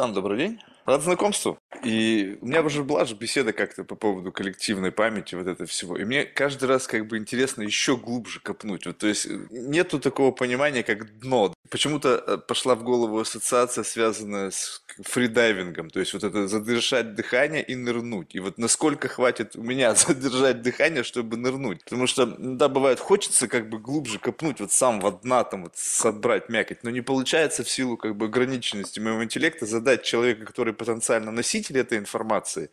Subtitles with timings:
[0.00, 0.58] Сан, добрый день.
[0.86, 1.58] Рад знакомству.
[1.82, 5.96] И у меня уже была же беседа как-то по поводу коллективной памяти, вот этого всего.
[5.96, 8.86] И мне каждый раз как бы интересно еще глубже копнуть.
[8.86, 11.54] Вот, то есть э, нету такого понимания, как дно.
[11.70, 15.88] Почему-то э, пошла в голову ассоциация, связанная с фридайвингом.
[15.90, 18.34] То есть вот это задержать дыхание и нырнуть.
[18.34, 21.84] И вот насколько хватит у меня задержать дыхание, чтобы нырнуть.
[21.84, 26.48] Потому что, да, бывает, хочется как бы глубже копнуть, вот самого дна там вот собрать
[26.48, 26.82] мякоть.
[26.82, 31.69] Но не получается в силу как бы ограниченности моего интеллекта задать человека, который потенциально носитель
[31.78, 32.70] этой информации,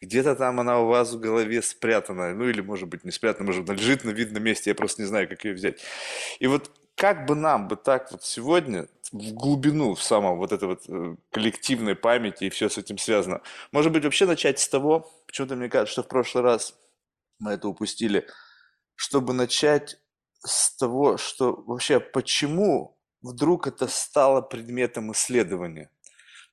[0.00, 3.64] где-то там она у вас в голове спрятана, ну или может быть не спрятана, может
[3.64, 5.80] быть лежит на видном месте, я просто не знаю, как ее взять.
[6.38, 10.68] И вот как бы нам бы так вот сегодня в глубину, в самом вот этой
[10.68, 13.42] вот э, коллективной памяти и все с этим связано.
[13.72, 16.74] Может быть, вообще начать с того, почему-то мне кажется, что в прошлый раз
[17.38, 18.26] мы это упустили,
[18.94, 19.98] чтобы начать
[20.44, 25.90] с того, что вообще почему вдруг это стало предметом исследования.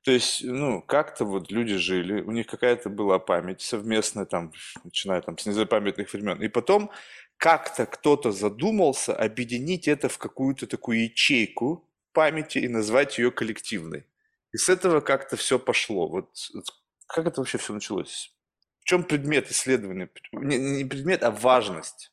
[0.03, 4.51] То есть, ну, как-то вот люди жили, у них какая-то была память совместная, там,
[4.83, 6.41] начиная там с незапамятных времен.
[6.41, 6.89] И потом
[7.37, 14.07] как-то кто-то задумался объединить это в какую-то такую ячейку памяти и назвать ее коллективной.
[14.53, 16.07] И с этого как-то все пошло.
[16.07, 16.29] Вот
[17.07, 18.33] как это вообще все началось?
[18.79, 20.09] В чем предмет исследования?
[20.31, 22.11] Не, не предмет, а важность.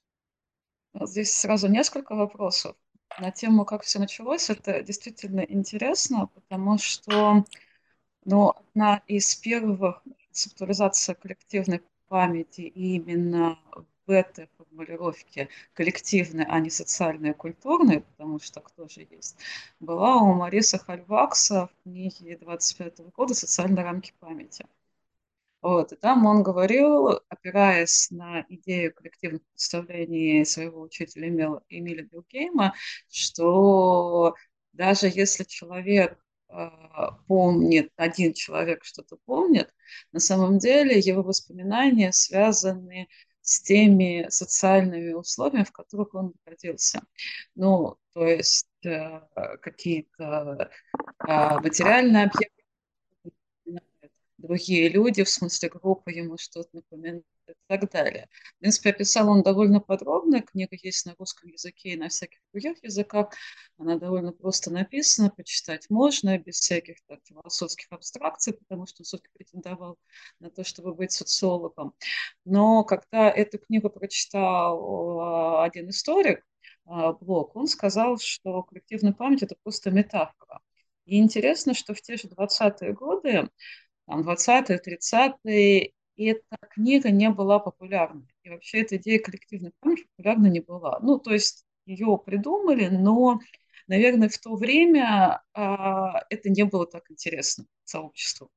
[0.94, 2.76] Здесь сразу несколько вопросов.
[3.18, 7.44] На тему, как все началось, это действительно интересно, потому что
[8.28, 13.58] но одна из первых концептуализаций коллективной памяти именно
[14.06, 19.38] в этой формулировке коллективной, а не социальной и культурной, потому что кто же есть,
[19.80, 24.66] была у Мариса Хальвакса в книге 25 года «Социальные рамки памяти».
[25.62, 31.28] Вот, и там он говорил, опираясь на идею коллективных представлений своего учителя
[31.70, 32.74] Эмиля Билгейма,
[33.08, 34.34] что
[34.74, 36.18] даже если человек
[37.26, 39.72] помнит, один человек что-то помнит,
[40.12, 43.08] на самом деле его воспоминания связаны
[43.40, 47.02] с теми социальными условиями, в которых он находился.
[47.54, 49.20] Ну, то есть э,
[49.62, 50.70] какие-то
[51.26, 52.57] э, материальные объекты,
[54.38, 58.28] другие люди, в смысле группа ему что-то напоминает и так далее.
[58.56, 62.82] В принципе, описал он довольно подробно, книга есть на русском языке и на всяких других
[62.82, 63.32] языках,
[63.78, 69.30] она довольно просто написана, почитать можно, без всяких так, философских абстракций, потому что он все-таки
[69.34, 69.98] претендовал
[70.40, 71.94] на то, чтобы быть социологом.
[72.44, 76.44] Но когда эту книгу прочитал а, один историк,
[76.86, 80.60] а, Блок, он сказал, что коллективная память– это просто метафора.
[81.06, 83.48] И интересно, что в те же 20-е годы
[84.08, 88.26] там, 20-е, 30-е, и эта книга не была популярной.
[88.42, 90.98] И вообще эта идея коллективной памяти популярна не была.
[91.00, 93.38] Ну, то есть ее придумали, но,
[93.86, 98.50] наверное, в то время а, это не было так интересно сообществу.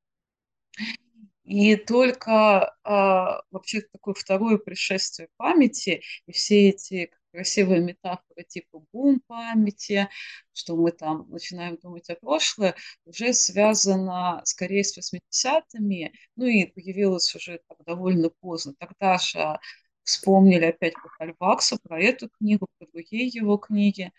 [1.44, 9.20] И только а, вообще такое второе пришествие памяти и все эти красивые метафоры типа бум
[9.26, 10.08] памяти,
[10.52, 17.34] что мы там начинаем думать о прошлое, уже связано скорее с 80-ми, ну и появилось
[17.34, 18.74] уже так, довольно поздно.
[18.78, 19.58] Тогда же
[20.04, 24.12] вспомнили опять про Хальвакса, про эту книгу, про другие его книги,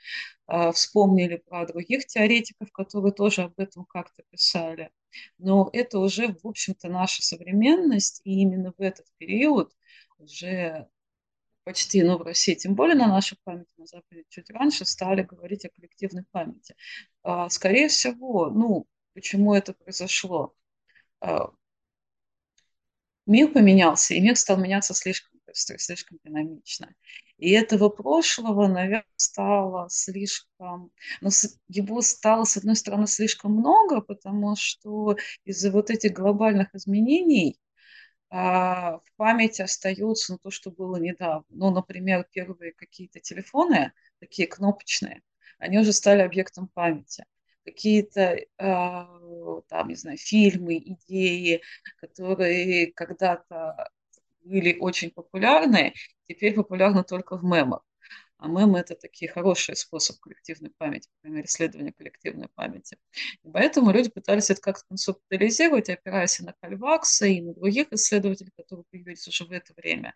[0.48, 4.92] а, вспомнили про других теоретиков, которые тоже об этом как-то писали.
[5.38, 9.74] Но это уже, в общем-то, наша современность, и именно в этот период
[10.18, 10.88] уже
[11.64, 15.66] почти, ну, в России, тем более на нашей памяти, на Западе чуть раньше стали говорить
[15.66, 16.76] о коллективной памяти.
[17.24, 20.54] А, скорее всего, ну, почему это произошло?
[21.22, 21.52] А,
[23.26, 26.94] мир поменялся, и мир стал меняться слишком быстро, слишком динамично.
[27.38, 30.92] И этого прошлого, наверное, стало слишком...
[31.22, 31.30] Ну,
[31.68, 37.60] его стало, с одной стороны, слишком много, потому что из-за вот этих глобальных изменений
[38.34, 41.46] в памяти остаются ну, то, что было недавно.
[41.50, 45.22] Ну, например, первые какие-то телефоны, такие кнопочные,
[45.60, 47.26] они уже стали объектом памяти.
[47.64, 49.08] Какие-то, а,
[49.70, 51.62] там, не знаю, фильмы, идеи,
[51.98, 53.90] которые когда-то
[54.44, 55.94] были очень популярны,
[56.28, 57.82] теперь популярны только в мемах.
[58.44, 62.98] А мемы– это такие хороший способ коллективной памяти, мере, исследования коллективной памяти.
[63.42, 68.52] И поэтому люди пытались это как-то концептуализировать, опираясь и на Кальвакса, и на других исследователей,
[68.58, 70.14] которые появились уже в это время,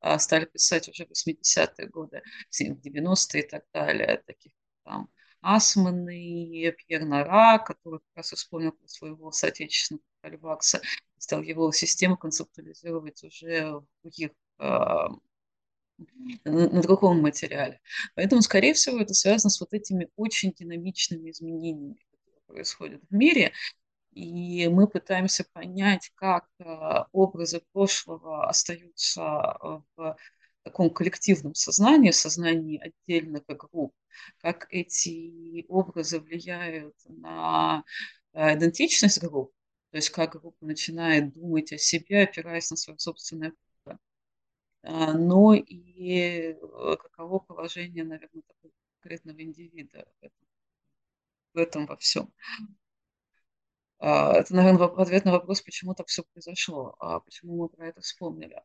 [0.00, 2.22] а, стали писать уже в 80-е годы,
[2.58, 4.52] 90-е и так далее, таких
[4.84, 5.10] там
[5.42, 10.80] Асман и Пьер Нара, который как раз вспомнил своего соотечественника Кальвакса,
[11.18, 15.10] стал его систему концептуализировать уже в других а,
[16.44, 17.80] на другом материале.
[18.14, 23.52] Поэтому, скорее всего, это связано с вот этими очень динамичными изменениями, которые происходят в мире.
[24.12, 26.48] И мы пытаемся понять, как
[27.12, 29.58] образы прошлого остаются
[29.96, 30.16] в
[30.64, 33.94] таком коллективном сознании, сознании отдельных групп,
[34.40, 37.84] как эти образы влияют на
[38.34, 39.52] идентичность групп,
[39.90, 43.52] то есть как группа начинает думать о себе, опираясь на свое собственное
[44.82, 50.48] но и э, каково положение, наверное, такого конкретного индивида в этом,
[51.54, 52.32] в этом во всем.
[54.00, 58.00] А, это, наверное, ответ на вопрос, почему так все произошло, а почему мы про это
[58.00, 58.62] вспомнили.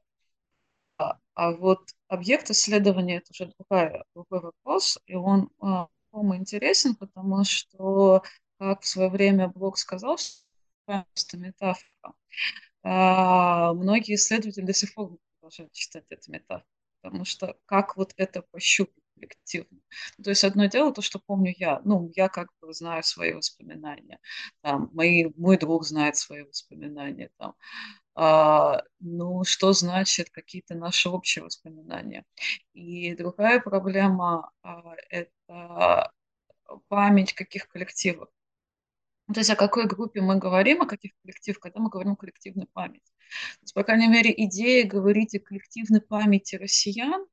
[0.98, 7.44] А, а вот объект исследования– это уже другая, другой вопрос, и он а, интересен, потому
[7.44, 8.24] что,
[8.60, 10.44] как в свое время Блок сказал, что
[10.88, 12.14] это метафора,
[12.84, 15.18] а, многие исследователи до сих пор
[15.54, 16.66] продолжают читать эту метафору,
[17.02, 19.80] потому что как вот это пощупать коллективно.
[20.24, 24.20] То есть одно дело, то, что помню я, ну, я как бы знаю свои воспоминания,
[24.62, 27.54] там, мои, мой друг знает свои воспоминания, там,
[28.16, 32.26] а, ну, что значит какие-то наши общие воспоминания.
[32.74, 36.12] И другая проблема а,– это
[36.88, 38.30] память каких коллективов.
[39.28, 42.68] То есть о какой группе мы говорим, о каких коллективах, когда мы говорим о коллективной
[42.74, 43.06] памяти.
[43.60, 47.26] То есть, по крайней мере, идея говорить о коллективной памяти россиян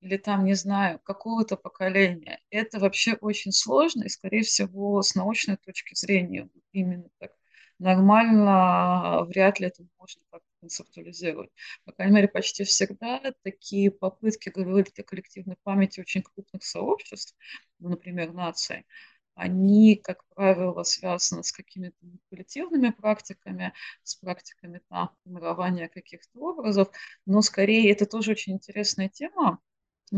[0.00, 5.56] или там, не знаю, какого-то поколения, это вообще очень сложно, и, скорее всего, с научной
[5.58, 7.32] точки зрения именно так
[7.78, 11.50] нормально вряд ли это можно как-то концептуализировать.
[11.84, 17.36] По крайней мере, почти всегда такие попытки говорить о коллективной памяти очень крупных сообществ,
[17.78, 18.86] ну, например, наций,
[19.34, 26.88] они, как правило, связаны с какими-то манипулятивными практиками, с практиками там, формирования каких-то образов,
[27.26, 29.58] но скорее это тоже очень интересная тема,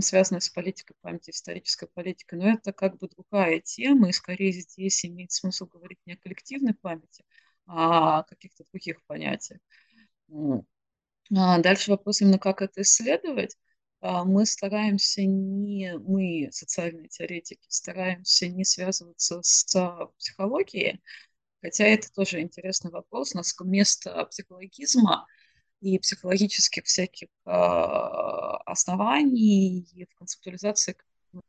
[0.00, 5.05] связанная с политикой памяти, исторической политикой, но это как бы другая тема, и скорее здесь
[5.05, 7.25] имеет смысл говорить не о коллективной памяти,
[7.67, 9.60] а о каких-то других понятиях.
[11.34, 13.56] А дальше вопрос именно, как это исследовать.
[14.04, 19.64] А, мы стараемся не, мы, социальные теоретики, стараемся не связываться с
[20.18, 21.00] психологией,
[21.62, 25.26] хотя это тоже интересный вопрос, насколько место психологизма
[25.80, 27.50] и психологических всяких э,
[28.66, 30.96] оснований в концептуализации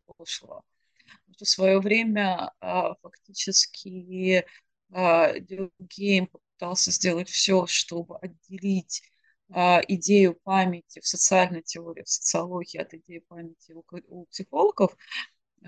[0.05, 0.63] прошлого.
[1.37, 4.45] В свое время э, фактически
[4.93, 9.14] э, Дюргейм попытался сделать все, чтобы отделить а,
[9.49, 13.73] идею памяти в социальной теории, в социологии от идеи памяти
[14.07, 14.95] у, психологов.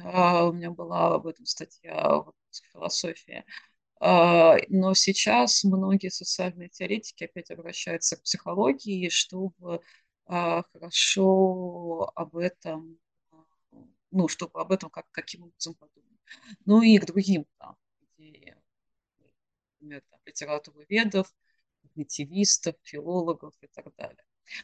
[0.04, 2.34] А, у меня была об этом статья в
[2.72, 3.44] философии.
[4.00, 9.82] А, но сейчас многие социальные теоретики опять обращаются к психологии, чтобы
[10.74, 13.00] хорошо об этом,
[14.12, 16.20] ну, чтобы об этом как, каким образом подумать.
[16.66, 17.76] Ну и к другим там,
[18.18, 18.60] идеям,
[19.80, 21.34] например, там, литературы ведов,
[21.98, 24.24] когнитивистов, филологов и так далее.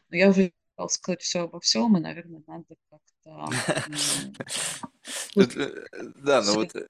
[0.09, 3.50] Но я уже хотел сказать все обо всем, и, наверное, надо как-то...
[5.35, 5.88] Э,
[6.18, 6.88] да, но вот э,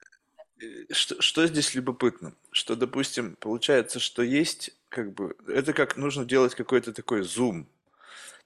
[0.92, 2.34] что, что здесь любопытно?
[2.50, 5.34] Что, допустим, получается, что есть как бы...
[5.48, 7.66] Это как нужно делать какой-то такой зум.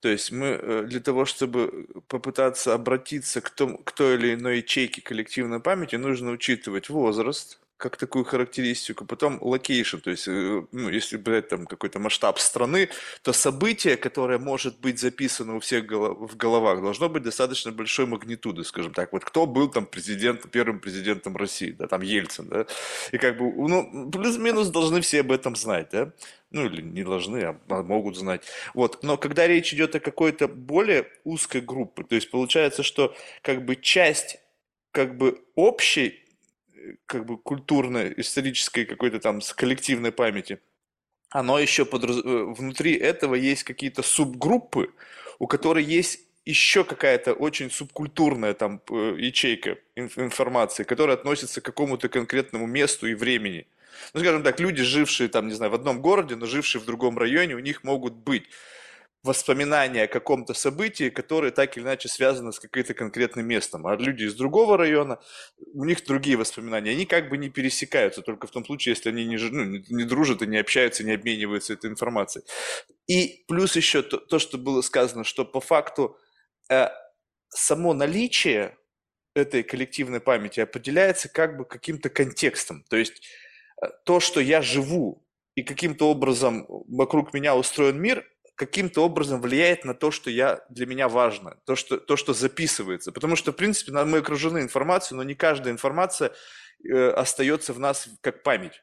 [0.01, 4.59] То есть мы э, для того, чтобы попытаться обратиться к, том, к той или иной
[4.59, 10.91] ячейке коллективной памяти, нужно учитывать возраст, как такую характеристику, потом location, то есть, э, ну,
[10.91, 12.89] если брать там какой-то масштаб страны,
[13.23, 18.65] то событие, которое может быть записано у всех в головах, должно быть достаточно большой магнитуды,
[18.65, 19.13] скажем так.
[19.13, 22.67] Вот кто был там президент, первым президентом России, да, там Ельцин, да,
[23.13, 26.13] и как бы, ну, плюс-минус должны все об этом знать, да,
[26.51, 28.43] ну или не должны, а, а могут знать.
[28.75, 29.05] Вот.
[29.05, 33.77] Но когда речь идет о какой-то более узкой группе, то есть получается, что как бы
[33.77, 34.39] часть
[34.91, 36.25] как бы общей
[37.07, 40.59] как бы культурной, исторической какой-то там с коллективной памяти,
[41.31, 42.19] оно еще подраз...
[42.25, 44.91] Э, внутри этого есть какие-то субгруппы,
[45.39, 52.09] у которой есть еще какая-то очень субкультурная там э, ячейка информации, которая относится к какому-то
[52.09, 53.67] конкретному месту и времени.
[54.15, 57.19] Ну, скажем так, люди, жившие там, не знаю, в одном городе, но жившие в другом
[57.19, 58.45] районе, у них могут быть
[59.25, 63.87] воспоминания о каком-то событии, которое так или иначе связано с каким-то конкретным местом.
[63.87, 65.21] А люди из другого района,
[65.75, 66.93] у них другие воспоминания.
[66.93, 70.43] Они как бы не пересекаются, только в том случае, если они не, ну, не дружат
[70.43, 72.45] и не общаются, не обмениваются этой информацией.
[73.07, 76.17] И плюс еще то, то что было сказано, что по факту
[76.71, 76.89] э,
[77.49, 78.77] само наличие
[79.35, 82.85] этой коллективной памяти определяется как бы каким-то контекстом.
[82.89, 83.27] То есть
[83.83, 88.25] э, то, что я живу и каким-то образом вокруг меня устроен мир,
[88.59, 93.13] каким-то образом влияет на то, что я, для меня важно, то что, то, что записывается.
[93.13, 96.33] Потому что, в принципе, мы окружены информацией, но не каждая информация
[96.85, 98.83] э, остается в нас как память.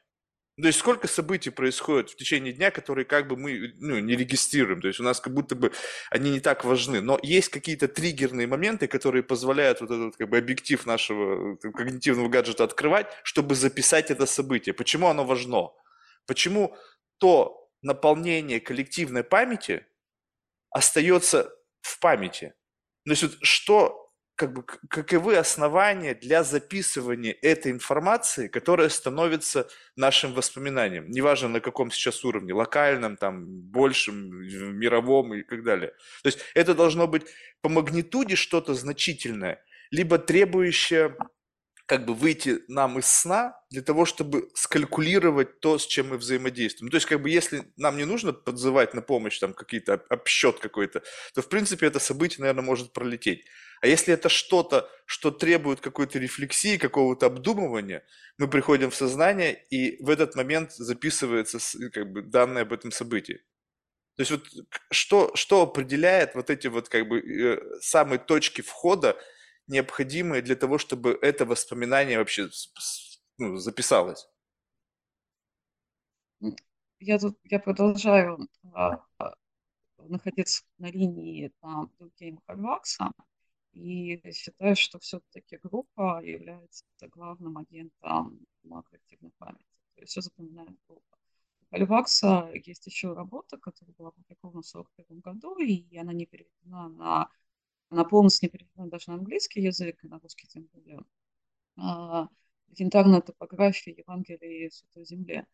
[0.58, 4.80] То есть сколько событий происходит в течение дня, которые как бы мы ну, не регистрируем,
[4.80, 5.70] то есть у нас как будто бы
[6.10, 10.38] они не так важны, но есть какие-то триггерные моменты, которые позволяют вот этот как бы
[10.38, 14.72] объектив нашего э, когнитивного гаджета открывать, чтобы записать это событие.
[14.72, 15.72] Почему оно важно?
[16.24, 16.74] Почему
[17.18, 19.86] то наполнение коллективной памяти
[20.70, 21.50] остается
[21.80, 22.54] в памяти?
[23.04, 30.34] То есть вот что как бы, каковы основания для записывания этой информации, которая становится нашим
[30.34, 34.28] воспоминанием, неважно на каком сейчас уровне, локальном, там, большем,
[34.78, 35.92] мировом и так далее.
[36.22, 37.22] То есть это должно быть
[37.62, 41.16] по магнитуде что-то значительное, либо требующее
[41.86, 46.90] как бы выйти нам из сна для того, чтобы скалькулировать то, с чем мы взаимодействуем.
[46.90, 51.02] То есть, как бы, если нам не нужно подзывать на помощь там какие-то обсчет какой-то,
[51.34, 53.44] то, в принципе, это событие, наверное, может пролететь.
[53.80, 58.04] А если это что-то, что требует какой-то рефлексии, какого-то обдумывания,
[58.36, 61.58] мы приходим в сознание, и в этот момент записывается
[61.90, 63.42] как бы, данные об этом событии.
[64.16, 64.44] То есть вот
[64.90, 69.16] что, что определяет вот эти вот как бы э, самые точки входа
[69.66, 72.48] необходимые для того, чтобы это воспоминание вообще
[73.38, 74.28] ну, записалось?
[76.98, 79.34] Я тут я продолжаю а, а,
[79.98, 83.12] находиться на линии там Дуркейма Харвакса
[83.72, 89.64] и считаю, что все-таки группа является главным агентом коллективной памяти.
[89.94, 91.18] То есть все запоминает группа.
[91.60, 96.88] У Хальвакса есть еще работа, которая была опубликована в 1941 году, и она не переведена
[96.88, 97.30] на
[97.90, 101.00] она полностью не переведена даже на английский язык, и на русский тем более.
[101.76, 102.28] А,
[102.68, 105.46] легендарная топография Евангелия Святой Земле,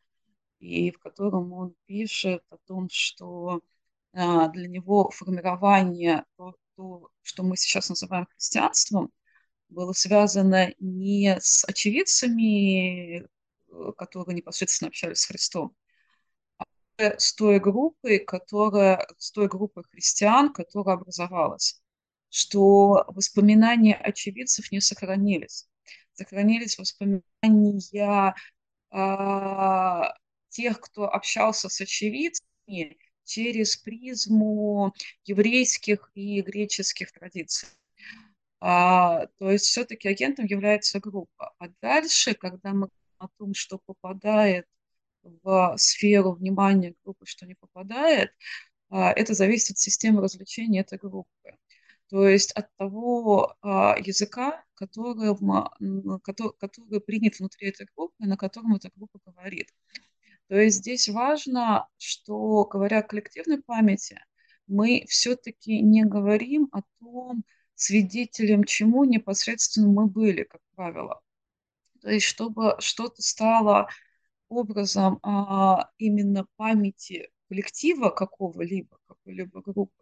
[0.61, 3.61] и в котором он пишет о том, что
[4.12, 9.12] а, для него формирование, то, то, что мы сейчас называем христианством,
[9.69, 13.27] было связано не с очевидцами,
[13.97, 15.75] которые непосредственно общались с Христом,
[16.59, 16.65] а
[16.99, 21.82] с той группой, которая, с той группой христиан, которая образовалась
[22.33, 25.69] что воспоминания очевидцев не сохранились.
[26.15, 28.35] Сохранились воспоминания
[28.91, 30.15] а,
[30.49, 37.69] тех, кто общался с очевидцами через призму еврейских и греческих традиций.
[38.61, 41.53] А, то есть все-таки агентом является группа.
[41.59, 44.67] А дальше, когда мы о том, что попадает
[45.23, 48.33] в сферу внимания группы, что не попадает,
[48.89, 51.59] а, это зависит от системы развлечения этой группы
[52.12, 55.35] то есть от того а, языка, который,
[56.21, 59.71] который, который принят внутри этой группы, на котором эта группа говорит.
[60.49, 64.21] То есть здесь важно, что, говоря о коллективной памяти,
[64.66, 67.45] мы все-таки не говорим о том,
[67.76, 71.23] свидетелем чему непосредственно мы были, как правило.
[72.02, 73.88] То есть чтобы что-то стало
[74.50, 80.02] образом а, именно памяти коллектива какого-либо, какой-либо группы,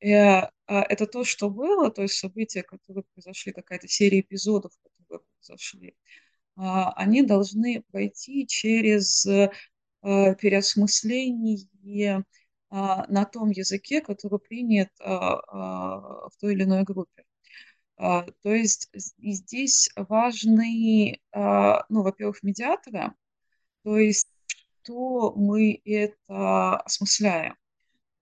[0.00, 5.96] это то, что было, то есть события, которые произошли, какая-то серия эпизодов, которые произошли,
[6.56, 9.50] а, они должны пройти через э,
[10.02, 12.24] переосмысление
[12.70, 17.24] а, на том языке, который принят в той или иной группе.
[17.96, 23.12] То есть здесь важны, ну, во-первых, медиаторы,
[23.82, 24.28] то есть
[24.82, 27.56] что мы это осмысляем.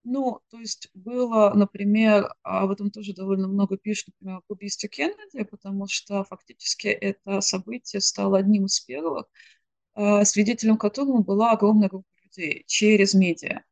[0.04, 5.44] Ну, то есть было, например, об этом тоже довольно много пишут, например, об убийстве Кеннеди,
[5.44, 9.26] потому что фактически это событие стало одним из первых,
[9.94, 13.62] а, свидетелем которому была огромная группа людей через медиа.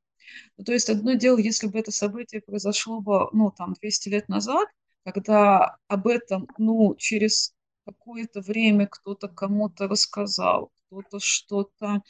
[0.58, 4.28] Ну, то есть одно дело, если бы это событие произошло бы, ну, там, 200 лет
[4.28, 4.68] назад,
[5.04, 7.54] когда об этом, ну, через
[7.86, 12.02] какое-то время кто-то кому-то рассказал, кто-то что-то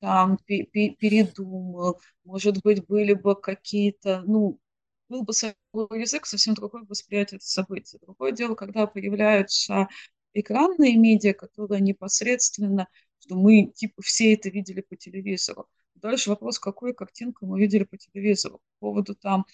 [0.00, 4.60] там передумал, может быть, были бы какие-то, ну,
[5.08, 7.98] был бы свой язык, совсем другое восприятие событий.
[8.00, 9.88] Другое дело, когда появляются
[10.34, 12.88] экранные медиа, которые непосредственно,
[13.20, 15.66] что мы типа все это видели по телевизору.
[15.94, 18.60] Дальше вопрос, какую картинку мы видели по телевизору.
[18.78, 19.46] По поводу там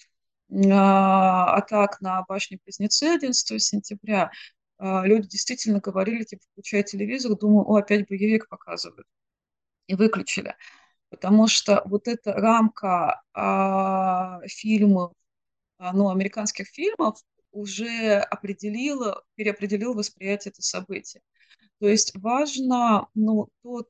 [0.73, 4.31] а, атак на башню Близнецы 11 сентября,
[4.79, 9.07] а, люди действительно говорили, типа, включая телевизор, думаю, о, опять боевик показывают
[9.87, 10.57] и выключили.
[11.11, 15.12] Потому что вот эта рамка а, фильмов,
[15.79, 17.19] а, ну, американских фильмов
[17.53, 21.21] уже определила, переопределила восприятие этого события.
[21.79, 23.88] То есть важно, ну, тот,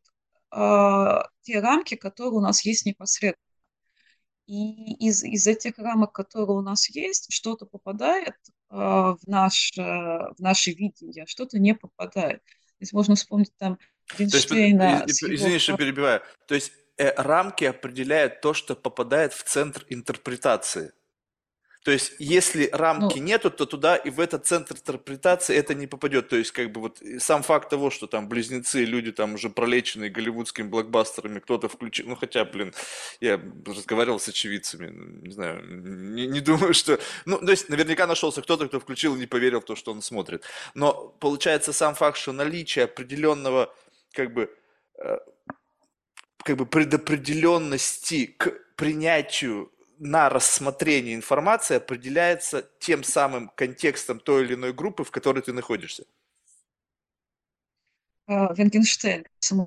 [0.50, 3.38] а, те рамки, которые у нас есть непосредственно.
[4.46, 8.34] И из, из этих рамок, которые у нас есть, что-то попадает
[8.68, 12.42] а, в, наш, в наше видение, что-то не попадает.
[12.78, 13.78] Здесь можно вспомнить там
[14.16, 15.58] То есть, извини, его...
[15.58, 16.22] что перебиваю.
[16.46, 20.92] То есть э, рамки определяют то, что попадает в центр интерпретации.
[21.84, 25.86] То есть, если рамки Ну, нету, то туда и в этот центр интерпретации это не
[25.86, 26.28] попадет.
[26.30, 30.08] То есть, как бы вот сам факт того, что там близнецы, люди там уже пролеченные
[30.08, 32.72] голливудскими блокбастерами, кто-то включил, ну хотя, блин,
[33.20, 34.88] я разговаривал с очевидцами,
[35.26, 35.62] не знаю,
[36.14, 39.60] не, не думаю, что, ну, то есть, наверняка нашелся кто-то, кто включил и не поверил
[39.60, 40.42] в то, что он смотрит.
[40.72, 43.74] Но получается сам факт, что наличие определенного,
[44.14, 44.50] как бы,
[44.98, 45.18] э,
[46.44, 54.72] как бы предопределенности к принятию на рассмотрение информации определяется тем самым контекстом той или иной
[54.72, 56.04] группы, в которой ты находишься.
[58.28, 59.24] э, Вингенштейн,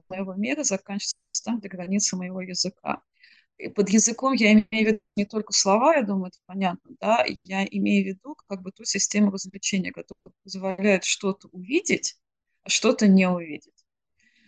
[0.09, 3.01] моего мира заканчивается там, где граница моего языка.
[3.57, 7.25] И под языком я имею в виду не только слова, я думаю, это понятно, да,
[7.43, 12.17] я имею в виду как бы ту систему развлечения, которая позволяет что-то увидеть,
[12.63, 13.76] а что-то не увидеть.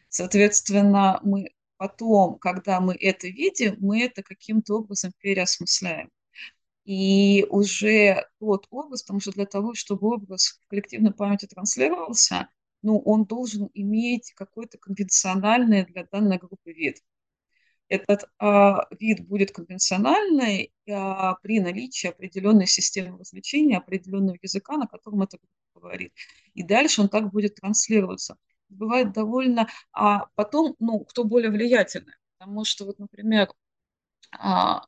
[0.10, 6.10] Соответственно, мы потом, когда мы это видим, мы это каким-то образом переосмысляем.
[6.86, 12.50] И уже тот образ, потому что для того, чтобы образ в коллективной памяти транслировался,
[12.82, 16.98] ну, он должен иметь какой-то конвенциональный для данной группы вид.
[17.90, 25.24] Этот а, вид будет конвенциональный а, при наличии определенной системы развлечения, определенного языка, на котором
[25.24, 25.38] это
[25.74, 26.14] говорит.
[26.54, 28.38] И дальше он так будет транслироваться.
[28.70, 29.68] Бывает довольно...
[29.92, 32.14] А потом, ну, кто более влиятельный.
[32.38, 33.50] Потому что, вот, например,
[34.38, 34.86] а,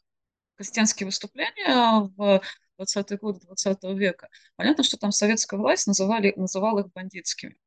[0.56, 2.42] крестьянские выступления в
[2.78, 7.58] 20-е годы 20 века, понятно, что там советская власть называли, называла их бандитскими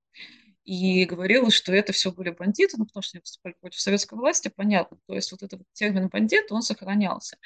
[0.64, 4.50] и говорила, что это все были бандиты, ну, потому что они выступали против советской власти,
[4.54, 4.98] понятно.
[5.06, 7.36] То есть вот этот термин бандит, он сохранялся.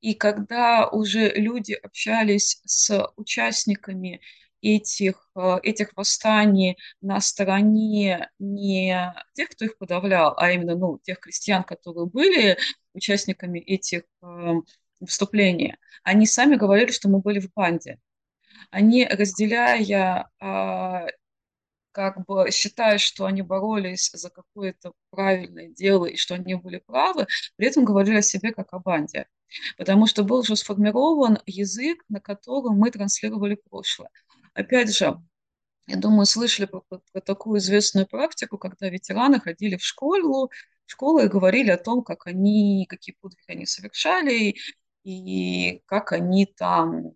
[0.00, 4.20] И когда уже люди общались с участниками
[4.62, 11.20] этих, э, этих восстаний на стороне не тех, кто их подавлял, а именно ну, тех
[11.20, 12.58] крестьян, которые были
[12.94, 14.52] участниками этих э,
[15.00, 17.98] выступлений, они сами говорили, что мы были в банде.
[18.70, 21.06] Они, разделяя а,
[21.92, 27.26] как бы считая, что они боролись за какое-то правильное дело и что они были правы,
[27.56, 29.26] при этом говорили о себе как о банде.
[29.76, 34.10] Потому что был уже сформирован язык, на котором мы транслировали прошлое.
[34.54, 35.16] Опять же,
[35.86, 40.50] я думаю, слышали про, про, такую известную практику, когда ветераны ходили в школу,
[40.86, 44.56] в школу и говорили о том, как они, какие подвиги они совершали,
[45.04, 47.14] и как они там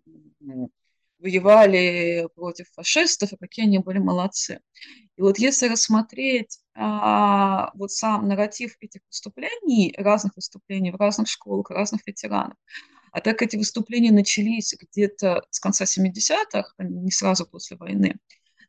[1.19, 4.59] воевали против фашистов, и какие они были молодцы.
[5.15, 11.69] И вот если рассмотреть а, вот сам нарратив этих выступлений, разных выступлений в разных школах,
[11.69, 12.57] разных ветеранов,
[13.15, 18.17] а так эти выступления начались где-то с конца 70-х, а не сразу после войны,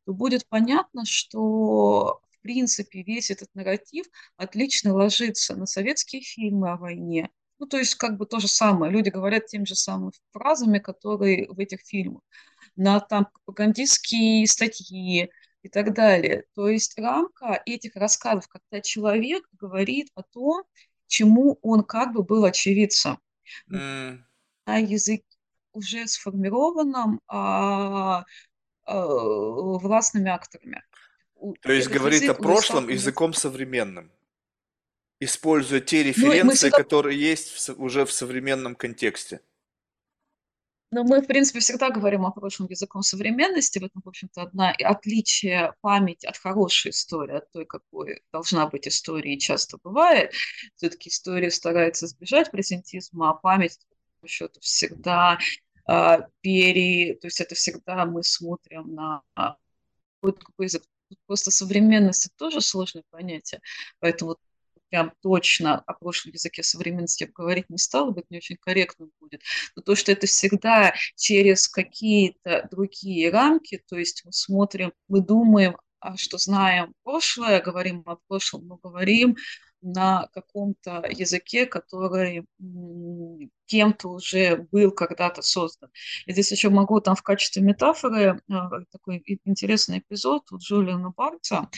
[0.04, 4.06] то будет понятно, что в принципе весь этот нарратив
[4.36, 7.28] отлично ложится на советские фильмы о войне,
[7.58, 8.92] ну, то есть, как бы то же самое.
[8.92, 12.22] Люди говорят теми же самыми фразами, которые в этих фильмах.
[12.76, 15.28] На там пропагандистские статьи
[15.62, 16.44] и так далее.
[16.54, 20.62] То есть рамка этих рассказов, когда человек говорит о том,
[21.08, 23.18] чему он как бы был очевидцем.
[23.72, 24.25] Mm.
[24.66, 25.24] На языке
[25.72, 28.24] уже сформированном а,
[28.84, 30.82] а, властными акторами.
[31.60, 34.10] То есть Этот говорит о прошлом языком современным
[35.20, 36.78] используя те ну, референции, всегда...
[36.78, 39.40] которые есть в, уже в современном контексте.
[40.92, 43.78] Но мы, в принципе, всегда говорим о прошлом языком современности.
[43.80, 48.86] В этом, в общем-то, одна отличие памяти от хорошей истории, от той, какой должна быть
[48.86, 50.32] история и часто бывает.
[50.76, 53.80] Все-таки история старается избежать презентизма, а память,
[54.26, 55.38] по счету, всегда
[55.88, 57.14] э, пере...
[57.14, 59.22] То есть это всегда мы смотрим на
[60.20, 60.82] какой язык.
[61.26, 63.60] Просто современность– это тоже сложное понятие.
[64.00, 64.36] Поэтому
[64.88, 69.42] прям точно о прошлом языке современности я говорить не стала, быть не очень корректно будет.
[69.76, 75.76] Но то, что это всегда через какие-то другие рамки, то есть мы смотрим, мы думаем,
[76.00, 79.36] а что знаем прошлое, говорим о прошлом, но говорим
[79.82, 82.46] на каком-то языке, который
[83.66, 85.90] кем-то уже был когда-то создан.
[86.26, 88.54] И здесь еще могу там в качестве метафоры э,
[88.90, 91.68] такой интересный эпизод у Джулиана Барца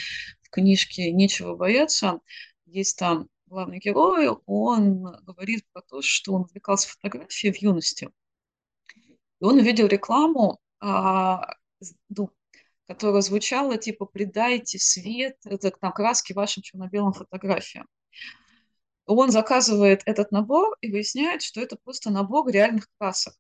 [0.43, 2.21] в книжке «Нечего бояться»
[2.67, 8.11] есть там главный герой, он говорит про то, что он увлекался фотографией в юности.
[9.41, 11.55] И он увидел рекламу, а,
[12.11, 12.31] ну,
[12.89, 17.87] которая звучала типа «Придайте свет, это, там, краски вашим черно-белым фотографиям».
[19.07, 23.35] Он заказывает этот набор и выясняет, что это просто набор реальных красок.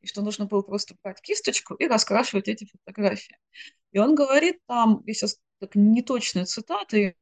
[0.00, 3.38] И что нужно было просто брать кисточку и раскрашивать эти фотографии.
[3.92, 5.28] И он говорит там, если
[5.60, 7.16] так неточные цитаты,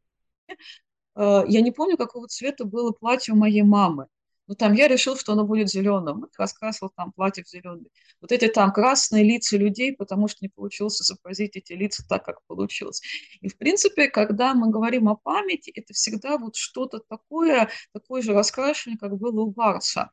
[1.15, 4.07] Э, я не помню, какого цвета было платье у моей мамы.
[4.53, 6.27] Ну, там я решил, что оно будет зеленым.
[6.37, 7.91] Раскрасил там платье в зеленый.
[8.21, 12.45] Вот эти там красные лица людей, потому что не получилось изобразить эти лица так, как
[12.47, 13.01] получилось.
[13.41, 18.35] И, в принципе, когда мы говорим о памяти, это всегда вот что-то такое, такое же
[18.35, 20.11] раскрашивание, как было у Варса.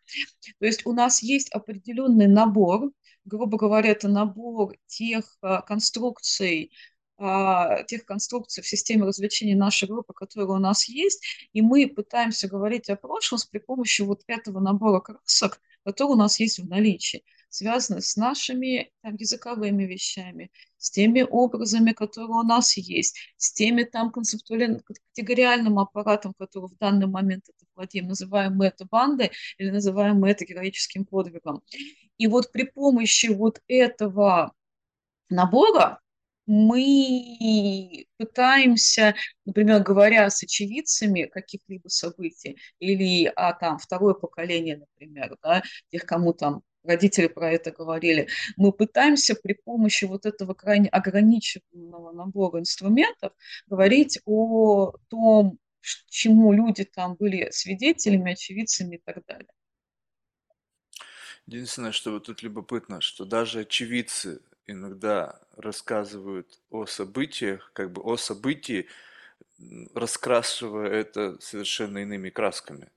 [0.58, 2.92] То есть у нас есть определенный набор,
[3.26, 6.72] грубо говоря, это набор тех а, конструкций,
[7.20, 12.48] а, тех конструкций в системе развлечений нашей группы, которые у нас есть, и мы пытаемся
[12.48, 17.26] говорить о прошлом при помощи вот этого набора красок, который у нас есть в наличии,
[17.50, 23.84] связанных с нашими там, языковыми вещами, с теми образами, которые у нас есть, с теми
[23.84, 29.70] там концептуальным категориальным аппаратом, который в данный момент это владеем, называем мы это бандой или
[29.72, 31.64] называем мы это героическим подвигом.
[32.18, 34.54] И вот при помощи вот этого
[35.30, 36.00] набора
[36.50, 39.14] мы пытаемся,
[39.46, 46.34] например, говоря с очевидцами каких-либо событий, или а, там, второе поколение, например, да, тех, кому
[46.34, 53.32] там родители про это говорили, мы пытаемся при помощи вот этого крайне ограниченного набора инструментов
[53.68, 59.50] говорить о том, чему люди там были свидетелями, очевидцами и так далее.
[61.46, 68.18] Единственное, что вот тут любопытно, что даже очевидцы иногда рассказывают о событиях, как бы о
[68.18, 68.88] событии,
[69.94, 72.90] раскрашивая это совершенно иными красками.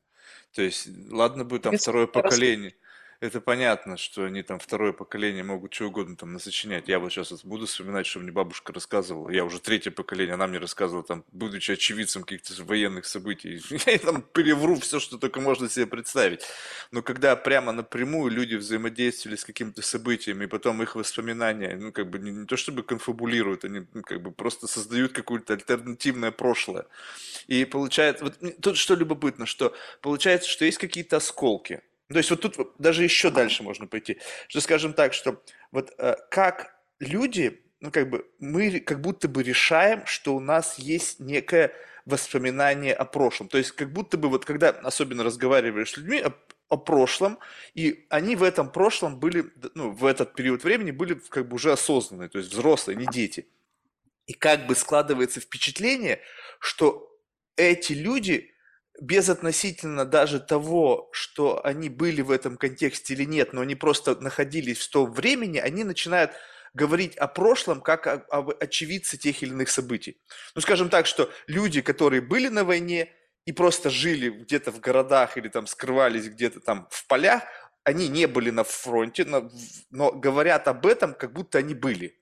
[0.53, 2.75] То есть, ладно бы там второе поколение,
[3.23, 6.89] это понятно, что они там второе поколение могут что угодно там насочинять.
[6.89, 9.31] Я вот сейчас буду вспоминать, что мне бабушка рассказывала.
[9.31, 13.63] Я уже третье поколение, она мне рассказывала, там, будучи очевидцем каких-то военных событий.
[13.87, 16.43] Я там перевру все, что только можно себе представить.
[16.91, 22.11] Но когда прямо напрямую люди взаимодействовали с какими-то событиями, и потом их воспоминания, ну, как
[22.11, 26.87] бы не, не то чтобы конфабулируют, они ну, как бы просто создают какое-то альтернативное прошлое.
[27.47, 31.83] И получается, вот тут что любопытно, что получается, что есть какие-то осколки,
[32.13, 34.19] то есть вот тут даже еще дальше можно пойти.
[34.49, 39.43] Что скажем так, что вот э, как люди, ну как бы мы как будто бы
[39.43, 41.73] решаем, что у нас есть некое
[42.07, 43.49] воспоминание о прошлом.
[43.49, 46.33] То есть как будто бы вот когда особенно разговариваешь с людьми о,
[46.69, 47.39] о прошлом,
[47.75, 51.73] и они в этом прошлом были, ну в этот период времени были как бы уже
[51.73, 53.47] осознанные, то есть взрослые, не дети.
[54.27, 56.21] И как бы складывается впечатление,
[56.61, 57.09] что
[57.57, 58.52] эти люди
[59.01, 64.79] безотносительно даже того, что они были в этом контексте или нет, но они просто находились
[64.79, 66.33] в том времени, они начинают
[66.75, 70.19] говорить о прошлом как об очевидце тех или иных событий.
[70.55, 73.13] Ну, скажем так, что люди, которые были на войне
[73.45, 77.43] и просто жили где-то в городах или там скрывались где-то там в полях,
[77.85, 79.51] они не были на фронте, но,
[79.91, 82.22] но говорят об этом, как будто они были.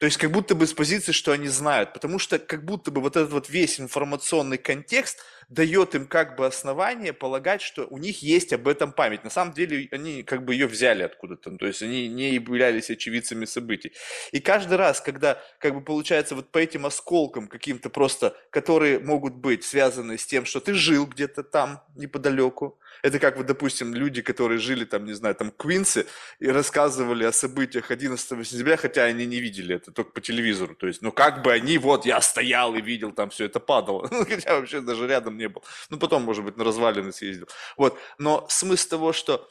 [0.00, 3.02] То есть как будто бы с позиции, что они знают, потому что как будто бы
[3.02, 5.18] вот этот вот весь информационный контекст
[5.50, 9.24] дает им как бы основание полагать, что у них есть об этом память.
[9.24, 13.44] На самом деле они как бы ее взяли откуда-то, то есть они не являлись очевидцами
[13.44, 13.92] событий.
[14.30, 19.34] И каждый раз, когда как бы получается вот по этим осколкам каким-то просто, которые могут
[19.34, 24.22] быть связаны с тем, что ты жил где-то там неподалеку, это как вот, допустим, люди,
[24.22, 26.06] которые жили там, не знаю, там, в Квинсе
[26.38, 30.74] и рассказывали о событиях 11 сентября, хотя они не видели это, только по телевизору.
[30.74, 34.08] То есть, ну как бы они, вот, я стоял и видел, там все это падало.
[34.20, 35.64] Ну, хотя вообще даже рядом не был.
[35.88, 37.48] Ну, потом, может быть, на развалины съездил.
[37.76, 37.98] Вот.
[38.18, 39.48] Но смысл того, что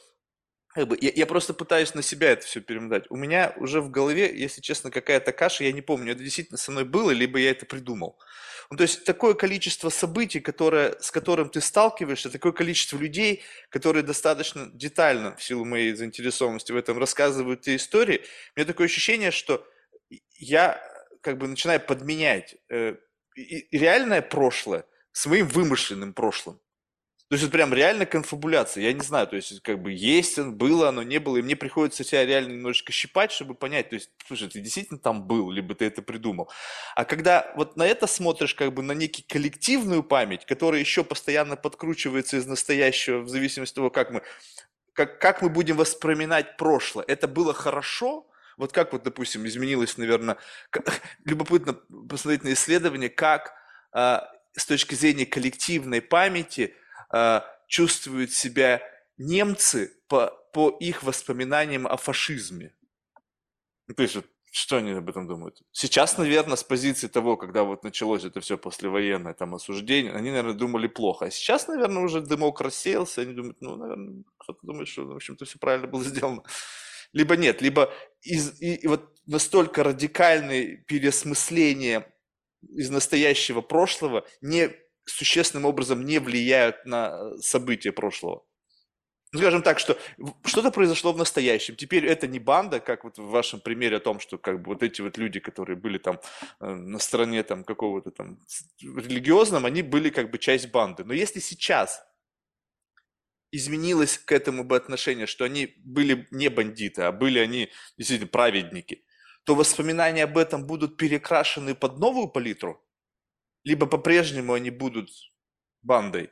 [0.72, 3.04] как бы, я, я просто пытаюсь на себя это все перемотать.
[3.10, 6.70] У меня уже в голове, если честно, какая-то каша, я не помню, это действительно со
[6.70, 8.18] мной было, либо я это придумал.
[8.70, 14.04] Ну, то есть такое количество событий, которое, с которым ты сталкиваешься, такое количество людей, которые
[14.04, 18.22] достаточно детально, в силу моей заинтересованности в этом, рассказывают те истории,
[18.54, 19.66] у меня такое ощущение, что
[20.38, 20.80] я
[21.20, 22.94] как бы начинаю подменять э,
[23.72, 26.60] реальное прошлое с моим вымышленным прошлым.
[27.30, 28.82] То есть это прям реально конфабуляция.
[28.82, 32.02] Я не знаю, то есть как бы есть, было оно, не было, и мне приходится
[32.02, 35.84] себя реально немножечко щипать, чтобы понять, то есть, слушай, ты действительно там был, либо ты
[35.84, 36.50] это придумал.
[36.96, 41.54] А когда вот на это смотришь как бы на некий коллективную память, которая еще постоянно
[41.54, 44.22] подкручивается из настоящего в зависимости от того, как мы,
[44.92, 47.04] как, как мы будем воспринимать прошлое.
[47.06, 50.36] Это было хорошо, вот как вот, допустим, изменилось, наверное,
[51.24, 51.74] любопытно
[52.08, 53.54] посмотреть на исследование, как
[53.92, 56.74] а, с точки зрения коллективной памяти–
[57.12, 58.82] э, чувствуют себя
[59.16, 62.74] немцы по, по их воспоминаниям о фашизме.
[63.86, 64.16] Ну, то есть,
[64.52, 65.62] что они об этом думают?
[65.72, 70.54] Сейчас, наверное, с позиции того, когда вот началось это все послевоенное там осуждение, они, наверное,
[70.54, 71.26] думали плохо.
[71.26, 75.44] А сейчас, наверное, уже дымок рассеялся, они думают, ну, наверное, кто-то думает, что, в общем-то,
[75.44, 76.42] все правильно было сделано.
[77.12, 82.12] Либо нет, либо из, и, и вот настолько радикальное переосмысление
[82.62, 84.70] из настоящего прошлого не
[85.04, 88.44] существенным образом не влияют на события прошлого.
[89.32, 89.96] Ну, скажем так, что
[90.44, 91.76] что-то произошло в настоящем.
[91.76, 94.82] Теперь это не банда, как вот в вашем примере о том, что как бы вот
[94.82, 96.20] эти вот люди, которые были там
[96.60, 98.40] э, на стороне там какого-то там
[98.80, 101.04] религиозном, они были как бы часть банды.
[101.04, 102.02] Но если сейчас
[103.52, 109.04] изменилось к этому бы отношение, что они были не бандиты, а были они действительно праведники,
[109.50, 112.80] то воспоминания об этом будут перекрашены под новую палитру,
[113.64, 115.10] либо по-прежнему они будут
[115.82, 116.30] бандой.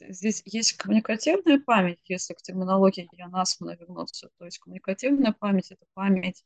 [0.00, 4.30] Здесь есть коммуникативная память, если к терминологии Янасмана вернуться.
[4.38, 6.44] То есть коммуникативная память– это память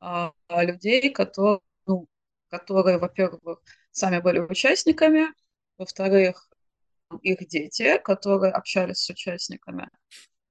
[0.00, 2.08] а, людей, которые, ну,
[2.48, 5.26] которые, во-первых, сами были участниками,
[5.76, 6.48] во-вторых,
[7.20, 9.90] их дети, которые общались с участниками.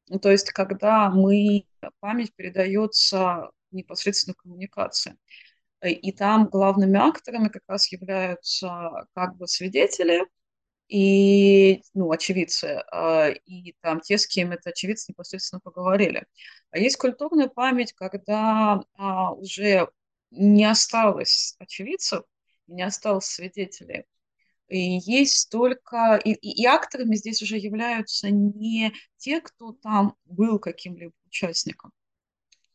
[0.07, 1.65] Ну, то есть, когда мы,
[1.99, 5.17] память передается непосредственно коммуникации.
[5.83, 10.23] И там главными акторами как раз являются как бы свидетели
[10.87, 16.25] и, ну, очевидцы, а, и там те, с кем это очевидцы непосредственно поговорили.
[16.71, 19.89] А есть культурная память, когда а, уже
[20.31, 22.23] не осталось очевидцев,
[22.67, 24.05] не осталось свидетелей,
[24.69, 26.19] и есть только...
[26.23, 31.91] И, и, и акторами здесь уже являются не те, кто там был каким-либо участником,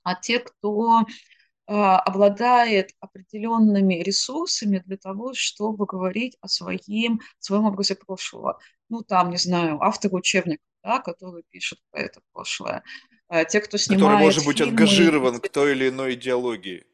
[0.02, 7.94] а те, кто э, обладает определенными ресурсами для того, чтобы говорить о своем, своем образе
[7.94, 8.58] прошлого.
[8.88, 12.82] Ну, там, не знаю, автор учебника, да, который пишет про это прошлое.
[13.28, 16.84] Э, те, кто снимает Который может быть фильмы, ангажирован к той или иной идеологии.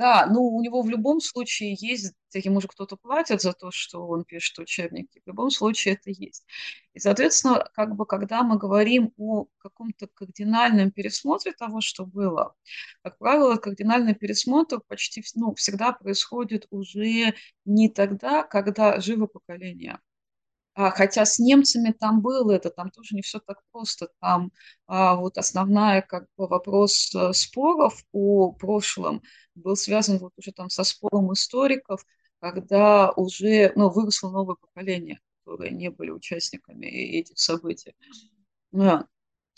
[0.00, 4.06] Да, ну у него в любом случае есть, ему же кто-то платит за то, что
[4.06, 6.46] он пишет учебники, в любом случае это есть.
[6.94, 12.54] И, соответственно, как бы, когда мы говорим о каком-то кардинальном пересмотре того, что было,
[13.02, 17.34] как правило, кардинальный пересмотр почти ну, всегда происходит уже
[17.66, 19.98] не тогда, когда живо поколение,
[20.74, 24.08] а, хотя с немцами там было это, там тоже не все так просто.
[24.20, 24.52] Там
[24.86, 29.22] а, вот основная как бы вопрос э, споров о прошлом
[29.54, 32.04] был связан вот уже там со спором историков,
[32.40, 37.94] когда уже ну, выросло новое поколение, которые не были участниками этих событий.
[38.72, 39.06] Да.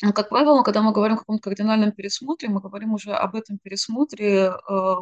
[0.02, 3.58] Но, как правило, когда мы говорим о каком-то кардинальном пересмотре, мы говорим уже об этом
[3.58, 4.54] пересмотре э,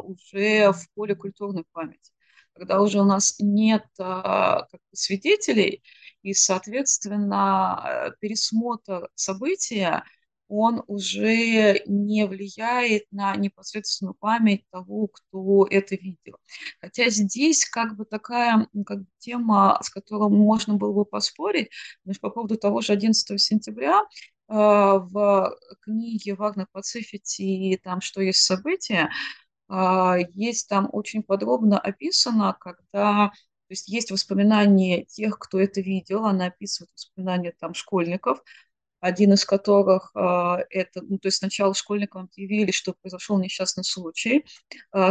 [0.02, 2.12] уже в поле культурной памяти
[2.60, 5.82] когда уже у нас нет а, как бы, свидетелей,
[6.22, 10.04] и, соответственно, э, пересмотр события,
[10.48, 16.37] он уже не влияет на непосредственную память того, кто это видел.
[16.80, 21.70] Хотя здесь как бы такая как бы, тема, с которой можно было бы поспорить,
[22.04, 24.04] значит, по поводу того же 11 сентября, э,
[24.48, 29.09] в книге Вагнер Пацифити, там «Что есть события»,
[29.72, 33.30] а, есть там очень подробно описано, когда
[33.70, 38.42] то есть есть воспоминания тех, кто это видел, она описывает воспоминания там школьников,
[38.98, 40.18] один из которых э,
[40.70, 44.44] это, ну, то есть сначала школьникам объявили, что произошел несчастный случай,
[44.92, 45.11] э,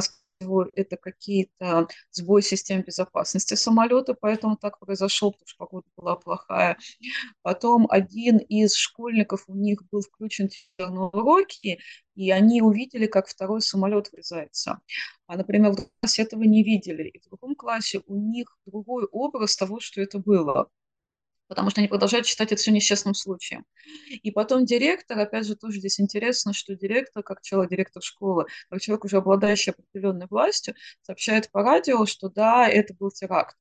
[0.74, 6.78] это какие-то сбои систем безопасности самолета, поэтому так произошло, потому что погода была плохая.
[7.42, 11.80] Потом один из школьников, у них был включен на уроки,
[12.16, 14.80] и они увидели, как второй самолет врезается.
[15.28, 17.04] А, например, в классе этого не видели.
[17.10, 20.70] И в другом классе у них другой образ того, что это было
[21.50, 23.66] потому что они продолжают считать это все несчастным случаем.
[24.24, 28.80] И потом директор, опять же, тоже здесь интересно, что директор, как человек, директор школы, как
[28.80, 33.58] человек, уже обладающий определенной властью, сообщает по радио, что да, это был теракт.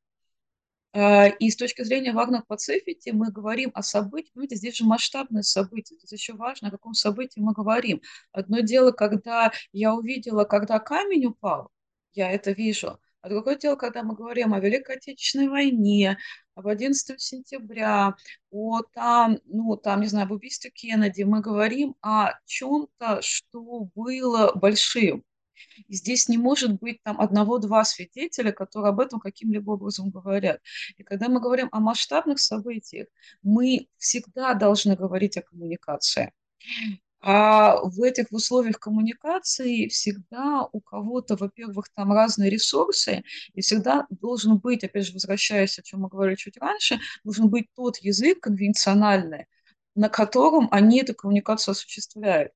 [0.92, 5.42] А, и с точки зрения Вагнер Пацифити мы говорим о событии, понимаете, здесь же масштабное
[5.42, 8.02] событие, здесь еще важно, о каком событии мы говорим.
[8.32, 11.70] Одно дело, когда я увидела, когда камень упал,
[12.12, 16.18] я это вижу, а другое дело, когда мы говорим о Великой Отечественной войне,
[16.58, 18.16] об 11 сентября,
[18.50, 24.52] о там, ну, там, не знаю, об убийстве Кеннеди, мы говорим о чем-то, что было
[24.54, 25.24] большим.
[25.86, 30.60] И здесь не может быть там одного-два свидетеля, которые об этом каким-либо образом говорят.
[30.96, 33.06] И когда мы говорим о масштабных событиях,
[33.42, 36.32] мы всегда должны говорить о коммуникации.
[37.20, 44.58] А в этих условиях коммуникации всегда у кого-то, во-первых, там разные ресурсы, и всегда должен
[44.58, 49.46] быть, опять же, возвращаясь, о чем мы говорили чуть раньше, должен быть тот язык конвенциональный,
[49.96, 52.52] на котором они эту коммуникацию осуществляют.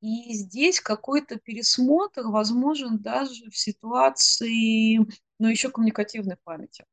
[0.00, 4.98] И здесь какой-то пересмотр возможен даже в ситуации,
[5.38, 6.84] ну, еще коммуникативной памяти.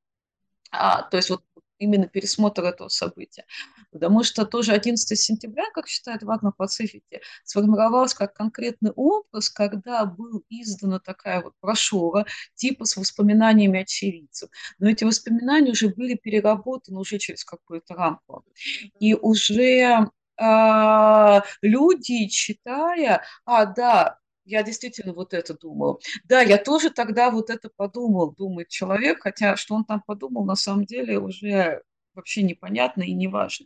[0.72, 1.44] А, то есть вот
[1.84, 3.46] именно пересмотр этого события.
[3.92, 10.44] Потому что тоже 11 сентября, как считает Вагнер Пацифити, сформировался как конкретный образ, когда был
[10.50, 14.50] издана такая вот брошюра типа с воспоминаниями очевидцев.
[14.80, 18.46] Но эти воспоминания уже были переработаны уже через какую-то рамку.
[19.00, 26.02] И уже э, люди, читая, а, да, я действительно вот это думал.
[26.26, 30.56] Да, я тоже тогда вот это подумал, думает человек, хотя что он там подумал, на
[30.56, 31.82] самом деле уже
[32.14, 33.66] вообще непонятно и не важно.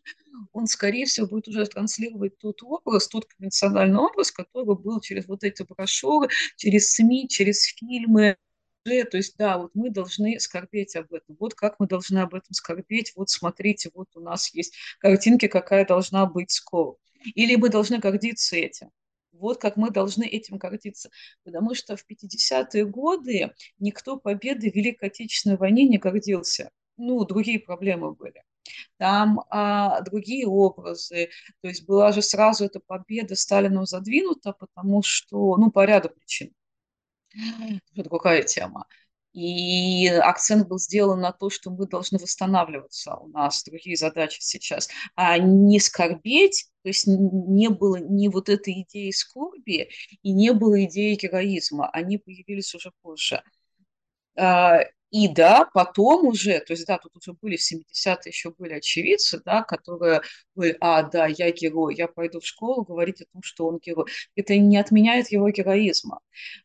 [0.54, 5.44] Он, скорее всего, будет уже транслировать тот образ, тот конвенциональный образ, который был через вот
[5.44, 8.38] эти брошюры, через СМИ, через фильмы.
[8.84, 11.36] То есть, да, вот мы должны скорбеть об этом.
[11.42, 13.12] Вот как мы должны об этом скорбеть.
[13.18, 16.96] Вот смотрите, вот у нас есть картинки, какая должна быть скоро.
[17.36, 18.92] Или мы должны гордиться этим.
[19.38, 21.10] Вот как мы должны этим гордиться.
[21.44, 26.72] Потому что в 50-е годы никто победой в Великой Отечественной войне не гордился.
[26.98, 28.44] Ну, другие проблемы были.
[28.98, 31.30] Там а, другие образы.
[31.62, 36.54] То есть была же сразу эта победа Сталином задвинута, потому что, ну, по ряду причин.
[37.94, 38.88] Это другая тема.
[39.38, 43.14] И акцент был сделан на то, что мы должны восстанавливаться.
[43.18, 44.90] У нас другие задачи сейчас.
[45.14, 49.92] А не скорбеть, то есть не было ни вот этой идеи скорби
[50.24, 51.88] и не было идеи героизма.
[51.92, 53.44] Они появились уже позже.
[55.10, 59.42] И да, потом уже, то есть да, тут уже были в 70-е еще были очевидцы,
[59.46, 60.22] да, которые
[60.54, 64.06] были, а, да, я герой, я пойду в школу говорить о том, что он герой.
[64.36, 66.20] Это не отменяет его героизма.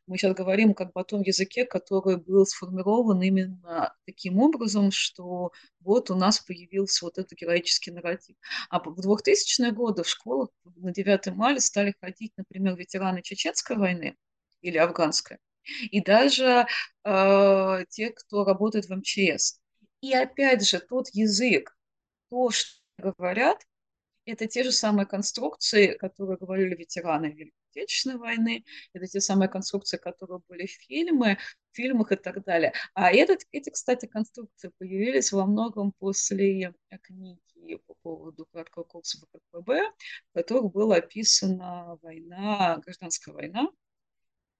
[0.08, 5.52] Мы сейчас говорим как бы о том языке, который был сформирован именно таким образом, что
[5.80, 8.34] вот у нас появился вот этот героический нарратив.
[8.70, 14.16] А в 2000-е годы в школах на 9 мая стали ходить, например, ветераны Чеченской войны
[14.62, 15.38] или Афганской
[15.90, 16.66] и даже
[17.04, 19.60] э, те, кто работает в МЧС.
[20.00, 21.76] И опять же, тот язык,
[22.30, 23.58] то, что говорят,
[24.24, 29.96] это те же самые конструкции, которые говорили ветераны Великой Отечественной войны, это те самые конструкции,
[29.96, 31.38] которые были в фильме,
[31.72, 32.72] в фильмах и так далее.
[32.94, 39.90] А этот, эти, кстати, конструкции появились во многом после книги по поводу краткого курса ВКПБ,
[40.30, 43.68] в которых была описана война, гражданская война,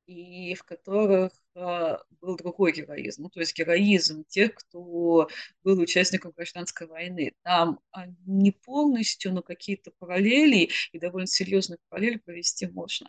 [0.07, 5.29] и в которых э, был другой героизм, ну, то есть героизм тех, кто
[5.63, 7.35] был участником гражданской войны.
[7.43, 13.09] Там а, не полностью, но какие-то параллели и довольно серьезные параллели провести можно.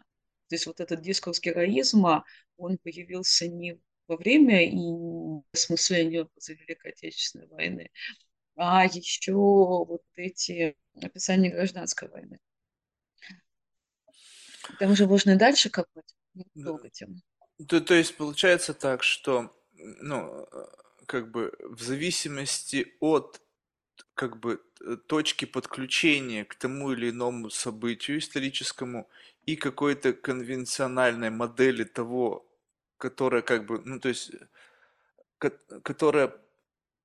[0.49, 2.25] То есть вот этот дискурс героизма,
[2.57, 7.89] он появился не во время и осмысления образа Великой Отечественной войны,
[8.55, 12.39] а еще вот эти описания гражданской войны.
[14.79, 16.13] Там уже можно и дальше копать
[16.55, 17.15] долго тема.
[17.67, 20.65] То, то есть получается так, что, ну, э,
[21.05, 23.41] как бы в зависимости от
[24.15, 24.61] как бы
[25.07, 29.09] точки подключения к тому или иному событию историческому
[29.45, 32.45] и какой-то конвенциональной модели того,
[32.97, 34.31] которая как бы, ну то есть,
[35.83, 36.33] которая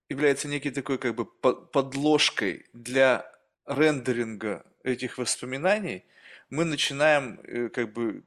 [0.09, 3.31] является некой такой как бы подложкой для
[3.67, 6.05] рендеринга этих воспоминаний,
[6.51, 8.23] мы начинаем э, как бы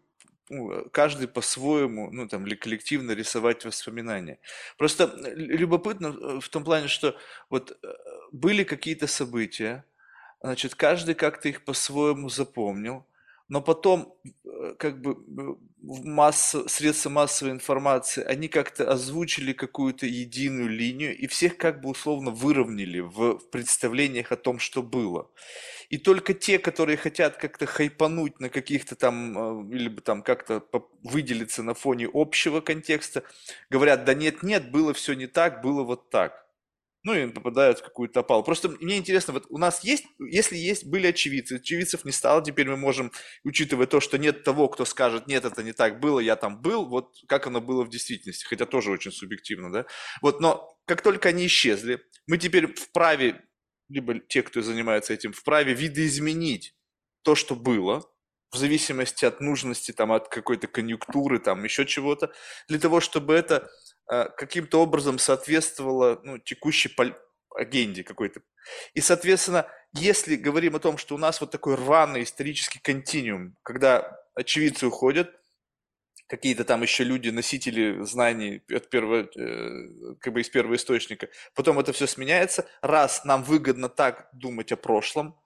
[0.51, 4.39] ну, каждый по-своему, ну там, или коллективно рисовать воспоминания.
[4.77, 7.15] Просто любопытно э, в том плане, что
[7.49, 7.87] вот э,
[8.31, 9.85] были какие-то события,
[10.41, 13.05] значит, каждый как-то их по-своему запомнил,
[13.47, 21.17] но потом э, как бы масса, средства массовой информации, они как-то озвучили какую-то единую линию
[21.17, 25.29] и всех как бы условно выровняли в представлениях о том, что было.
[25.91, 30.63] И только те, которые хотят как-то хайпануть на каких-то там, э, или бы там как-то
[31.04, 33.23] выделиться на фоне общего контекста,
[33.69, 36.47] говорят, да нет, нет, было все не так, было вот так.
[37.04, 38.41] Ну и попадают в какую-то опалу.
[38.41, 42.69] Просто мне интересно, вот у нас есть, если есть, были очевидцы, очевидцев не стало, теперь
[42.69, 43.12] мы можем,
[43.43, 46.86] учитывая то, что нет того, кто скажет, нет, это не так было, я там был,
[46.86, 49.86] вот как оно было в действительности, хотя тоже очень субъективно, да.
[50.21, 53.43] Вот, но как только они исчезли, мы теперь вправе
[53.91, 56.75] либо те, кто занимается этим, вправе видоизменить
[57.23, 58.10] то, что было,
[58.51, 62.33] в зависимости от нужности, там, от какой-то конъюнктуры, там, еще чего-то,
[62.67, 63.69] для того, чтобы это
[64.12, 67.15] э, каким-то образом соответствовало ну, текущей пол-
[67.56, 68.42] агенде какой-то.
[68.94, 74.17] И, соответственно, если говорим о том, что у нас вот такой рваный исторический континуум, когда
[74.35, 75.33] очевидцы уходят,
[76.32, 81.27] какие-то там еще люди, носители знаний от первого, э, как бы из первого источника.
[81.56, 82.65] Потом это все сменяется.
[82.82, 85.38] Раз нам выгодно так думать о прошлом,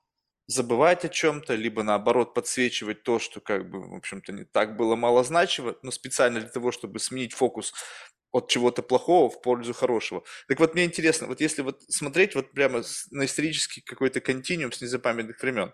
[0.45, 4.95] забывать о чем-то, либо наоборот подсвечивать то, что как бы, в общем-то, не так было
[4.95, 7.73] малозначимо, но специально для того, чтобы сменить фокус
[8.31, 10.23] от чего-то плохого в пользу хорошего.
[10.47, 14.81] Так вот, мне интересно, вот если вот смотреть вот прямо на исторический какой-то континуум с
[14.81, 15.73] незапамятных времен,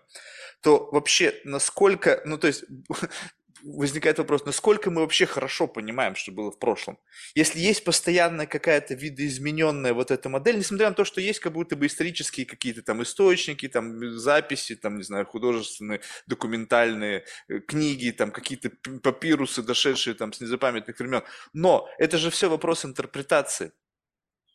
[0.62, 2.64] то вообще насколько, ну то есть
[3.64, 6.98] возникает вопрос, насколько мы вообще хорошо понимаем, что было в прошлом.
[7.34, 11.76] Если есть постоянная какая-то видоизмененная вот эта модель, несмотря на то, что есть как будто
[11.76, 18.32] бы исторические какие-то там источники, там записи, там, не знаю, художественные, документальные э, книги, там
[18.32, 18.70] какие-то
[19.02, 21.22] папирусы, дошедшие там с незапамятных времен.
[21.52, 23.72] Но это же все вопрос интерпретации.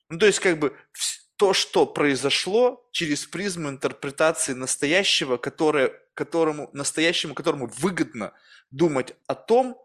[0.10, 0.76] Ну, то есть, как бы,
[1.38, 8.34] то, что произошло через призму интерпретации настоящего, которое, которому, настоящему, которому выгодно
[8.72, 9.78] думать о том,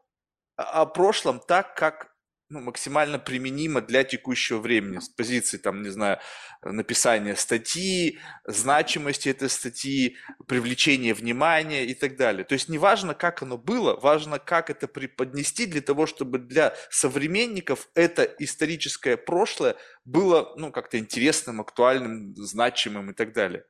[0.56, 2.12] о прошлом так, как
[2.52, 6.18] ну, максимально применимо для текущего времени с позиции, там, не знаю,
[6.62, 12.44] написания статьи, значимости этой статьи, привлечения внимания и так далее.
[12.44, 16.74] То есть не важно, как оно было, важно, как это преподнести для того, чтобы для
[16.90, 23.64] современников это историческое прошлое было, ну, как-то интересным, актуальным, значимым и так далее.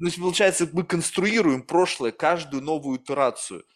[0.00, 3.64] Ну, то есть, получается, мы конструируем прошлое, каждую новую итерацию–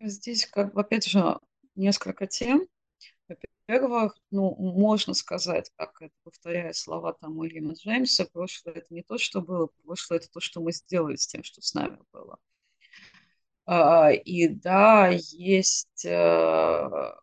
[0.00, 1.38] Здесь, как бы, опять же,
[1.74, 2.66] несколько тем.
[3.28, 9.18] Во-первых, ну, можно сказать, как это повторяя слова там Уильяма Джеймса, прошлое это не то,
[9.18, 12.38] что было, прошлое это то, что мы сделали с тем, что с нами было.
[13.66, 17.20] А, и да, есть а,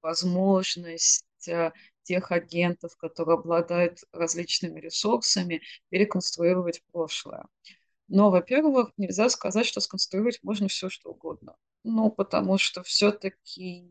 [0.00, 1.72] возможность а,
[2.04, 7.46] тех агентов, которые обладают различными ресурсами, переконструировать прошлое.
[8.12, 11.56] Но, во-первых, нельзя сказать, что сконструировать можно все, что угодно.
[11.82, 13.88] Ну, потому что все-таки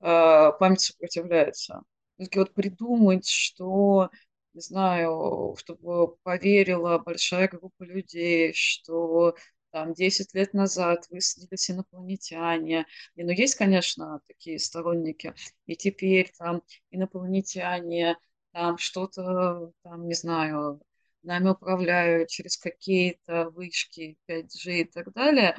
[0.00, 1.82] э, память сопротивляется.
[2.18, 4.10] Вот придумать, что,
[4.54, 9.34] не знаю, чтобы поверила большая группа людей, что
[9.72, 12.86] там 10 лет назад высадились инопланетяне.
[13.16, 15.34] И, ну, есть, конечно, такие сторонники.
[15.66, 18.16] И теперь там инопланетяне
[18.52, 20.80] там что-то, там, не знаю,
[21.22, 25.56] нами управляют через какие-то вышки 5G и так далее,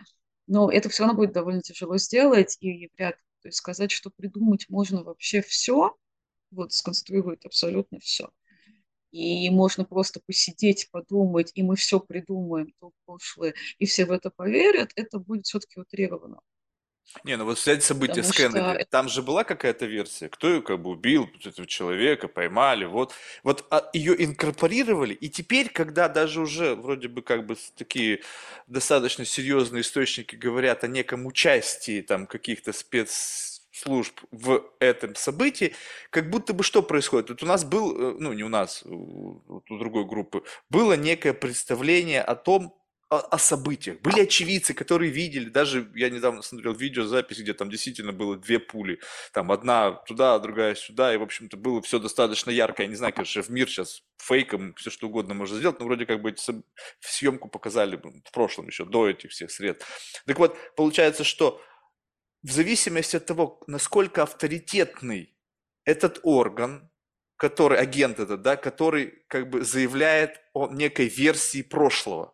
[0.47, 3.24] но это все равно будет довольно тяжело сделать, и вряд ли.
[3.41, 5.95] То есть сказать, что придумать можно вообще все,
[6.51, 8.30] вот сконструировать абсолютно все.
[9.11, 14.32] И можно просто посидеть, подумать, и мы все придумаем, то прошлое, и все в это
[14.32, 16.39] поверят, это будет все-таки утрировано.
[17.24, 18.82] Не, ну вот взять события Потому с Кеннеди.
[18.82, 23.14] что Там же была какая-то версия, кто ее как бы убил, этого человека, поймали, вот.
[23.43, 28.22] Вот а, ее инкорпорировали, и теперь, когда даже уже вроде бы как бы такие
[28.68, 35.76] достаточно серьезные источники говорят о неком участии там каких-то спецслужб в этом событии,
[36.10, 37.30] как будто бы что происходит?
[37.30, 42.22] Вот у нас был, э, ну не у нас, у другой группы, было некое представление
[42.22, 42.76] о том,
[43.20, 43.99] о, событиях.
[44.01, 48.99] Были очевидцы, которые видели, даже я недавно смотрел видеозапись, где там действительно было две пули,
[49.34, 52.84] там одна туда, другая сюда, и, в общем-то, было все достаточно ярко.
[52.84, 56.05] Я не знаю, конечно, в мир сейчас фейком все что угодно можно сделать, но вроде
[56.05, 56.36] как бы
[56.99, 59.84] съемку показали в прошлом еще, до этих всех сред.
[60.26, 61.61] Так вот, получается, что
[62.43, 65.34] в зависимости от того, насколько авторитетный
[65.86, 66.89] этот орган,
[67.38, 72.33] который, агент этот, да, который как бы заявляет о некой версии прошлого,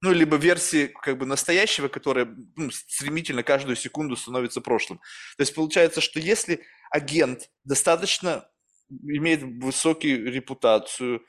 [0.00, 2.26] ну, либо версии как бы настоящего, которая
[2.56, 4.98] ну, стремительно каждую секунду становится прошлым.
[5.36, 8.48] То есть получается, что если агент достаточно
[8.88, 11.26] имеет высокую репутацию,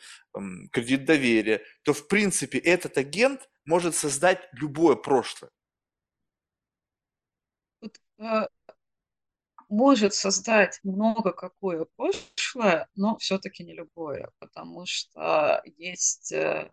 [0.71, 5.49] кредит доверия, то в принципе этот агент может создать любое прошлое.
[8.19, 8.47] Э,
[9.69, 16.71] может создать много какое прошлое, но все-таки не любое, потому что есть э,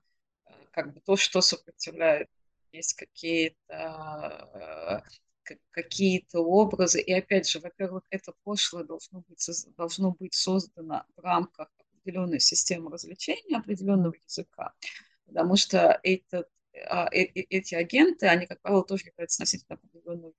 [0.73, 2.29] как бы то, что сопротивляет.
[2.73, 3.55] Есть какие-то
[4.55, 5.01] э,
[5.71, 7.01] какие-то образы.
[7.01, 9.47] И опять же, во-первых, это прошлое должно быть,
[9.77, 14.73] должно быть создано в рамках определенной системы развлечения, определенного языка.
[15.27, 16.49] Потому что этот,
[16.89, 20.33] а, э, э, эти агенты, они, как правило, тоже являются носителями определенного,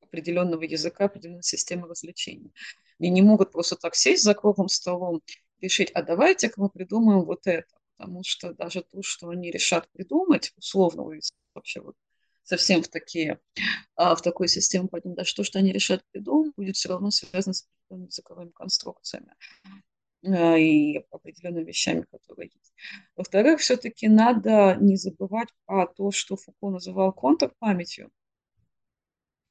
[0.00, 2.52] определенного языка, определенной системы развлечений.
[2.98, 5.22] Они не могут просто так сесть за круглым столом
[5.60, 10.52] решить, а давайте-ка мы придумаем вот это потому что даже то, что они решат придумать,
[10.56, 11.04] условно
[11.54, 11.94] вообще вот
[12.42, 13.38] совсем в такие,
[13.94, 17.54] а, в такой системе пойдем, даже то, что они решат придумать, будет все равно связано
[17.54, 19.34] с определенными языковыми конструкциями
[20.26, 22.72] а, и определенными вещами, которые есть.
[23.14, 28.10] Во-вторых, все-таки надо не забывать про то, что Фуко называл контрпамятью.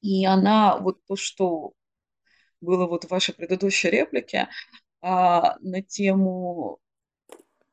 [0.02, 1.72] И она, вот то, что
[2.60, 4.50] было вот в вашей предыдущей реплике,
[5.00, 6.82] а, на тему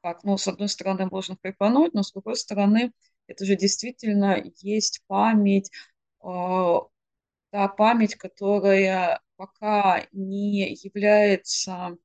[0.03, 2.92] как, ну, с одной стороны, можно хайпануть, но с другой стороны,
[3.26, 5.70] это же действительно есть память
[6.20, 6.80] а,
[7.51, 11.96] та память, которая пока не является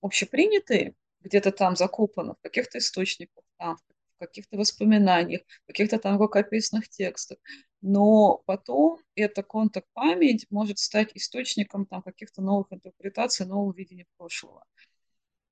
[0.00, 3.76] общепринятой, где-то там закопана в каких-то источниках, там,
[4.16, 7.38] в каких-то воспоминаниях, в каких-то там рукописных текстах.
[7.80, 14.64] Но потом эта контакт-память может стать источником там, каких-то новых интерпретаций, нового видения прошлого.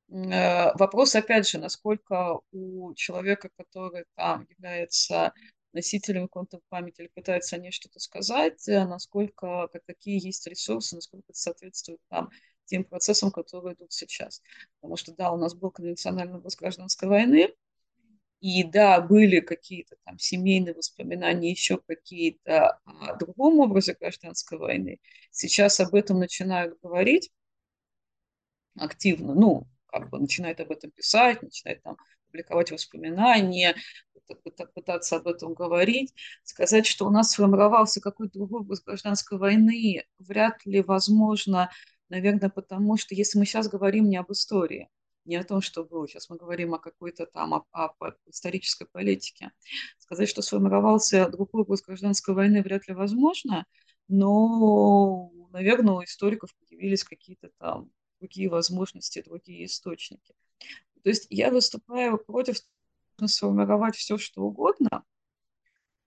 [0.08, 5.32] Э, вопрос, опять же, насколько у человека, который там является
[5.72, 11.38] носителем контент-памяти или пытается о ней что-то сказать, э, насколько, какие есть ресурсы, насколько это
[11.38, 12.30] соответствует там
[12.64, 14.42] тем процессам, которые идут сейчас.
[14.80, 17.54] Потому что, да, у нас был конвенциональный образ гражданской войны,
[18.40, 25.00] и да, были какие-то там семейные воспоминания, еще какие-то о другом образе гражданской войны.
[25.30, 27.30] Сейчас об этом начинают говорить
[28.76, 29.66] активно, ну,
[30.00, 33.74] как бы начинает об этом писать, начинает там публиковать воспоминания,
[34.74, 36.14] пытаться об этом говорить.
[36.42, 41.70] Сказать, что у нас сформировался какой-то другой образ гражданской войны, вряд ли возможно,
[42.08, 44.88] наверное, потому что если мы сейчас говорим не об истории,
[45.24, 46.06] не о том, что было.
[46.06, 49.50] Сейчас мы говорим о какой-то там о, о, о исторической политике.
[49.98, 53.66] Сказать, что сформировался другой образ гражданской войны, вряд ли возможно,
[54.08, 57.90] но, наверное, у историков появились какие-то там
[58.20, 60.34] другие возможности, другие источники.
[61.02, 62.56] То есть я выступаю против
[63.26, 65.04] сформировать все, что угодно.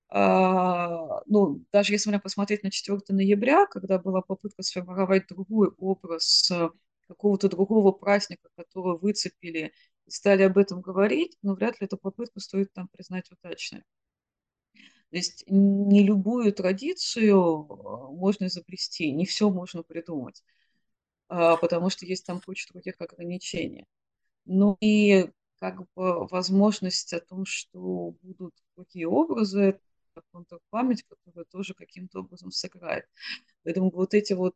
[0.10, 6.50] А, ну, даже если меня посмотреть на 4 ноября, когда была попытка сформировать другой образ
[6.52, 6.70] э,
[7.08, 9.72] какого-то другого праздника, который выцепили
[10.08, 13.84] и стали об этом говорить, но вряд ли эту попытку стоит там признать удачной.
[15.12, 20.44] То есть не любую традицию э, можно изобрести, не все можно придумать.
[21.30, 23.86] А, потому что есть там куча других ограничений.
[24.46, 29.80] Ну и как бы возможность о том, что будут такие образы,
[30.70, 33.06] память, которая тоже каким-то образом сыграет.
[33.64, 34.56] Поэтому вот эти вот,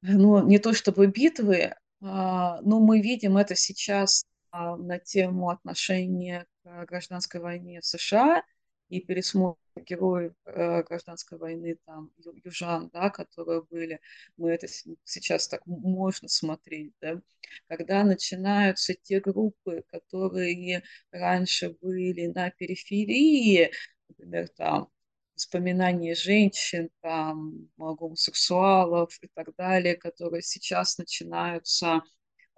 [0.00, 6.46] ну, не то чтобы битвы, а, но мы видим это сейчас а, на тему отношения
[6.62, 8.44] к гражданской войне в США
[8.88, 12.10] и пересмотр героев э, гражданской войны, там,
[12.44, 14.00] южан, да, которые были,
[14.36, 14.66] мы это
[15.04, 17.20] сейчас так можно смотреть, да,
[17.68, 23.70] когда начинаются те группы, которые раньше были на периферии,
[24.08, 24.88] например, там,
[25.34, 32.02] воспоминания женщин, там, гомосексуалов и так далее, которые сейчас начинаются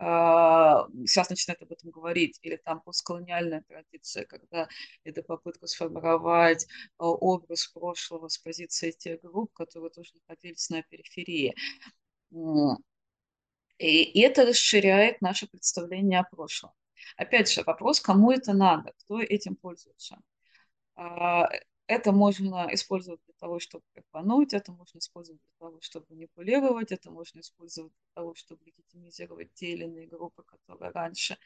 [0.01, 4.67] сейчас начинают об этом говорить, или там постколониальная традиция, когда
[5.05, 11.55] это попытка сформировать а, образ прошлого с позиции тех групп, которые тоже находились на периферии.
[13.79, 16.73] И это расширяет наше представление о прошлом.
[17.17, 20.19] Опять же, вопрос, кому это надо, кто этим пользуется.
[21.91, 27.11] Это можно использовать для того, чтобы рекламировать, это можно использовать для того, чтобы манипулировать, это
[27.11, 31.37] можно использовать для того, чтобы легитимизировать те или иные группы, которые раньше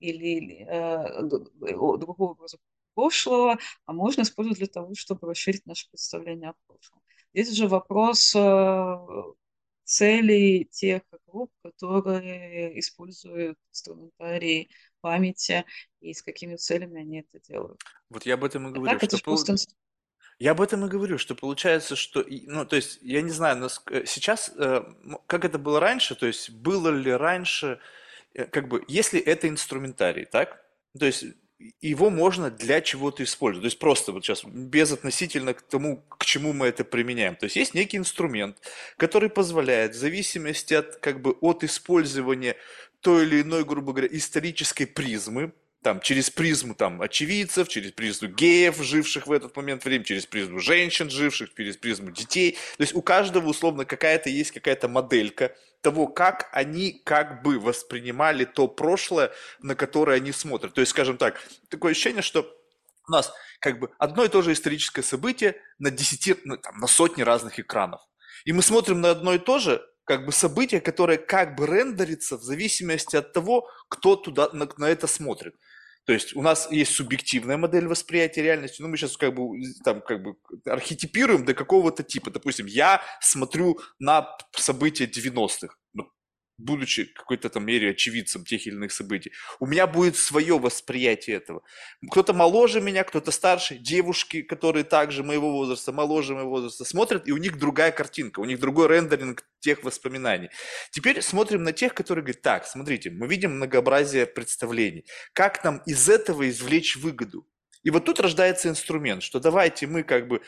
[0.00, 2.56] или э, другого образа
[2.94, 7.02] прошлого, а можно использовать для того, чтобы расширить наше представление о прошлом.
[7.34, 8.96] Здесь же вопрос э,
[9.84, 14.70] целей тех групп, которые используют инструментарий
[15.00, 15.64] памяти
[16.00, 17.80] и с какими целями они это делают.
[18.08, 19.38] Вот я об этом и говорю, так, что пол...
[20.38, 23.82] Я об этом и говорю, что получается, что, ну, то есть, я не знаю, нас,
[23.90, 24.82] э, сейчас, э,
[25.26, 27.78] как это было раньше, то есть, было ли раньше,
[28.32, 30.64] э, как бы, если это инструментарий, так?
[30.98, 31.24] То есть,
[31.80, 33.62] его можно для чего-то использовать.
[33.62, 37.36] То есть просто вот сейчас безотносительно к тому, к чему мы это применяем.
[37.36, 38.58] То есть есть некий инструмент,
[38.96, 42.56] который позволяет в зависимости от, как бы, от использования
[43.00, 45.52] той или иной, грубо говоря, исторической призмы,
[45.82, 50.58] там, через призму там, очевидцев, через призму геев, живших в этот момент времени, через призму
[50.58, 52.52] женщин, живших, через призму детей.
[52.78, 55.54] То есть у каждого, условно, какая-то есть какая-то моделька
[55.84, 59.30] того, как они как бы воспринимали то прошлое,
[59.60, 60.72] на которое они смотрят.
[60.72, 62.50] То есть, скажем так, такое ощущение, что
[63.06, 66.86] у нас как бы одно и то же историческое событие на десяти, ну, там, на
[66.86, 68.00] сотни разных экранов.
[68.46, 72.38] И мы смотрим на одно и то же, как бы событие, которое как бы рендерится
[72.38, 75.54] в зависимости от того, кто туда на, на это смотрит.
[76.04, 80.02] То есть у нас есть субъективная модель восприятия реальности, но мы сейчас как бы, там,
[80.02, 80.36] как бы
[80.66, 82.30] архетипируем до какого-то типа.
[82.30, 85.74] Допустим, я смотрю на события 90-х
[86.64, 89.32] будучи какой-то там мере очевидцем тех или иных событий.
[89.60, 91.62] У меня будет свое восприятие этого.
[92.10, 97.32] Кто-то моложе меня, кто-то старше, девушки, которые также моего возраста, моложе моего возраста, смотрят, и
[97.32, 100.48] у них другая картинка, у них другой рендеринг тех воспоминаний.
[100.90, 105.04] Теперь смотрим на тех, которые говорят, так, смотрите, мы видим многообразие представлений.
[105.32, 107.46] Как нам из этого извлечь выгоду?
[107.84, 110.40] И вот тут рождается инструмент, что давайте мы как бы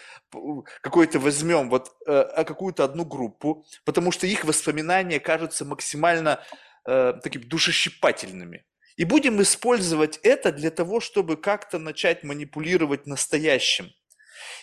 [0.80, 6.42] какой-то возьмем вот э, какую-то одну группу, потому что их воспоминания кажутся максимально
[6.86, 8.64] э, такими душещипательными.
[8.96, 13.92] И будем использовать это для того, чтобы как-то начать манипулировать настоящим.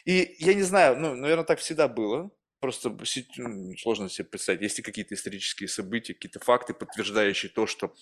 [0.05, 2.31] И я не знаю, ну, наверное, так всегда было.
[2.59, 2.97] Просто
[3.37, 7.93] ну, сложно себе представить, есть ли какие-то исторические события, какие-то факты, подтверждающие то, что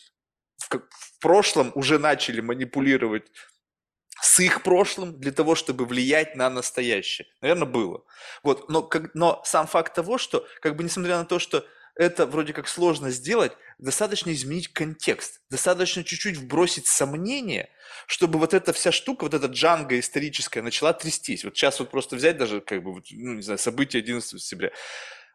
[0.57, 3.31] в, в прошлом уже начали манипулировать
[4.31, 7.27] с их прошлым для того, чтобы влиять на настоящее.
[7.41, 8.05] Наверное, было.
[8.43, 8.69] Вот.
[8.69, 11.65] Но, как, но сам факт того, что, как бы несмотря на то, что
[11.95, 17.67] это вроде как сложно сделать, достаточно изменить контекст, достаточно чуть-чуть вбросить сомнение,
[18.07, 21.43] чтобы вот эта вся штука, вот эта джанга историческая начала трястись.
[21.43, 24.71] Вот сейчас вот просто взять даже, как бы, ну, не знаю, события 11 сентября.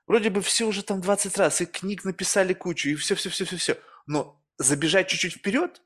[0.07, 3.76] Вроде бы все уже там 20 раз, и книг написали кучу, и все-все-все-все-все.
[4.07, 5.82] Но забежать чуть-чуть вперед,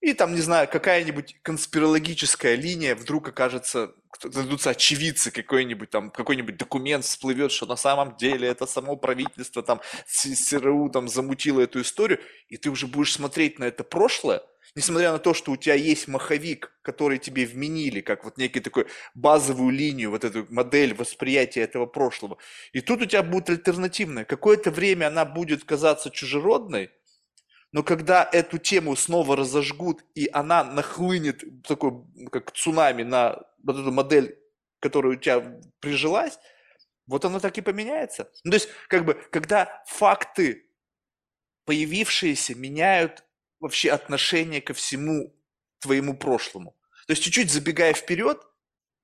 [0.00, 7.04] и там, не знаю, какая-нибудь конспирологическая линия вдруг окажется, найдутся очевидцы, какой-нибудь там, какой-нибудь документ
[7.04, 12.56] всплывет, что на самом деле это само правительство там, СРУ там замутило эту историю, и
[12.56, 14.42] ты уже будешь смотреть на это прошлое,
[14.74, 18.86] несмотря на то, что у тебя есть маховик, который тебе вменили, как вот некий такой
[19.14, 22.38] базовую линию, вот эту модель восприятия этого прошлого.
[22.72, 24.24] И тут у тебя будет альтернативная.
[24.24, 26.90] Какое-то время она будет казаться чужеродной,
[27.72, 33.92] но когда эту тему снова разожгут, и она нахлынет такой, как цунами на вот эту
[33.92, 34.38] модель,
[34.80, 36.38] которая у тебя прижилась,
[37.06, 38.30] вот она так и поменяется.
[38.44, 40.66] Ну, то есть, как бы, когда факты,
[41.64, 43.24] появившиеся, меняют
[43.60, 45.36] вообще отношение ко всему
[45.80, 46.76] твоему прошлому.
[47.06, 48.40] То есть, чуть-чуть забегая вперед,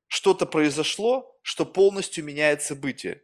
[0.08, 3.22] что-то произошло, что полностью меняет события.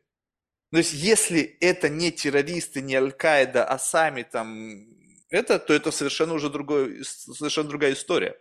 [0.70, 6.34] То есть, если это не террористы, не Аль-Каида, а сами там это, то это совершенно
[6.34, 8.38] уже другой, совершенно другая история.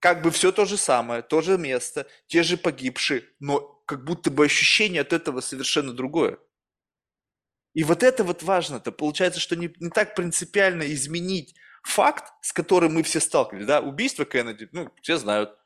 [0.00, 4.30] Как бы все то же самое, то же место, те же погибшие, но как будто
[4.30, 6.38] бы ощущение от этого совершенно другое.
[7.74, 8.92] И вот это вот важно-то.
[8.92, 13.66] Получается, что не, не так принципиально изменить факт, с которым мы все сталкивались.
[13.66, 15.58] Да, убийство Кеннеди, ну, все знают.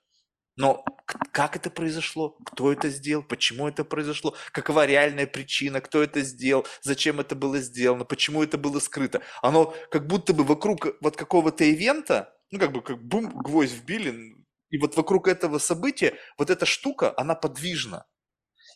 [0.58, 2.36] Но как это произошло?
[2.44, 3.22] Кто это сделал?
[3.22, 4.34] Почему это произошло?
[4.50, 5.80] Какова реальная причина?
[5.80, 6.66] Кто это сделал?
[6.82, 8.04] Зачем это было сделано?
[8.04, 9.22] Почему это было скрыто?
[9.40, 14.34] Оно как будто бы вокруг вот какого-то ивента, ну как бы как бум, гвоздь вбили,
[14.70, 18.06] и вот вокруг этого события вот эта штука, она подвижна.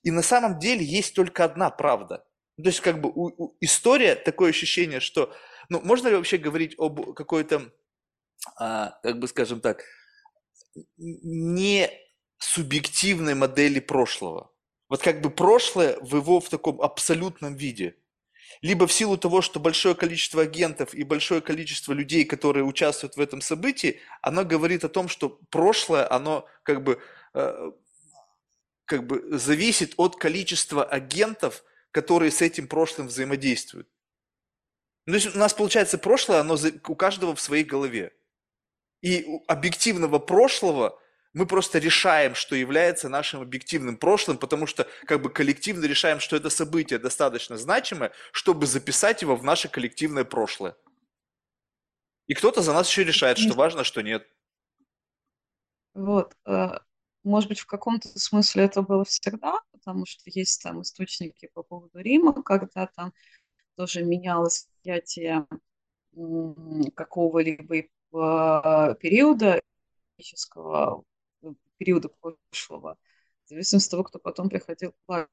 [0.04, 2.24] И на самом деле есть только одна правда.
[2.58, 5.34] То есть как бы у, у, история, такое ощущение, что,
[5.68, 7.72] ну можно ли вообще говорить об какой-то,
[8.56, 9.82] а, как бы скажем так,
[10.96, 11.90] не
[12.38, 14.52] субъективной модели прошлого.
[14.88, 17.96] Вот как бы прошлое в его в таком абсолютном виде.
[18.60, 23.20] Либо в силу того, что большое количество агентов и большое количество людей, которые участвуют в
[23.20, 27.00] этом событии, оно говорит о том, что прошлое, оно как бы,
[27.34, 27.72] э,
[28.84, 33.88] как бы зависит от количества агентов, которые с этим прошлым взаимодействуют.
[35.06, 36.56] То есть у нас получается прошлое, оно
[36.86, 38.12] у каждого в своей голове.
[39.02, 40.98] И объективного прошлого
[41.34, 46.36] мы просто решаем, что является нашим объективным прошлым, потому что как бы коллективно решаем, что
[46.36, 50.76] это событие достаточно значимое, чтобы записать его в наше коллективное прошлое.
[52.26, 54.26] И кто-то за нас еще решает, что важно, что нет.
[55.94, 56.36] Вот.
[56.46, 56.78] Э,
[57.24, 61.98] может быть, в каком-то смысле это было всегда, потому что есть там источники по поводу
[61.98, 63.12] Рима, когда там
[63.76, 65.46] тоже менялось понятие
[66.94, 69.60] какого-либо периода
[70.22, 71.04] исторического
[71.42, 71.48] э,
[71.78, 72.96] периода прошлого,
[73.44, 75.30] в зависимости от того, кто потом приходил к власти.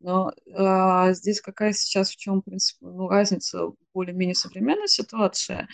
[0.00, 5.66] Но а, здесь какая сейчас в чем, в принципе, ну, разница более-менее современной ситуации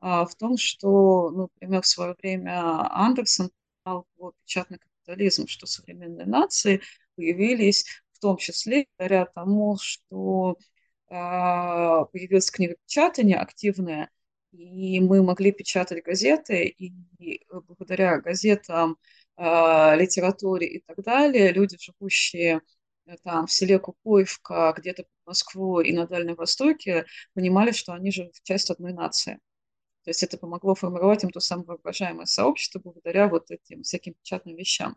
[0.00, 3.50] а, в том, что, ну, например, в свое время Андерсон
[3.84, 6.80] писал про печатный капитализм, что современные нации
[7.16, 10.56] появились в том числе благодаря тому, что
[11.08, 14.10] а, появилось книгопечатание активное,
[14.56, 16.92] и мы могли печатать газеты, и
[17.50, 18.98] благодаря газетам,
[19.36, 22.62] а, литературе и так далее, люди, живущие
[23.06, 27.04] э, там в селе Кукуевка, где-то под Москвой и на Дальнем Востоке,
[27.34, 29.34] понимали, что они же часть одной нации.
[30.04, 34.56] То есть это помогло формировать им то самое воображаемое сообщество благодаря вот этим всяким печатным
[34.56, 34.96] вещам.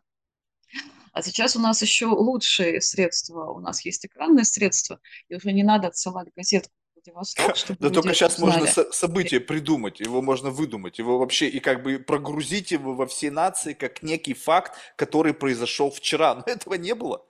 [1.14, 3.46] А сейчас у нас еще лучшие средства.
[3.52, 6.74] У нас есть экранные средства, и уже не надо отсылать газетку
[7.10, 11.84] Владивосток, чтобы Да только сейчас можно событие придумать, его можно выдумать, его вообще и как
[11.84, 16.36] бы прогрузить его во все нации как некий факт, который произошел вчера.
[16.36, 17.26] Но этого не было.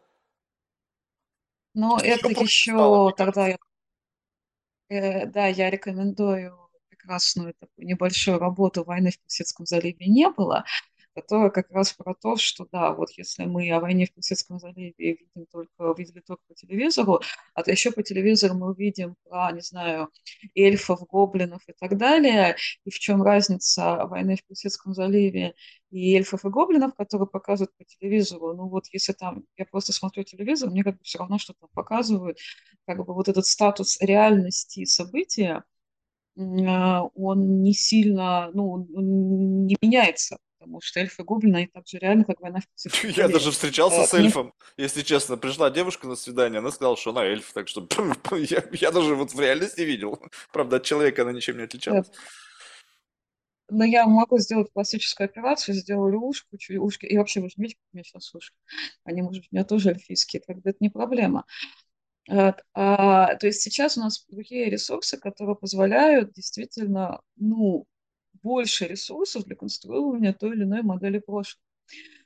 [1.74, 3.58] Но это еще тогда я,
[4.90, 6.58] э, да, я рекомендую
[6.90, 10.66] прекрасную такую небольшую работу «Войны в Персидском заливе» не было,
[11.22, 14.94] которая как раз про то, что да, вот если мы о войне в Персидском заливе
[14.98, 17.22] видим только, видели только по телевизору,
[17.54, 20.10] а то еще по телевизору мы увидим про, не знаю,
[20.56, 22.56] эльфов, гоблинов и так далее,
[22.86, 25.54] и в чем разница войны в Персидском заливе
[25.92, 28.54] и эльфов и гоблинов, которые показывают по телевизору.
[28.56, 31.70] Ну вот если там я просто смотрю телевизор, мне как бы все равно, что там
[31.74, 32.38] показывают,
[32.86, 35.64] как бы вот этот статус реальности события,
[36.38, 41.98] а, он не сильно, ну, он не меняется, потому что эльфы гоблины, они так же
[41.98, 45.38] реально, как война в Я даже встречался с эльфом, если честно.
[45.38, 47.88] Пришла девушка на свидание, она сказала, что она эльф, так что
[48.72, 50.20] я, даже вот в реальности видел.
[50.52, 52.12] Правда, от человека она ничем не отличалась.
[53.72, 56.48] Но я могу сделать классическую операцию, сделали ушко,
[56.80, 58.58] ушки, и вообще вы же видите, как у меня сейчас ушки.
[59.04, 61.46] Они, может быть, у меня тоже эльфийские, как бы это не проблема.
[62.28, 67.86] А, то есть сейчас у нас другие ресурсы, которые позволяют действительно, ну,
[68.44, 71.64] больше ресурсов для конструирования той или иной модели прошлого.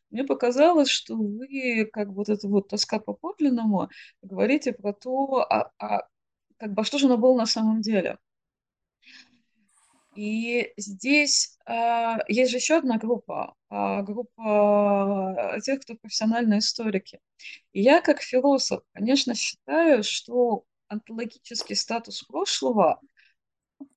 [0.10, 3.90] Мне показалось, что вы, как вот эта вот тоска по подлинному,
[4.22, 6.08] говорите про то, а, а,
[6.58, 8.20] как бы, а что же оно было на самом деле.
[10.16, 17.20] И здесь э, есть же еще одна группа, э, группа тех, кто профессиональные историки.
[17.72, 23.02] И я, как философ, конечно, считаю, что онтологический статус прошлого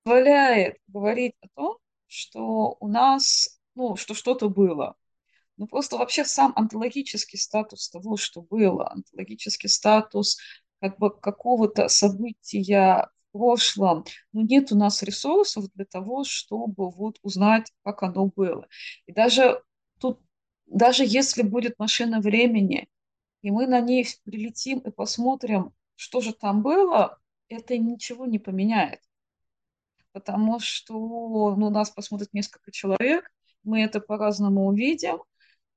[0.02, 1.78] позволяет говорить о том,
[2.08, 4.96] что у нас, ну, что что-то было.
[5.56, 10.38] Ну, просто вообще сам онтологический статус того, что было, онтологический статус
[10.80, 17.70] как бы какого-то события прошлом, но нет у нас ресурсов для того, чтобы вот узнать,
[17.84, 18.66] как оно было.
[19.06, 19.62] И даже
[19.98, 20.20] тут,
[20.66, 22.88] даже если будет машина времени,
[23.42, 29.00] и мы на ней прилетим и посмотрим, что же там было, это ничего не поменяет.
[30.16, 30.94] Потому что
[31.56, 33.30] ну, нас посмотрит несколько человек,
[33.64, 35.18] мы это по-разному увидим,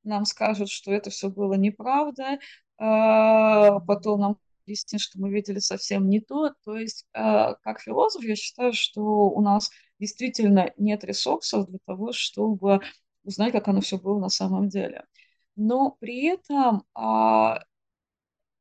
[0.06, 2.40] нам скажут, что это все было неправда,
[2.78, 6.54] а потом нам объяснит, что мы видели совсем не то.
[6.64, 12.14] То есть, э, как философ, я считаю, что у нас действительно нет ресурсов для того,
[12.14, 12.80] чтобы
[13.26, 15.04] узнать, как оно все было на самом деле.
[15.58, 17.60] Но при этом а,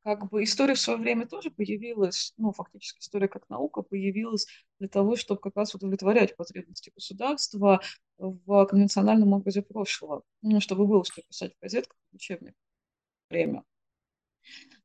[0.02, 4.48] как бы история в свое время тоже появилась, ну, фактически история как наука появилась
[4.78, 7.80] для того, чтобы как раз удовлетворять потребности государства
[8.18, 12.54] в конвенциональном образе прошлого, ну, чтобы было что писать в газетках, в учебниках
[13.30, 13.64] время.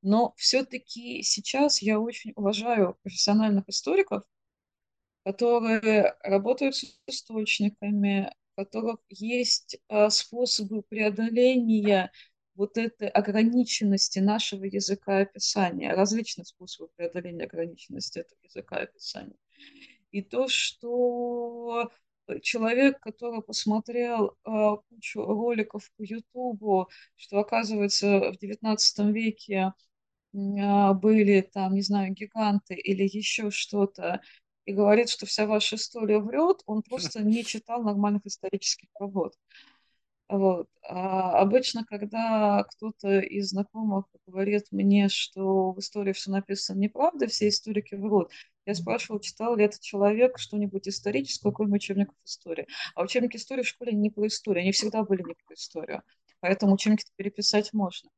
[0.02, 4.24] Но все-таки сейчас я очень уважаю профессиональных историков,
[5.24, 12.12] которые работают с источниками, у которых есть а, способы преодоления
[12.56, 19.38] вот этой ограниченности нашего языка описания, различных способов преодоления ограниченности этого языка описания.
[20.12, 21.90] И то, что
[22.42, 29.74] человек, который посмотрел э, кучу роликов по Ютубу, что, оказывается, в XIX веке
[30.34, 34.22] э, были там, не знаю, гиганты или еще что-то,
[34.66, 39.34] и говорит, что вся ваша история врет, он просто не читал нормальных исторических работ.
[40.34, 40.68] Вот.
[40.82, 47.50] А обычно, когда кто-то из знакомых говорит мне, что в истории все написано неправда, все
[47.50, 48.32] историки врут,
[48.66, 52.66] я спрашивала, читал ли этот человек что-нибудь историческое, какой-нибудь учебник истории.
[52.96, 56.02] А учебники истории в школе не про историю, они всегда были не про историю.
[56.40, 58.10] Поэтому учебники переписать можно.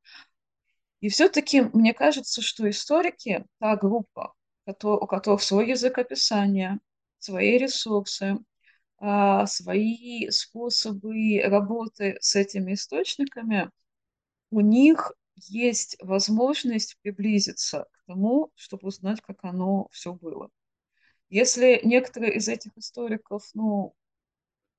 [1.00, 4.32] И все-таки мне кажется, что историки, та группа,
[4.64, 6.80] у которых свой язык описания,
[7.18, 8.38] свои ресурсы,
[8.98, 13.70] свои способы работы с этими источниками,
[14.50, 20.50] у них есть возможность приблизиться к тому, чтобы узнать, как оно все было.
[21.28, 23.94] Если некоторые из этих историков, ну,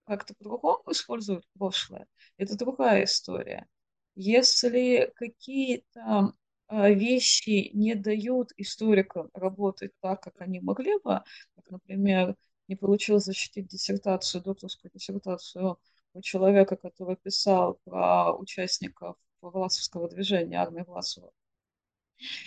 [0.05, 2.07] как-то по-другому используют прошлое,
[2.37, 3.67] это другая история.
[4.15, 6.33] Если какие-то
[6.67, 11.21] а, вещи не дают историкам работать так, как они могли бы,
[11.55, 12.35] как, например,
[12.67, 15.79] не получилось защитить диссертацию, докторскую диссертацию
[16.13, 21.31] у человека, который писал про участников Власовского движения, армии Власова.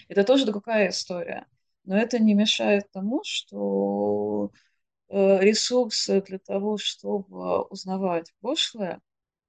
[0.08, 1.46] Это тоже другая история.
[1.84, 4.50] Но это не мешает тому, что
[5.08, 9.00] э, ресурсы для того, чтобы узнавать прошлое,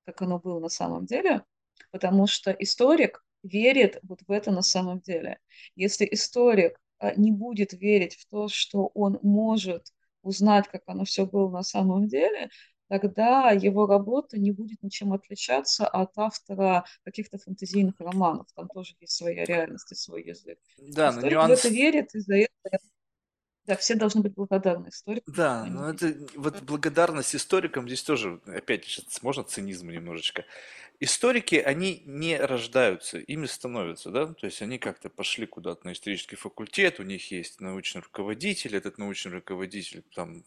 [0.05, 1.43] как оно было на самом деле,
[1.91, 5.39] потому что историк верит вот в это на самом деле.
[5.75, 9.91] Если историк э, не будет верить в то, что он может
[10.21, 12.49] узнать, как оно все было на самом деле,
[12.87, 18.47] тогда его работа не будет ничем отличаться от автора каких-то фантазийных романов.
[18.55, 20.59] Там тоже есть своя реальность и свой язык.
[20.77, 21.61] Да, но нюанс...
[21.61, 22.79] в это верит, и за это...
[23.71, 25.33] Да, все должны быть благодарны историкам.
[25.33, 30.43] Да, но это вот благодарность историкам здесь тоже, опять же, можно цинизм немножечко.
[30.99, 36.35] Историки, они не рождаются, ими становятся, да, то есть они как-то пошли куда-то на исторический
[36.35, 40.43] факультет, у них есть научный руководитель, этот научный руководитель там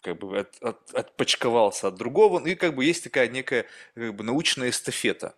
[0.00, 4.16] как бы от, от, отпочковался от другого, ну и как бы есть такая некая как
[4.16, 5.36] бы научная эстафета.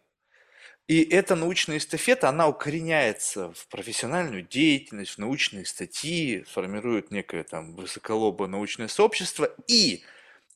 [0.87, 7.75] И эта научная эстафета, она укореняется в профессиональную деятельность, в научные статьи, формирует некое там
[7.75, 9.49] высоколобое научное сообщество.
[9.67, 10.05] И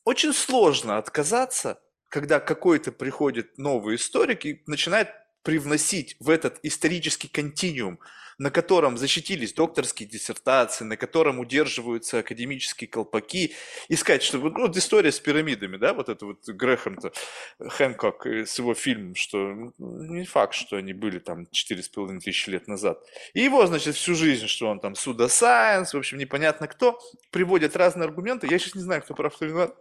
[0.05, 5.09] очень сложно отказаться, когда какой-то приходит новый историк и начинает
[5.43, 7.99] привносить в этот исторический континуум
[8.39, 13.53] на котором защитились докторские диссертации, на котором удерживаются академические колпаки,
[13.89, 17.11] и сказать, что ну, вот история с пирамидами, да, вот это вот Грэхэм-то,
[17.59, 22.67] Хэнкок с его фильмом, что ну, не факт, что они были там 4,5 тысячи лет
[22.67, 23.03] назад.
[23.33, 26.97] И его, значит, всю жизнь, что он там судосайенс, в общем, непонятно кто,
[27.31, 28.47] приводят разные аргументы.
[28.49, 29.75] Я сейчас не знаю, кто прав, кто виноват.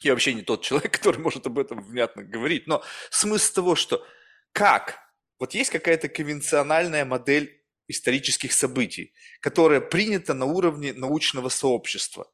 [0.00, 2.66] Я вообще не тот человек, который может об этом внятно говорить.
[2.66, 4.04] Но смысл того, что
[4.52, 4.98] как?
[5.38, 12.30] Вот есть какая-то конвенциональная модель исторических событий, которое принято на уровне научного сообщества.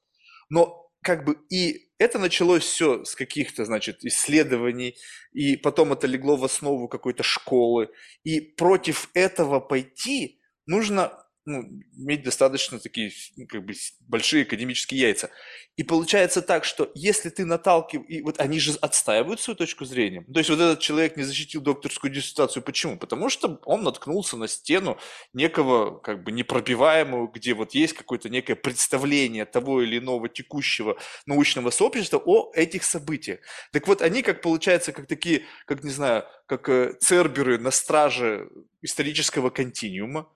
[0.51, 4.97] Но как бы и это началось все с каких-то, значит, исследований,
[5.33, 7.91] и потом это легло в основу какой-то школы.
[8.25, 13.73] И против этого пойти нужно ну, иметь достаточно такие ну, как бы
[14.07, 15.31] большие академические яйца.
[15.77, 20.25] И получается так, что если ты наталкиваешь, и вот они же отстаивают свою точку зрения.
[20.33, 22.63] То есть вот этот человек не защитил докторскую диссертацию.
[22.63, 22.99] Почему?
[22.99, 24.99] Потому что он наткнулся на стену
[25.33, 31.71] некого как бы непробиваемого, где вот есть какое-то некое представление того или иного текущего научного
[31.71, 33.41] сообщества о этих событиях.
[33.73, 38.49] Так вот, они как получается, как такие, как не знаю, как э, церберы на страже
[38.83, 40.29] исторического континуума,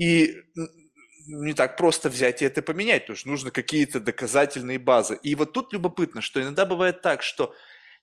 [0.00, 0.42] и
[1.26, 5.20] не так просто взять и это поменять, потому что нужно какие-то доказательные базы.
[5.22, 7.54] И вот тут любопытно, что иногда бывает так, что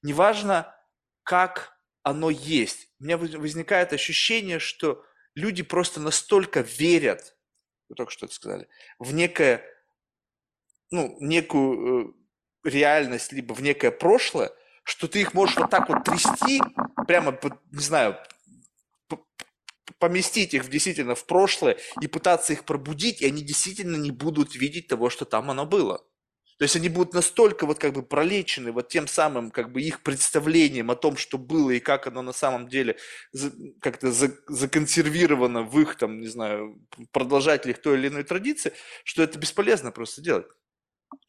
[0.04, 0.76] неважно,
[1.24, 7.36] как оно есть, у меня возникает ощущение, что люди просто настолько верят,
[7.90, 8.68] вы только что это сказали,
[9.00, 9.66] в некое,
[10.92, 12.14] ну, некую
[12.64, 14.52] э, реальность, либо в некое прошлое,
[14.84, 16.62] что ты их можешь вот так вот трясти,
[17.08, 17.38] прямо,
[17.72, 18.18] не знаю,
[20.00, 24.88] поместить их действительно в прошлое и пытаться их пробудить, и они действительно не будут видеть
[24.88, 26.04] того, что там оно было.
[26.58, 30.02] То есть они будут настолько вот как бы пролечены вот тем самым как бы их
[30.02, 32.98] представлением о том, что было и как оно на самом деле
[33.80, 36.82] как-то законсервировано в их там, не знаю,
[37.12, 38.74] продолжателях той или иной традиции,
[39.04, 40.48] что это бесполезно просто делать.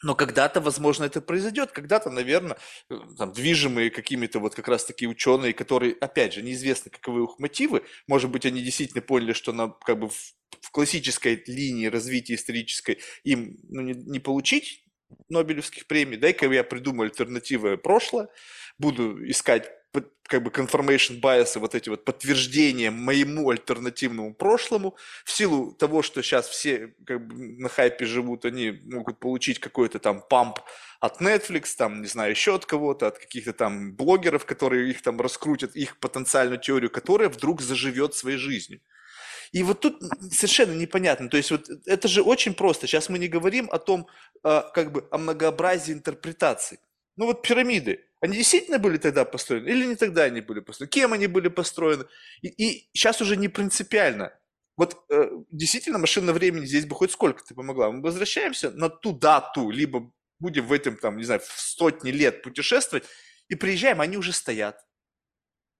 [0.02, 2.56] Но когда-то, возможно, это произойдет, когда-то, наверное,
[2.90, 7.38] э, там, движимые какими-то вот как раз такие ученые, которые, опять же, неизвестно, каковы их
[7.38, 12.34] мотивы, может быть, они действительно поняли, что на, как бы в, в классической линии развития
[12.34, 14.84] исторической им ну, не, не получить
[15.28, 18.28] Нобелевских премий, дай-ка я придумаю альтернативное прошлое,
[18.78, 19.70] буду искать
[20.28, 26.22] как бы confirmation bias, вот эти вот подтверждения моему альтернативному прошлому, в силу того, что
[26.22, 30.58] сейчас все как бы на хайпе живут, они могут получить какой-то там памп
[31.00, 35.20] от Netflix, там, не знаю, еще от кого-то, от каких-то там блогеров, которые их там
[35.20, 38.80] раскрутят, их потенциальную теорию, которая вдруг заживет своей жизнью.
[39.52, 41.30] И вот тут совершенно непонятно.
[41.30, 42.86] То есть вот это же очень просто.
[42.86, 44.06] Сейчас мы не говорим о том,
[44.42, 46.78] а, как бы, о многообразии интерпретаций.
[47.16, 48.04] Ну вот пирамиды.
[48.20, 50.90] Они действительно были тогда построены или не тогда они были построены?
[50.90, 52.06] Кем они были построены?
[52.42, 54.32] И, и сейчас уже не принципиально.
[54.76, 57.90] Вот э, действительно машина времени здесь бы хоть сколько-то помогла.
[57.90, 62.42] Мы возвращаемся на ту дату, либо будем в этом, там, не знаю, в сотни лет
[62.42, 63.04] путешествовать,
[63.48, 64.80] и приезжаем, они уже стоят.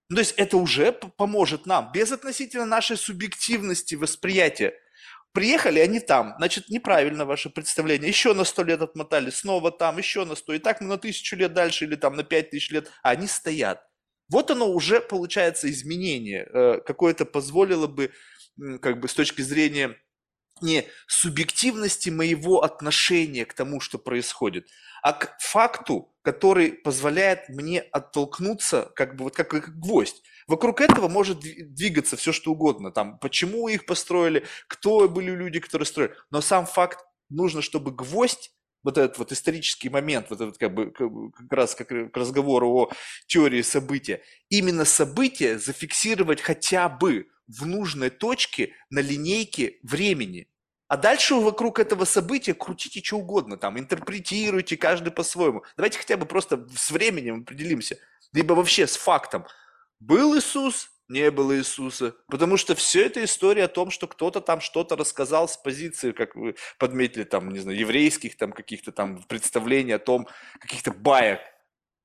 [0.09, 4.73] Ну, то есть это уже поможет нам, без относительно нашей субъективности восприятия.
[5.31, 8.09] Приехали они там, значит, неправильно ваше представление.
[8.09, 10.53] Еще на сто лет отмотали, снова там, еще на сто.
[10.53, 13.27] И так мы на тысячу лет дальше или там на пять тысяч лет, а они
[13.27, 13.83] стоят.
[14.29, 16.47] Вот оно уже получается изменение.
[16.51, 18.11] Э, какое-то позволило бы,
[18.81, 19.95] как бы с точки зрения
[20.61, 24.67] не субъективности моего отношения к тому, что происходит,
[25.01, 30.21] а к факту, который позволяет мне оттолкнуться, как бы вот как, как гвоздь.
[30.47, 32.91] Вокруг этого может двигаться все, что угодно.
[32.91, 36.15] Там, почему их построили, кто были люди, которые строили.
[36.31, 38.51] Но сам факт, нужно, чтобы гвоздь
[38.83, 42.91] вот этот вот исторический момент, вот этот как бы как раз как к разговору о
[43.27, 50.47] теории события, именно событие зафиксировать хотя бы в нужной точке на линейке времени.
[50.87, 55.63] А дальше вокруг этого события крутите что угодно, там, интерпретируйте каждый по-своему.
[55.75, 57.97] Давайте хотя бы просто с временем определимся,
[58.33, 59.45] либо вообще с фактом.
[59.99, 62.15] Был Иисус не было Иисуса.
[62.27, 66.35] Потому что все это история о том, что кто-то там что-то рассказал с позиции, как
[66.35, 70.27] вы подметили, там, не знаю, еврейских там каких-то там представлений о том,
[70.59, 71.39] каких-то баек,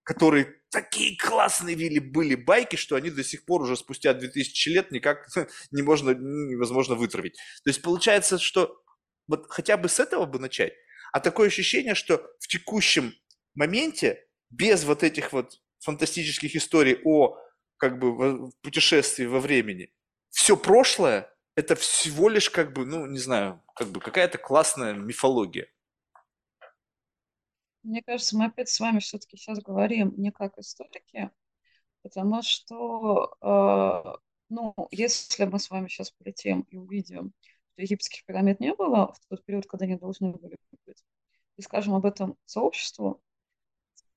[0.04, 4.92] которые такие классные вели, были байки, что они до сих пор уже спустя 2000 лет
[4.92, 5.26] никак
[5.72, 7.34] не можно, невозможно вытравить.
[7.64, 8.80] То есть получается, что
[9.26, 10.74] вот хотя бы с этого бы начать.
[11.12, 13.14] А такое ощущение, что в текущем
[13.54, 17.38] моменте, без вот этих вот фантастических историй о
[17.78, 19.92] как бы путешествии во времени,
[20.30, 25.68] все прошлое– это всего лишь как бы, ну, не знаю, как бы какая-то классная мифология.
[27.84, 31.30] Мне кажется, мы опять с вами все-таки сейчас говорим не как историки,
[32.02, 34.18] потому что, э,
[34.48, 37.34] ну, если мы с вами сейчас полетим и увидим,
[37.72, 40.56] что египетских пирамид не было в тот период, когда они должны были
[40.86, 41.04] быть,
[41.58, 43.22] и скажем об этом сообществу,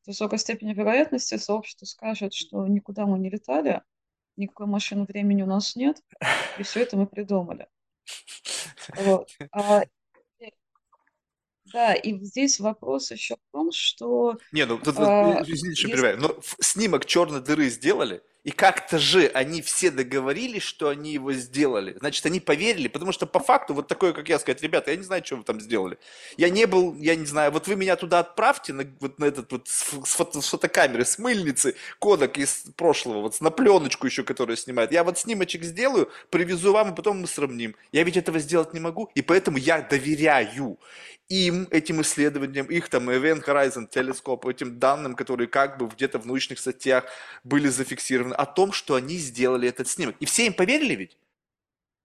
[0.03, 3.83] с высокой степенью вероятности сообщество скажет, что никуда мы не летали,
[4.37, 6.01] никакой машины времени у нас нет,
[6.57, 7.67] и все это мы придумали.
[8.95, 9.29] Вот.
[9.51, 9.83] А
[11.73, 14.37] да, и здесь вопрос еще в том, что...
[14.51, 16.01] Не, ну тут, а, извините, что есть...
[16.01, 21.33] перебиваю, но снимок черной дыры сделали, и как-то же они все договорились, что они его
[21.33, 21.97] сделали.
[21.99, 25.03] Значит, они поверили, потому что по факту вот такое, как я сказать, ребята, я не
[25.03, 25.97] знаю, что вы там сделали.
[26.37, 29.51] Я не был, я не знаю, вот вы меня туда отправьте, на, вот на этот
[29.51, 34.55] вот с, фото, с фотокамеры, с мыльницы, кодек из прошлого, вот на пленочку еще, которую
[34.55, 34.91] снимают.
[34.91, 37.75] Я вот снимочек сделаю, привезу вам, и потом мы сравним.
[37.91, 40.77] Я ведь этого сделать не могу, и поэтому я доверяю
[41.29, 46.25] им, этим исследованиям, их там Event Horizon Telescope, этим данным, которые как бы где-то в
[46.25, 47.05] научных статьях
[47.43, 50.15] были зафиксированы, о том, что они сделали этот снимок.
[50.19, 51.17] И все им поверили ведь?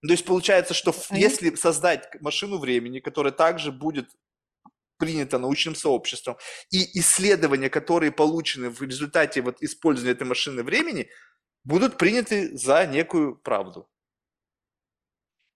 [0.03, 4.11] То есть получается, что а если создать машину времени, которая также будет
[4.99, 6.37] принята научным сообществом,
[6.71, 11.09] и исследования, которые получены в результате вот использования этой машины времени,
[11.65, 13.89] будут приняты за некую правду.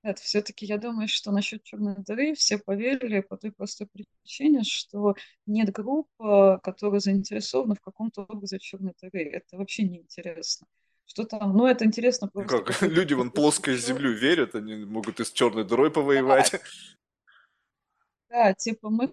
[0.06, 5.16] Нет, все-таки я думаю, что насчет черной дыры все поверили по той простой причине, что
[5.46, 9.24] нет групп, э, которые заинтересованы в каком-то образе черной дыры.
[9.24, 10.68] Это вообще не интересно.
[11.06, 11.56] Что там?
[11.56, 12.62] Ну, это интересно ну просто.
[12.62, 12.82] Как?
[12.88, 16.52] Люди вон плоскую землю верят, они могут и с черной дырой повоевать.
[16.52, 16.58] Да.
[18.28, 19.12] Да, типа мы.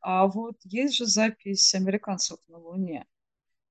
[0.00, 3.06] А вот есть же запись американцев на Луне.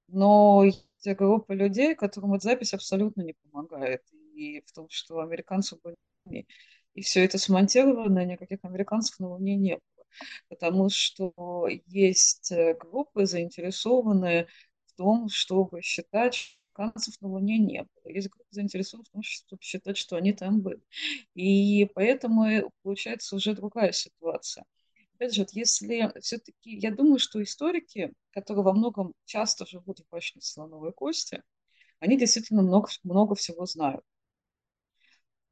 [0.08, 4.02] Но есть группа людей, которым эта запись абсолютно не помогает.
[4.34, 5.78] И в том, что американцы
[6.30, 6.46] были
[6.94, 10.06] и все это смонтировано, никаких американцев на Луне не было.
[10.50, 14.48] Потому что есть э, группы, заинтересованные
[14.88, 18.12] в том, чтобы считать, что американцев на Луне не было.
[18.12, 20.82] Есть группы, заинтересованные в том, чтобы считать, что они там были.
[21.36, 24.66] И поэтому получается уже другая ситуация.
[25.14, 30.42] Опять же, если все-таки, я думаю, что историки, которые во многом часто живут в башне
[30.42, 31.44] слоновой кости,
[32.00, 34.04] они действительно много, много всего знают.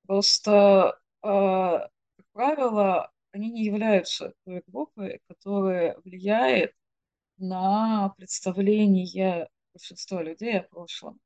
[0.08, 6.74] Просто, э, как правило, они не являются той группой, которая влияет
[7.38, 11.20] на представление большинства людей о прошлом,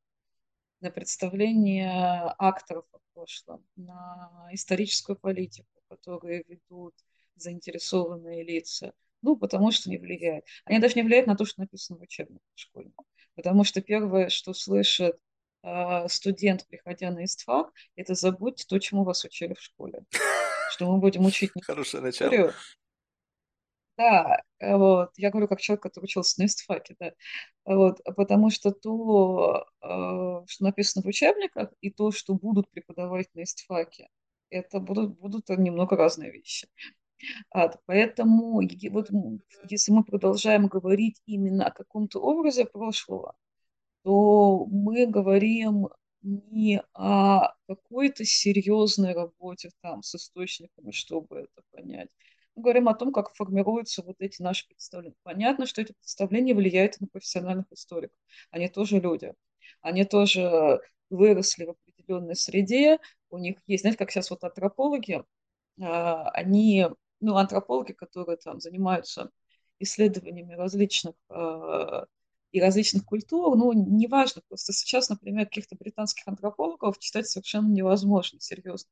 [0.82, 6.95] на представление акторов о прошлом, на историческую политику, которую ведут
[7.36, 8.93] заинтересованные лица.
[9.21, 10.43] Ну, потому что не влияет.
[10.65, 12.95] Они даже не влияют на то, что написано в учебниках школьных.
[13.36, 15.17] Потому что первое, что слышат
[16.07, 20.03] студент, приходя на ИСТФАК, это забудьте то, чему вас учили в школе.
[20.72, 22.53] Что мы будем учить не Хорошее начало.
[23.97, 27.12] Да, э, вот, я говорю как человек, который учился на ИСТФАКе, да,
[27.66, 33.43] вот, потому что то, а, что написано в учебниках, и то, что будут преподавать на
[33.43, 34.09] ИСТФАКе,
[34.49, 36.68] это будут, будут немного разные вещи.
[37.51, 39.09] А, поэтому вот,
[39.70, 43.36] если мы продолжаем говорить именно о каком-то образе прошлого,
[44.04, 45.89] то мы говорим
[46.22, 52.10] не о какой-то серьезной работе там с источниками, чтобы это понять.
[52.56, 55.16] Мы говорим о том, как формируются вот эти наши представления.
[55.24, 58.18] Понятно, что эти представления влияют на профессиональных историков.
[58.52, 59.34] Они тоже люди.
[59.82, 62.99] Они тоже выросли в определенной среде.
[63.30, 65.24] У них есть, знаете, как сейчас вот антропологи,
[65.82, 66.88] а, они,
[67.20, 69.32] ну, антропологи, которые там занимаются
[69.80, 72.06] исследованиями различных а,
[72.52, 78.89] и различных культур, ну, неважно, просто сейчас, например, каких-то британских антропологов читать совершенно невозможно, серьезно.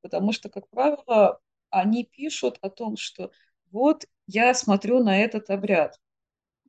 [0.00, 1.40] Потому что, как правило,
[1.70, 3.30] они пишут о том, что
[3.70, 5.98] вот я смотрю на этот обряд.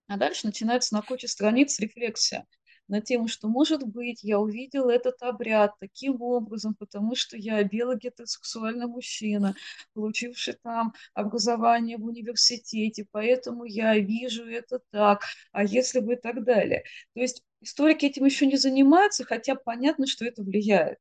[0.08, 2.46] А дальше начинается на куче страниц рефлексия
[2.88, 7.98] на тему, что, может быть, я увидел этот обряд таким образом, потому что я белый
[7.98, 9.56] гетеросексуальный мужчина,
[9.94, 16.44] получивший там образование в университете, поэтому я вижу это так, а если бы и так
[16.44, 16.84] далее.
[17.14, 20.98] То есть историки этим еще не занимаются, хотя понятно, что это влияет,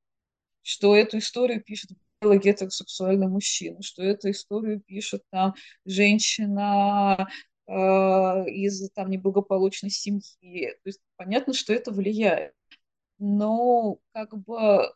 [0.63, 5.55] что эту историю пишет белый гетеросексуальный мужчина, что эту историю пишет там
[5.85, 7.29] женщина
[7.73, 10.71] э, из там неблагополучной семьи.
[10.83, 12.55] То есть понятно, что это влияет.
[13.19, 14.93] Но как бы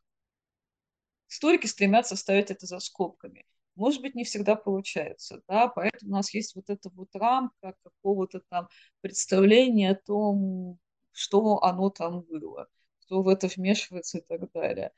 [1.28, 3.44] историки стремятся ставить это за скобками.
[3.76, 8.40] Может быть, не всегда получается, да, поэтому у нас есть вот эта вот рамка какого-то
[8.48, 8.68] там
[9.02, 10.78] представления о том,
[11.12, 12.68] что оно там было,
[13.00, 14.92] кто в это вмешивается и так далее.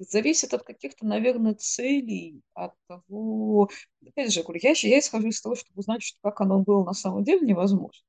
[0.00, 3.70] Э, зависит от каких-то, наверное, целей, от того...
[4.06, 6.94] Опять же, говорю, я, я исхожу из того, чтобы узнать, что, как оно было на
[6.94, 8.04] самом деле, невозможно.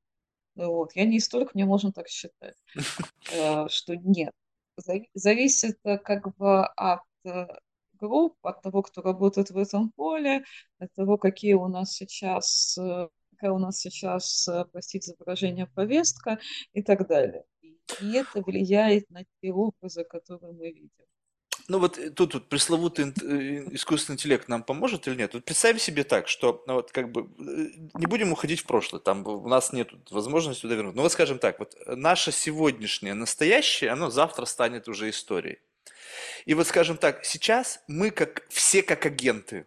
[0.56, 0.96] Вот.
[0.96, 2.56] Я не историк, мне можно так считать,
[3.34, 4.34] э, что нет.
[5.14, 7.02] Зависит э, как бы от
[8.02, 10.44] групп, от того, кто работает в этом поле,
[10.80, 15.68] от того, какие у нас сейчас, э, какая у нас сейчас, э, простите за выражение,
[15.68, 16.40] повестка
[16.74, 17.44] и так далее.
[18.02, 21.06] И это влияет на те образы, которые мы видим.
[21.68, 23.06] Ну вот э, тут вот пресловутый
[23.74, 25.34] искусственный интеллект нам поможет или нет?
[25.34, 29.26] Вот представим себе так, что ну вот как бы не будем уходить в прошлое, там
[29.26, 30.98] у нас нет возможности туда вернуться.
[30.98, 35.60] Но вот скажем так, вот наше сегодняшнее настоящее, оно завтра станет уже историей.
[36.46, 39.66] И вот, скажем так, сейчас мы как все как агенты.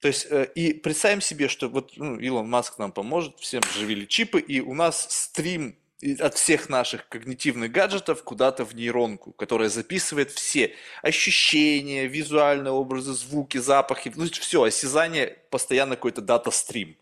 [0.00, 4.06] То есть, э, и представим себе, что вот ну, Илон Маск нам поможет, всем живили
[4.06, 5.76] чипы, и у нас стрим
[6.18, 13.58] от всех наших когнитивных гаджетов куда-то в нейронку, которая записывает все ощущения, визуальные образы, звуки,
[13.58, 16.96] запахи, ну, все, осязание, постоянно какой-то дата-стрим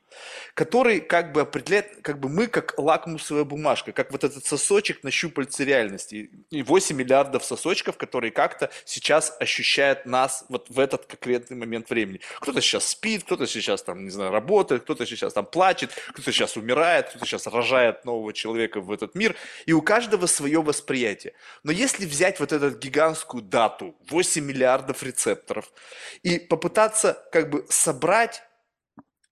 [0.55, 5.11] который как бы определяет, как бы мы как лакмусовая бумажка, как вот этот сосочек на
[5.11, 6.31] щупальце реальности.
[6.51, 12.21] И 8 миллиардов сосочков, которые как-то сейчас ощущают нас вот в этот конкретный момент времени.
[12.41, 16.57] Кто-то сейчас спит, кто-то сейчас там, не знаю, работает, кто-то сейчас там плачет, кто-то сейчас
[16.57, 19.37] умирает, кто-то сейчас рожает нового человека в этот мир.
[19.67, 21.35] И у каждого свое восприятие.
[21.63, 25.73] Но если взять вот эту гигантскую дату, 8 миллиардов рецепторов,
[26.23, 28.43] и попытаться как бы собрать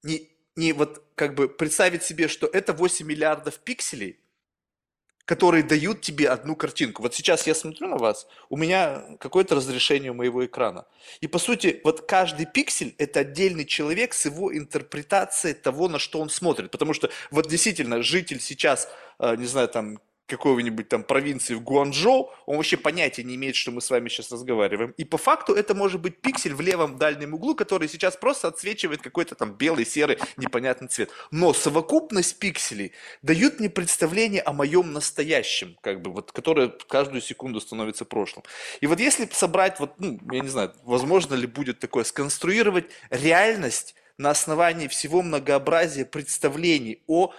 [0.02, 4.18] не не вот как бы представить себе, что это 8 миллиардов пикселей,
[5.26, 7.02] которые дают тебе одну картинку.
[7.02, 10.86] Вот сейчас я смотрю на вас, у меня какое-то разрешение моего экрана.
[11.20, 16.20] И по сути, вот каждый пиксель– это отдельный человек с его интерпретацией того, на что
[16.20, 16.70] он смотрит.
[16.70, 18.88] Потому что вот действительно житель сейчас,
[19.18, 23.70] э, не знаю, там какой-нибудь там провинции в Гуанчжоу, он вообще понятия не имеет, что
[23.70, 24.92] мы с вами сейчас разговариваем.
[24.96, 29.02] И по факту это может быть пиксель в левом дальнем углу, который сейчас просто отсвечивает
[29.02, 31.10] какой-то там белый, серый, непонятный цвет.
[31.30, 37.60] Но совокупность пикселей дают мне представление о моем настоящем, как бы, вот, которое каждую секунду
[37.60, 38.44] становится прошлым.
[38.80, 43.94] И вот если собрать, вот, ну, я не знаю, возможно ли будет такое, сконструировать реальность
[44.18, 47.32] на основании всего многообразия представлений о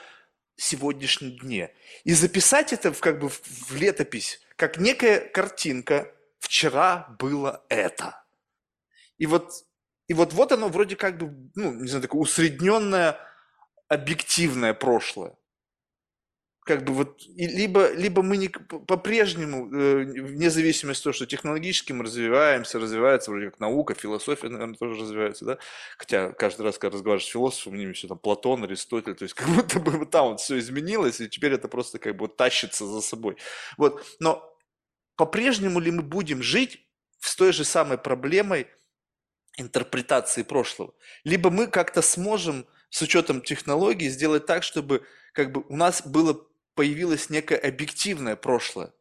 [0.58, 1.72] сегодняшнем дне.
[2.04, 8.24] И записать это в, как бы в летопись, как некая картинка «Вчера было это».
[9.18, 9.52] И вот,
[10.08, 13.20] и вот, вот оно вроде как бы, ну, не знаю, такое усредненное,
[13.88, 15.36] объективное прошлое
[16.68, 21.94] как бы вот, либо, либо мы не, по-прежнему, э, вне зависимости от того, что технологически
[21.94, 25.58] мы развиваемся, развивается вроде как наука, философия, наверное, тоже развивается, да,
[25.98, 29.48] хотя каждый раз, когда разговариваешь с философом, мне все там Платон, Аристотель, то есть как
[29.56, 33.00] будто бы там вот все изменилось, и теперь это просто как бы вот тащится за
[33.00, 33.38] собой.
[33.78, 34.54] Вот, но
[35.16, 36.86] по-прежнему ли мы будем жить
[37.20, 38.68] с той же самой проблемой
[39.58, 40.94] интерпретации прошлого?
[41.24, 46.47] Либо мы как-то сможем с учетом технологий сделать так, чтобы как бы у нас было
[46.78, 48.94] появилось некое объективное прошлое.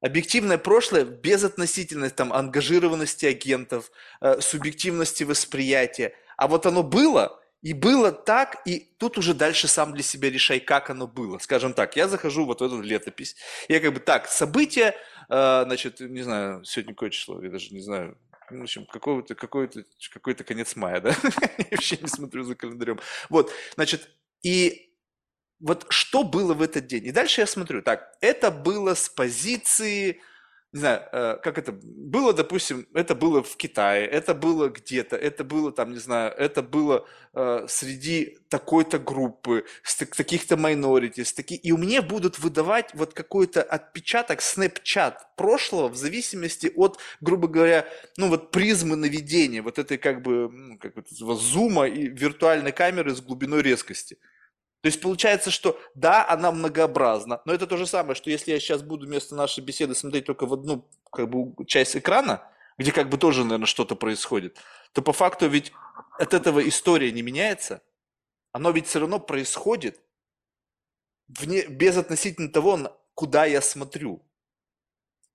[0.00, 3.90] Объективное прошлое без относительной там ангажированности агентов,
[4.20, 6.14] э, субъективности восприятия.
[6.36, 10.60] А вот оно было, и было так, и тут уже дальше сам для себя решай,
[10.60, 11.38] как оно было.
[11.38, 13.36] Скажем так, я захожу вот в эту летопись.
[13.68, 14.94] Я как бы так, события,
[15.28, 18.16] э, значит, не знаю, сегодня какое число, я даже не знаю,
[18.50, 19.68] в общем, какой-то какой
[20.12, 21.10] какой конец мая, да?
[21.58, 23.00] я вообще не смотрю за календарем.
[23.30, 24.10] Вот, значит,
[24.42, 24.91] и
[25.62, 27.06] вот что было в этот день.
[27.06, 30.20] И дальше я смотрю, так, это было с позиции,
[30.72, 35.44] не знаю, э, как это было, допустим, это было в Китае, это было где-то, это
[35.44, 41.54] было там, не знаю, это было э, среди такой-то группы, с таких-то minorities, таки...
[41.54, 47.86] и у меня будут выдавать вот какой-то отпечаток, снэпчат прошлого в зависимости от, грубо говоря,
[48.16, 51.04] ну вот призмы наведения, вот этой как бы, ну, как бы
[51.36, 54.18] зума и виртуальной камеры с глубиной резкости.
[54.82, 58.58] То есть получается, что да, она многообразна, но это то же самое, что если я
[58.58, 62.42] сейчас буду вместо нашей беседы смотреть только в одну как бы, часть экрана,
[62.78, 64.58] где как бы тоже, наверное, что-то происходит,
[64.92, 65.72] то по факту ведь
[66.18, 67.80] от этого история не меняется,
[68.50, 70.00] оно ведь все равно происходит
[71.28, 74.20] вне, без относительно того, куда я смотрю.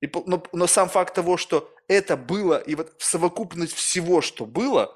[0.02, 4.94] И, но, но сам факт того, что это было, и вот совокупность всего, что было,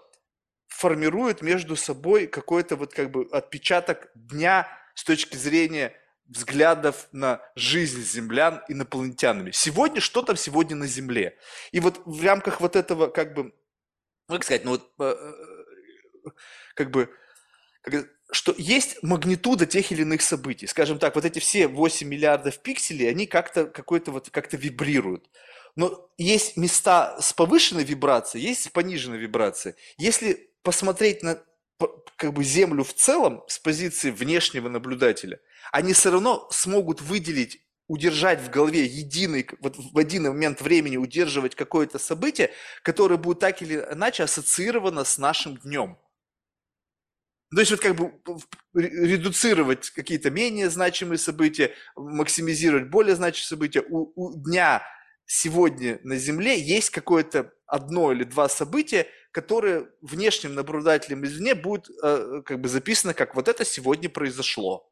[0.72, 5.94] формирует между собой какой-то вот как бы отпечаток дня с точки зрения
[6.28, 9.52] взглядов на жизнь землян инопланетянами.
[9.52, 11.38] Сегодня, что там сегодня на Земле?
[11.72, 13.54] И вот в рамках вот этого, как бы,
[14.30, 16.30] ну, как сказать, ну вот, э, э,
[16.74, 17.14] как бы,
[17.82, 20.68] как, что есть магнитуда тех или иных событий.
[20.68, 25.30] Скажем так, вот эти все 8 миллиардов пикселей, они как-то какой-то вот как-то вибрируют.
[25.76, 29.76] Но есть места с повышенной вибрацией, есть с пониженной вибрацией.
[29.98, 31.42] Если посмотреть на
[32.16, 35.40] как бы Землю в целом с позиции внешнего наблюдателя,
[35.72, 41.56] они все равно смогут выделить удержать в голове единый, вот в один момент времени удерживать
[41.56, 42.52] какое-то событие,
[42.84, 45.98] которое будет так или иначе ассоциировано с нашим днем.
[47.54, 48.14] То есть вот как бы
[48.74, 53.84] редуцировать какие-то менее значимые события, максимизировать более значимые события.
[53.90, 54.84] У, у дня
[55.26, 62.42] сегодня на Земле есть какое-то одно или два события, которые внешним наблюдателям извне будет э,
[62.46, 64.92] как бы записано, как вот это сегодня произошло.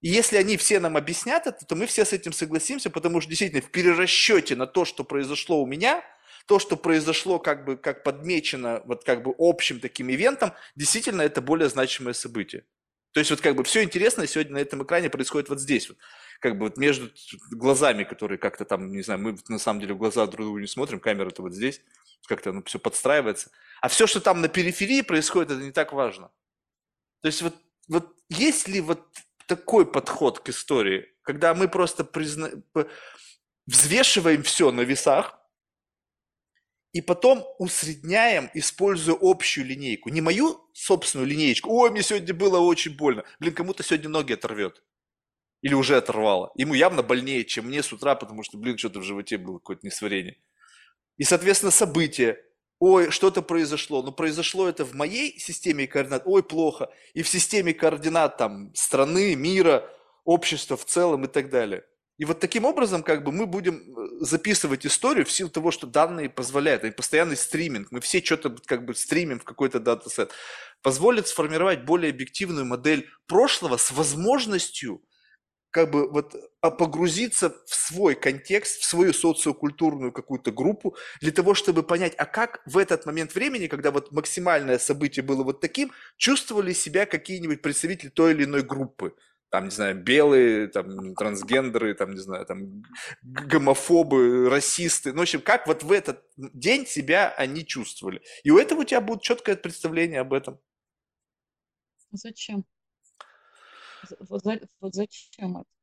[0.00, 3.30] И если они все нам объяснят это, то мы все с этим согласимся, потому что
[3.30, 6.04] действительно в перерасчете на то, что произошло у меня–
[6.46, 11.42] то, что произошло, как бы, как подмечено вот как бы общим таким ивентом, действительно это
[11.42, 12.64] более значимое событие.
[13.16, 15.96] То есть вот как бы все интересное сегодня на этом экране происходит вот здесь вот.
[16.38, 17.10] Как бы вот между
[17.50, 20.66] глазами, которые как-то там, не знаю, мы на самом деле в глаза друг другу не
[20.66, 21.80] смотрим, камера-то вот здесь,
[22.26, 23.50] как-то оно все подстраивается.
[23.80, 26.30] А все, что там на периферии происходит, это не так важно.
[27.22, 27.54] То есть вот,
[27.88, 29.02] вот есть ли вот
[29.46, 32.50] такой подход к истории, когда мы просто призна...
[33.64, 35.40] взвешиваем все на весах,
[36.96, 40.08] и потом усредняем, используя общую линейку.
[40.08, 41.70] Не мою собственную линеечку.
[41.70, 43.22] Ой, мне сегодня было очень больно.
[43.38, 44.82] Блин, кому-то сегодня ноги оторвет.
[45.60, 46.52] Или уже оторвало.
[46.54, 49.86] Ему явно больнее, чем мне с утра, потому что, блин, что-то в животе было какое-то
[49.86, 50.38] несварение.
[51.18, 52.42] И, соответственно, события.
[52.78, 54.02] Ой, что-то произошло.
[54.02, 56.22] Но произошло это в моей системе координат.
[56.24, 56.88] Ой, плохо.
[57.12, 59.86] И в системе координат там страны, мира,
[60.24, 61.84] общества в целом и так далее.
[62.18, 65.86] И вот таким образом как бы мы будем э, записывать историю в силу того, что
[65.86, 66.84] данные позволяют.
[66.84, 70.32] И постоянный стриминг, мы все что-то как бы стримим в какой-то датасет,
[70.82, 75.02] позволит сформировать более объективную модель прошлого с возможностью
[75.70, 81.52] как бы вот а, погрузиться в свой контекст, в свою социокультурную какую-то группу, для того,
[81.52, 85.92] чтобы понять, а как в этот момент времени, когда вот максимальное событие было вот таким,
[86.16, 89.12] чувствовали себя какие-нибудь представители той или иной группы
[89.50, 92.82] там, не знаю, белые, там, трансгендеры, там, не знаю, там,
[93.22, 95.12] гомофобы, расисты.
[95.12, 98.22] Ну, в общем, как вот в этот день себя они чувствовали.
[98.44, 100.58] И у этого у тебя будет четкое представление об этом.
[102.12, 102.64] Зачем?
[104.28, 104.42] Вот
[104.94, 105.75] зачем это?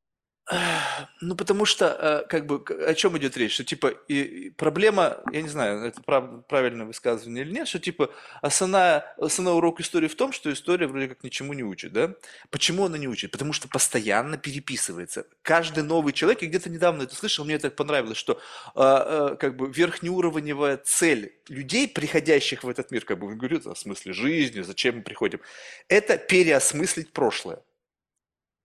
[1.22, 3.54] Ну, потому что, э, как бы, о чем идет речь?
[3.54, 8.10] Что, типа, и, проблема, я не знаю, это прав, правильное высказывание или нет, что, типа,
[8.42, 12.16] основная, основной урок истории в том, что история вроде как ничему не учит, да?
[12.50, 13.32] Почему она не учит?
[13.32, 15.26] Потому что постоянно переписывается.
[15.44, 18.40] Каждый новый человек, я где-то недавно это слышал, мне это понравилось, что, э,
[18.76, 23.76] э, как бы, верхнеуровневая цель людей, приходящих в этот мир, как бы, он говорит о
[23.76, 25.40] смысле жизни, зачем мы приходим,
[25.88, 27.62] это переосмыслить прошлое.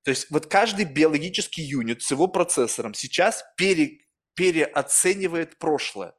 [0.08, 3.98] То есть вот каждый биологический юнит с его процессором сейчас пере,
[4.34, 6.14] переоценивает прошлое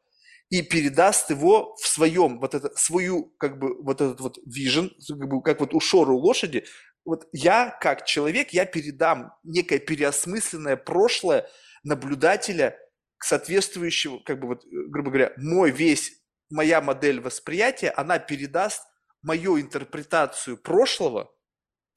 [0.52, 5.28] и передаст его в своем, вот это, свою, как бы, вот этот вот vision, как,
[5.28, 6.66] бы, как вот у Шоры, у лошади,
[7.04, 11.50] вот я, как человек, я передам некое переосмысленное прошлое
[11.82, 12.78] наблюдателя
[13.18, 16.14] к соответствующему, как бы вот, грубо говоря, мой весь,
[16.52, 18.84] моя модель восприятия, она передаст
[19.24, 21.34] мою интерпретацию прошлого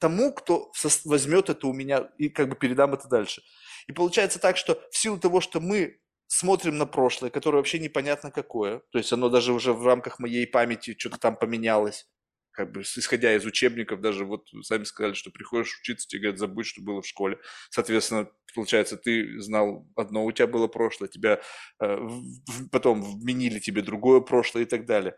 [0.03, 0.73] тому, кто
[1.05, 3.43] возьмет это у меня и как бы передам это дальше.
[3.87, 8.33] И получается так, что в силу того, что мы смотрим на прошлое, которое вообще непонятно
[8.33, 12.09] какое, то есть оно даже уже в рамках моей памяти что-то там поменялось,
[12.51, 16.67] как бы исходя из учебников, даже вот сами сказали, что приходишь учиться, тебе говорят, забудь,
[16.67, 17.39] что было в школе.
[17.71, 21.41] Соответственно, получается, ты знал одно, у тебя было прошлое, тебя
[21.81, 21.99] э,
[22.73, 25.17] потом вменили тебе другое прошлое и так далее.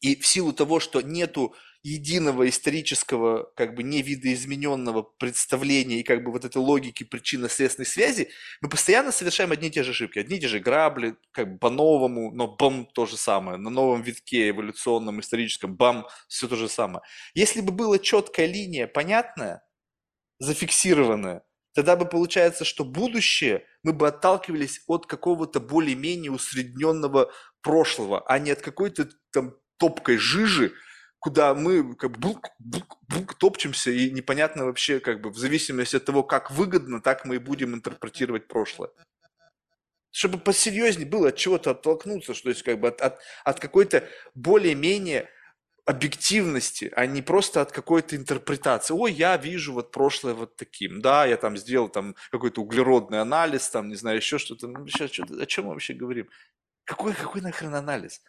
[0.00, 1.54] И в силу того, что нету
[1.84, 8.30] единого исторического, как бы невидоизмененного представления и как бы вот этой логики причинно-следственной связи,
[8.62, 11.58] мы постоянно совершаем одни и те же ошибки, одни и те же грабли, как бы
[11.58, 16.70] по-новому, но бам то же самое, на новом витке эволюционном, историческом, бам, все то же
[16.70, 17.02] самое.
[17.34, 19.62] Если бы была четкая линия, понятная,
[20.38, 21.42] зафиксированная,
[21.74, 27.30] тогда бы получается, что будущее мы бы отталкивались от какого-то более-менее усредненного
[27.60, 30.72] прошлого, а не от какой-то там топкой жижи,
[31.18, 35.96] куда мы как бы бук, бук, бук, топчемся, и непонятно вообще, как бы в зависимости
[35.96, 38.90] от того, как выгодно, так мы и будем интерпретировать прошлое.
[40.10, 45.28] Чтобы посерьезнее было от чего-то оттолкнуться, что есть как бы от, от, от какой-то более-менее
[45.86, 48.94] объективности, а не просто от какой-то интерпретации.
[48.94, 51.00] Ой, я вижу вот прошлое вот таким.
[51.02, 54.66] Да, я там сделал там какой-то углеродный анализ, там, не знаю, еще что-то.
[54.66, 56.28] Ну, сейчас что-то, о чем мы вообще говорим?
[56.84, 58.22] Какой, какой нахрен анализ?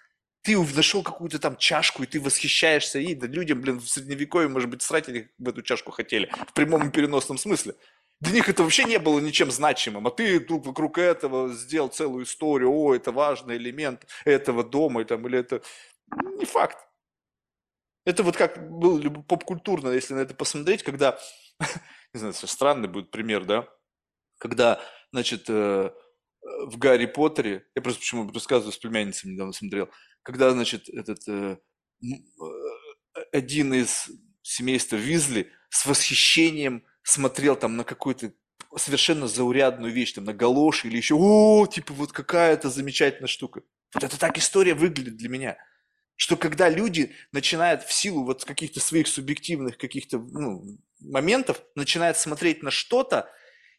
[0.46, 3.16] Ты нашел какую-то там чашку, и ты восхищаешься ей.
[3.16, 6.32] Да людям, блин, в средневековье, может быть, срать они в эту чашку хотели.
[6.48, 7.74] В прямом и переносном смысле.
[8.22, 10.06] Для них это вообще не было ничем значимым.
[10.06, 12.72] А ты тут вокруг этого сделал целую историю.
[12.72, 15.04] О, это важный элемент этого дома.
[15.04, 15.64] Там, или это...
[16.38, 16.78] Не факт.
[18.06, 21.18] Это вот как был поп-культурно, если на это посмотреть, когда,
[22.14, 23.68] не знаю, странный будет пример, да,
[24.38, 24.80] когда,
[25.12, 25.90] значит, э,
[26.68, 29.90] в Гарри Поттере, я просто почему рассказываю с племянницей недавно смотрел,
[30.24, 31.58] когда, значит, этот э,
[32.04, 32.08] э,
[33.32, 34.10] один из
[34.42, 38.34] семейства Визли с восхищением смотрел там на какую-то
[38.78, 43.62] совершенно заурядную вещь, там на галоши или еще, о, типа вот какая-то замечательная штука.
[43.94, 45.58] Вот это так история выглядит для меня–
[46.16, 50.64] что когда люди начинают в силу вот каких-то своих субъективных каких-то ну,
[51.02, 53.30] моментов, начинают смотреть на что-то,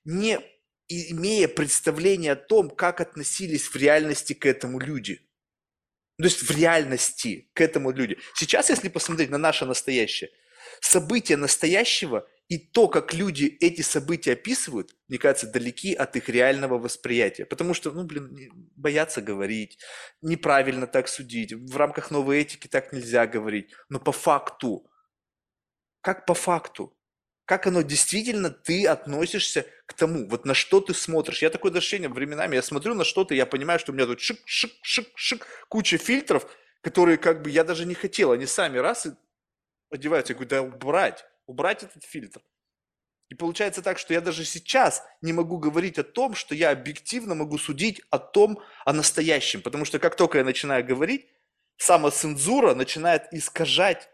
[0.04, 0.40] не
[0.88, 5.20] имея представления о том, как относились в реальности к этому люди.
[6.18, 8.18] То есть в реальности к этому люди.
[8.34, 10.30] Сейчас, если посмотреть на наше настоящее,
[10.80, 16.78] события настоящего и то, как люди эти события описывают, мне кажется, далеки от их реального
[16.78, 17.44] восприятия.
[17.44, 19.78] Потому что, ну, блин, боятся говорить,
[20.22, 23.72] неправильно так судить, в рамках новой этики так нельзя говорить.
[23.88, 24.88] Но по факту,
[26.00, 26.95] как по факту,
[27.46, 31.42] как оно действительно ты относишься к тому, вот на что ты смотришь.
[31.42, 35.44] Я такое ощущение временами, я смотрю на что-то, я понимаю, что у меня тут шик-шик-шик-шик,
[35.68, 36.46] куча фильтров,
[36.82, 39.10] которые как бы я даже не хотел, они сами раз и
[39.90, 40.34] одеваются.
[40.34, 42.42] Я говорю, да убрать убрать этот фильтр.
[43.28, 47.34] И получается так, что я даже сейчас не могу говорить о том, что я объективно
[47.34, 49.62] могу судить о том, о настоящем.
[49.62, 51.26] Потому что как только я начинаю говорить,
[51.76, 54.08] самоцензура начинает искажать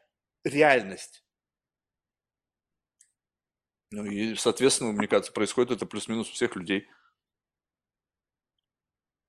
[0.44, 1.22] реальность.
[3.93, 6.89] Ну и, соответственно, мне кажется, происходит это плюс-минус у всех людей.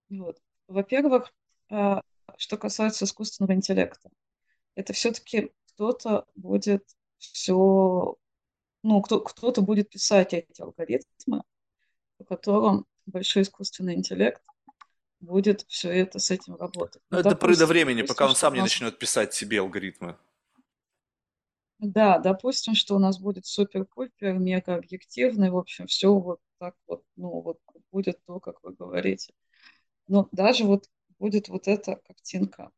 [0.10, 0.42] Вот.
[0.68, 1.34] Во-первых,
[1.70, 2.02] а,
[2.38, 4.10] что касается искусственного интеллекта,
[4.76, 6.84] это все-таки кто-то будет
[7.18, 8.16] все,
[8.84, 11.44] ну, кто, кто-то будет писать эти алгоритмы,
[12.18, 14.42] по которым большой искусственный интеллект
[15.20, 17.02] будет все это с этим работать.
[17.10, 20.18] Ну, это допустим, до времени, пока он сам не начнет писать себе алгоритмы.
[21.84, 27.04] Да, допустим, что у нас будет супер-пупер, мега объективный, в общем, все вот так вот,
[27.18, 27.60] ну, вот
[27.92, 29.34] будет то, как вы говорите.
[30.08, 30.90] Но даже вот
[31.20, 32.72] будет вот эта картинка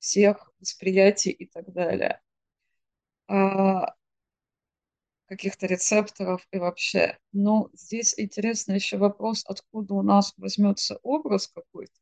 [0.00, 2.20] всех восприятий и так далее.
[3.28, 3.94] А,
[5.26, 7.18] каких-то рецепторов и вообще.
[7.32, 11.92] Но здесь интересный еще вопрос, откуда у нас возьмется образ какой-то.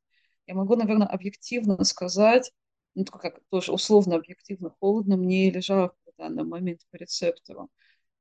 [0.47, 2.53] Я могу, наверное, объективно сказать,
[2.95, 7.69] ну, как тоже условно объективно, холодно мне или жарко данный момент по рецепторам.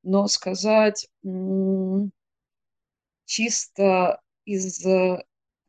[0.04, 1.08] Но сказать
[3.26, 4.84] чисто из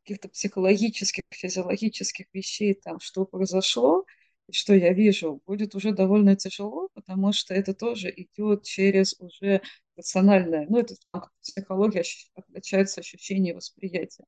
[0.02, 4.04] каких-то психологических, физиологических вещей, там, что произошло,
[4.50, 9.62] что я вижу, будет уже довольно тяжело, потому что это тоже идет через уже
[9.96, 10.96] рациональное, ну, это
[11.40, 14.24] психология отличается ощущение восприятия.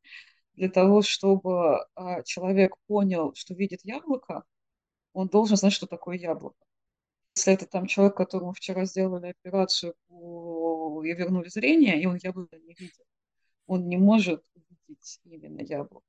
[0.54, 4.44] Для того, чтобы а, человек понял, что видит яблоко,
[5.12, 6.65] он должен знать, что такое яблоко.
[7.36, 11.02] Если это там человек, которому вчера сделали операцию по...
[11.04, 13.06] и вернули зрение, и он яблоко не видит,
[13.66, 16.06] он не может увидеть именно яблоко.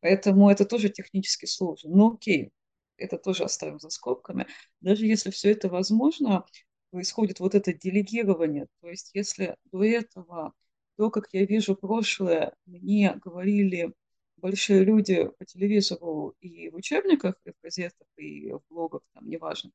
[0.00, 1.90] Поэтому это тоже технически сложно.
[1.90, 2.52] Ну окей,
[2.96, 4.46] это тоже оставим за скобками,
[4.80, 6.44] даже если все это возможно,
[6.90, 10.54] происходит вот это делегирование, то есть если до этого
[10.96, 13.92] то, как я вижу прошлое, мне говорили
[14.36, 19.70] большие люди по телевизору и в учебниках, и в газетах, и в блогах, там, неважно,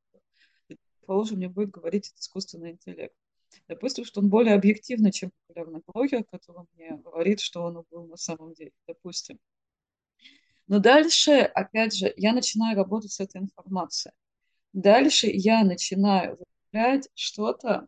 [1.04, 3.16] положим, мне будет говорить это искусственный интеллект.
[3.68, 8.18] Допустим, что он более объективный, чем популярный блогер, который мне говорит, что он был на
[8.18, 8.72] самом деле.
[8.88, 9.40] Допустим.
[10.68, 14.14] Но дальше, опять же, я начинаю работать с этой информацией.
[14.72, 16.40] Дальше я начинаю
[16.72, 17.88] выявлять что-то,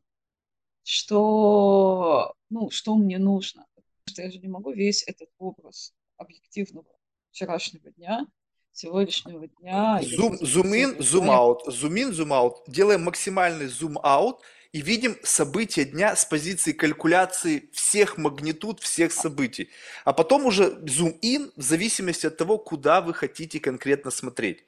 [0.83, 3.65] что, ну, что мне нужно.
[3.75, 6.95] Потому что я же не могу весь этот образ объективного
[7.31, 8.27] вчерашнего дня
[8.75, 10.01] сегодняшнего дня.
[10.03, 12.55] Зум, зум in, зум out, зум in, зум out.
[12.67, 14.39] Делаем максимальный зум out
[14.73, 19.69] и видим события дня с позиции калькуляции всех магнитуд, всех событий.
[20.03, 24.65] А потом уже зум-ин в зависимости от того, куда вы хотите конкретно смотреть.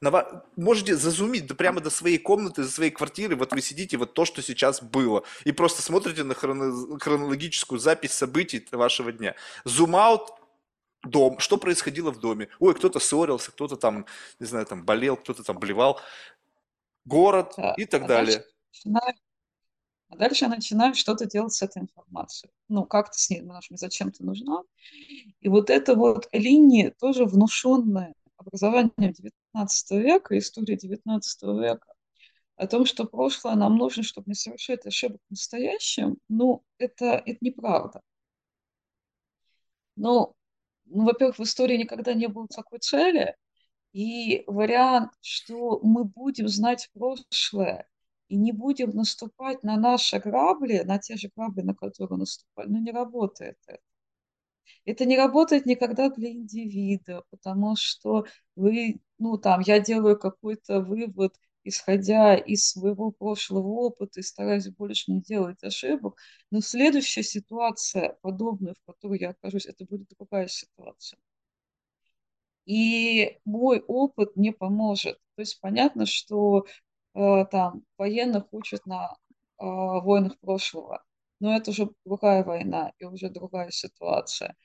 [0.00, 4.14] на, можете зазумить до, прямо до своей комнаты, до своей квартиры, вот вы сидите, вот
[4.14, 9.34] то, что сейчас было, и просто смотрите на хроно, хронологическую запись событий вашего дня.
[9.64, 10.37] Зум-аут,
[11.10, 12.48] дом, что происходило в доме.
[12.58, 14.06] Ой, кто-то ссорился, кто-то там,
[14.38, 16.00] не знаю, там болел, кто-то там блевал.
[17.04, 17.74] Город да.
[17.76, 18.44] и так а далее.
[18.84, 19.18] Дальше,
[20.08, 22.50] а дальше я начинаю что-то делать с этой информацией.
[22.68, 24.62] Ну, как то с ней, зачем ты нужна.
[25.40, 31.20] И вот эта вот линия тоже внушенная образованием XIX века, история XIX
[31.60, 31.94] века,
[32.56, 37.38] о том, что прошлое нам нужно, чтобы не совершать ошибок в настоящем, ну, это, это
[37.40, 38.00] неправда.
[39.96, 40.34] Ну,
[40.90, 43.36] ну, во-первых, в истории никогда не было такой цели,
[43.92, 47.88] и вариант, что мы будем знать прошлое
[48.28, 52.78] и не будем наступать на наши грабли, на те же грабли, на которые наступали, ну,
[52.80, 53.80] не работает это.
[54.84, 61.34] Это не работает никогда для индивида, потому что вы, ну там, я делаю какой-то вывод,
[61.64, 66.18] исходя из своего прошлого опыта и стараюсь больше не делать ошибок,
[66.50, 71.18] но следующая ситуация, подобная, в которой я окажусь, это будет другая ситуация.
[72.66, 75.18] И мой опыт мне поможет.
[75.36, 76.66] То есть понятно, что
[77.14, 79.16] э, там военных учат на
[79.58, 81.02] э, войнах прошлого,
[81.40, 84.56] но это уже другая война и уже другая ситуация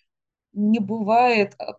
[0.53, 1.77] не бывает а,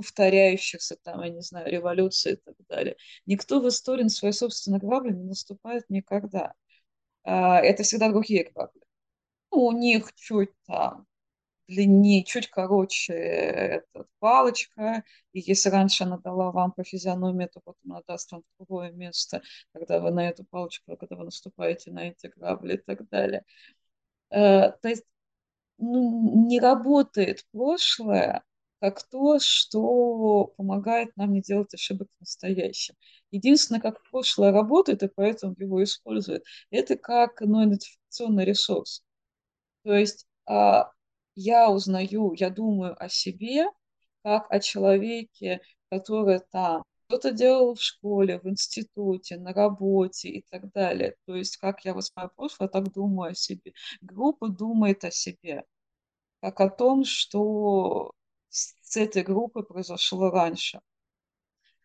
[0.00, 2.96] повторяющихся там, я не знаю, революций и так далее.
[3.26, 6.54] Никто в истории на свои собственные грабли не наступает никогда.
[7.24, 8.80] А, это всегда другие грабли.
[9.52, 11.06] Ну, у них чуть там
[11.68, 17.92] длиннее, чуть короче эта палочка, и если раньше она дала вам по физиономии, то потом
[17.92, 22.28] она даст вам другое место, когда вы на эту палочку, когда вы наступаете на эти
[22.28, 23.44] грабли и так далее.
[24.30, 25.04] Э, то есть
[25.78, 28.44] ну, не работает прошлое
[28.80, 32.94] как то, что помогает нам не делать ошибок в настоящем.
[33.30, 39.02] Единственное, как прошлое работает, и поэтому его используют, это как ну, идентификационный ресурс.
[39.84, 40.90] То есть а,
[41.34, 43.66] я узнаю, я думаю о себе,
[44.22, 50.72] как о человеке, который там что-то делал в школе, в институте, на работе и так
[50.72, 51.16] далее.
[51.26, 53.72] То есть как я воспринимаю прошлое, так думаю о себе.
[54.00, 55.64] Группа думает о себе,
[56.40, 58.12] как о том, что
[58.90, 60.80] с этой группой произошло раньше.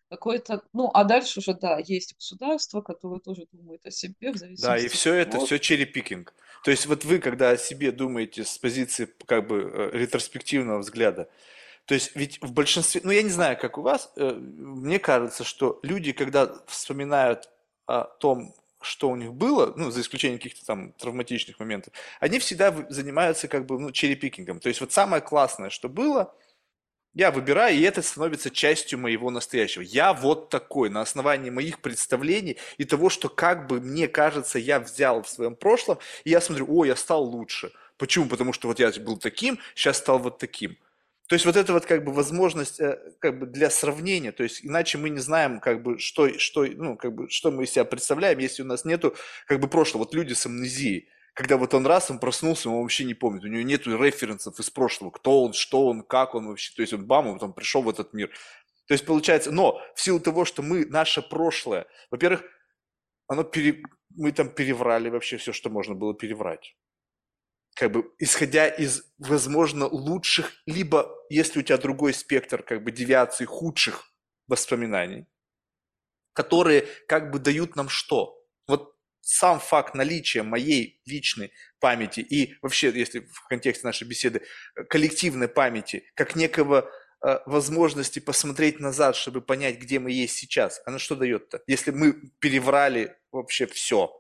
[0.10, 4.66] Какой-то, ну, а дальше уже, да, есть государство, которое тоже думает о себе в зависимости
[4.66, 6.34] Да, и все от это, все черепикинг.
[6.64, 11.30] То есть вот вы, когда о себе думаете с позиции как бы э, ретроспективного взгляда,
[11.86, 15.44] то есть ведь в большинстве, ну я не знаю, как у вас, э, мне кажется,
[15.44, 17.50] что люди, когда вспоминают
[17.86, 22.74] о том, что у них было, ну, за исключением каких-то там травматичных моментов, они всегда
[22.90, 24.60] занимаются как бы, ну, черепикингом.
[24.60, 26.34] То есть вот самое классное, что было,
[27.16, 29.82] я выбираю, и это становится частью моего настоящего.
[29.82, 34.80] Я вот такой, на основании моих представлений и того, что как бы мне кажется, я
[34.80, 37.72] взял в своем прошлом, и я смотрю, о, я стал лучше.
[37.98, 38.26] Почему?
[38.28, 40.78] Потому что вот я был таким, сейчас стал вот таким.
[41.28, 44.64] То есть вот это вот как бы возможность э, как бы для сравнения, то есть
[44.64, 47.86] иначе мы не знаем как бы что, что, ну, как бы, что мы из себя
[47.86, 49.16] представляем, если у нас нету
[49.48, 50.04] как бы прошлого.
[50.04, 53.48] Вот люди с амнезией, когда вот он раз, он проснулся, он вообще не помнит, у
[53.48, 57.06] него нету референсов из прошлого, кто он, что он, как он вообще, то есть он
[57.06, 58.30] бам, он там пришел в этот мир.
[58.88, 62.44] То есть получается, но в силу того, что мы, наше прошлое, во-первых,
[63.28, 63.84] оно пере,
[64.16, 66.76] мы там переврали вообще все, что можно было переврать
[67.76, 73.46] как бы исходя из, возможно, лучших, либо, если у тебя другой спектр, как бы девиаций
[73.46, 74.10] худших
[74.48, 75.28] воспоминаний,
[76.32, 78.42] которые как бы дают нам что?
[78.68, 78.95] Вот
[79.26, 84.44] сам факт наличия моей личной памяти и вообще, если в контексте нашей беседы,
[84.88, 86.88] коллективной памяти, как некого
[87.22, 91.64] э, возможности посмотреть назад, чтобы понять, где мы есть сейчас, она что дает-то?
[91.66, 94.14] Если мы переврали вообще все,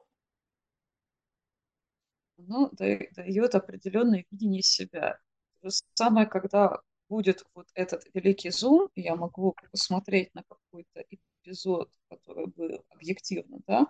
[2.39, 5.19] оно дает определенное видение себя.
[5.61, 6.79] То же самое, когда
[7.09, 11.05] будет вот этот великий зум, я могу посмотреть на какой-то
[11.43, 13.85] эпизод, который был объективно, да,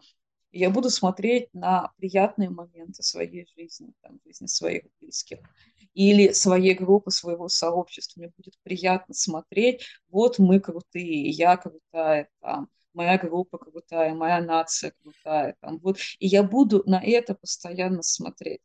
[0.55, 5.39] и я буду смотреть на приятные моменты своей жизни, там, жизни своих близких,
[5.93, 8.21] или своей группы, своего сообщества.
[8.21, 14.93] Мне будет приятно смотреть, вот мы крутые, я крутая, там, моя группа крутая, моя нация
[15.03, 15.57] крутая.
[15.59, 15.97] Там, вот.
[16.19, 18.61] И я буду на это постоянно смотреть.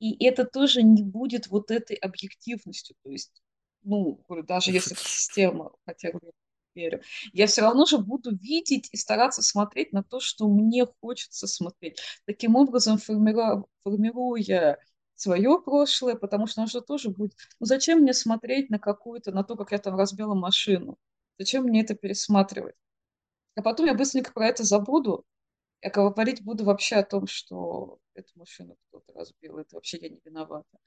[0.00, 2.96] И это тоже не будет вот этой объективностью.
[3.04, 3.40] То есть,
[3.84, 6.18] ну, даже если система, хотя я
[6.74, 7.02] верю,
[7.32, 12.00] я все равно же буду видеть и стараться смотреть на то, что мне хочется смотреть.
[12.26, 14.78] Таким образом, формируя, формируя
[15.14, 17.34] свое прошлое, потому что оно же тоже будет...
[17.58, 20.96] Ну, зачем мне смотреть на какую-то, на то, как я там разбила машину?
[21.38, 22.74] Зачем мне это пересматривать?
[23.56, 25.24] а потом я быстренько про это забуду,
[25.82, 30.20] я говорить буду вообще о том, что эту машину кто-то разбил, это вообще я не
[30.24, 30.78] виновата.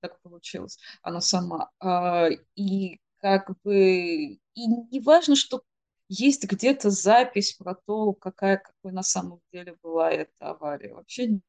[0.00, 0.78] Так получилось.
[1.02, 1.70] Она сама.
[1.78, 5.62] А, и как бы, и не важно, что
[6.08, 10.94] есть где-то запись про то, какая, какой на самом деле была эта авария.
[10.94, 11.40] Вообще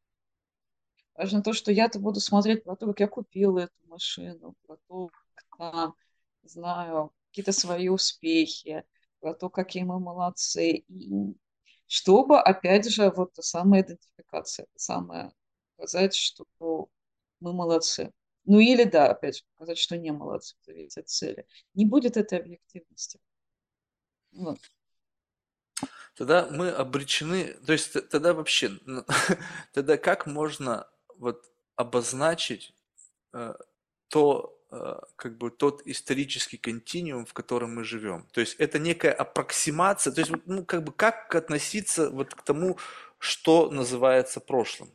[1.15, 5.10] важно то, что я-то буду смотреть про то, как я купила эту машину, про то,
[5.35, 5.95] как там,
[6.43, 8.84] знаю, какие-то свои успехи,
[9.19, 10.84] про то, какие мы молодцы.
[10.88, 11.35] И
[11.88, 15.34] чтобы, опять же, вот та самая идентификация, та самая
[15.76, 16.45] сказать, что
[17.39, 18.11] мы молодцы.
[18.51, 21.45] Ну или да, опять же, показать, что не молодцы, зависит от цели.
[21.73, 23.17] Не будет этой объективности.
[24.33, 24.59] Вот.
[26.17, 28.71] Тогда мы обречены, то есть тогда вообще,
[29.73, 32.73] тогда как можно вот обозначить
[33.31, 33.53] э,
[34.09, 38.27] то, э, как бы тот исторический континуум, в котором мы живем.
[38.33, 42.77] То есть это некая аппроксимация, то есть ну как бы как относиться вот к тому,
[43.17, 44.91] что называется прошлым.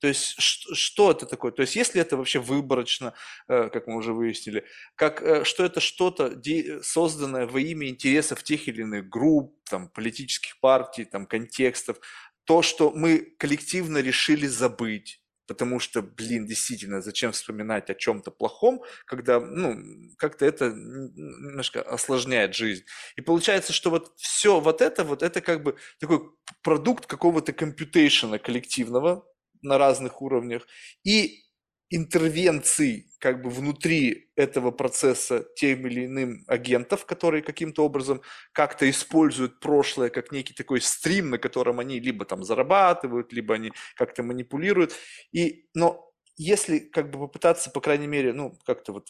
[0.00, 1.50] То есть что, это такое?
[1.52, 3.14] То есть если это вообще выборочно,
[3.48, 4.64] э, как мы уже выяснили,
[4.94, 6.40] как, э, что это что-то
[6.82, 11.98] созданное во имя интересов тех или иных групп, там, политических партий, там, контекстов,
[12.44, 18.82] то, что мы коллективно решили забыть, потому что, блин, действительно, зачем вспоминать о чем-то плохом,
[19.06, 19.76] когда, ну,
[20.16, 22.84] как-то это немножко осложняет жизнь.
[23.16, 26.20] И получается, что вот все вот это, вот это как бы такой
[26.62, 29.26] продукт какого-то компьютейшена коллективного,
[29.62, 30.66] на разных уровнях,
[31.04, 31.44] и
[31.90, 38.20] интервенций как бы внутри этого процесса тем или иным агентов, которые каким-то образом
[38.52, 43.72] как-то используют прошлое как некий такой стрим, на котором они либо там зарабатывают, либо они
[43.96, 44.94] как-то манипулируют.
[45.32, 49.08] И, но если как бы попытаться, по крайней мере, ну, как-то вот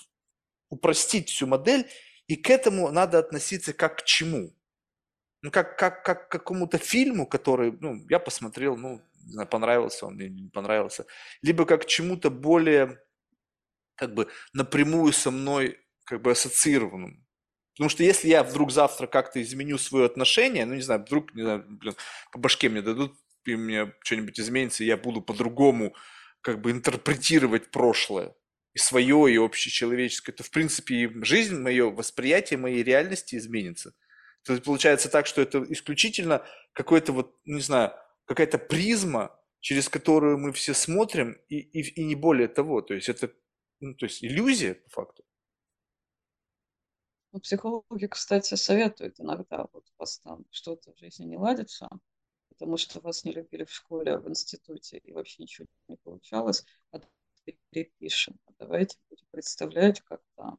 [0.70, 1.86] упростить всю модель,
[2.26, 4.54] и к этому надо относиться как к чему?
[5.42, 10.06] Ну, как, как, как к какому-то фильму, который, ну, я посмотрел, ну, не знаю, понравился
[10.06, 11.06] он или не понравился,
[11.42, 12.98] либо как чему-то более
[13.94, 17.24] как бы напрямую со мной как бы ассоциированному.
[17.74, 21.42] Потому что если я вдруг завтра как-то изменю свое отношение, ну не знаю, вдруг, не
[21.42, 21.94] знаю, блин,
[22.32, 23.14] по башке мне дадут,
[23.44, 25.94] и мне что-нибудь изменится, и я буду по-другому
[26.40, 28.34] как бы интерпретировать прошлое,
[28.74, 33.92] и свое, и общечеловеческое, то в принципе и жизнь, мое восприятие моей реальности изменится.
[34.44, 37.92] То есть получается так, что это исключительно какой-то вот, не знаю,
[38.28, 42.82] какая-то призма, через которую мы все смотрим, и, и, и не более того.
[42.82, 43.32] То есть это
[43.80, 45.24] ну, то есть иллюзия, по факту.
[47.32, 51.88] Ну, психологи, кстати, советуют иногда, вот вас там что-то в жизни не ладится,
[52.48, 57.00] потому что вас не любили в школе, в институте, и вообще ничего не получалось, а
[57.70, 58.38] перепишем.
[58.46, 60.58] А давайте будем представлять, как там,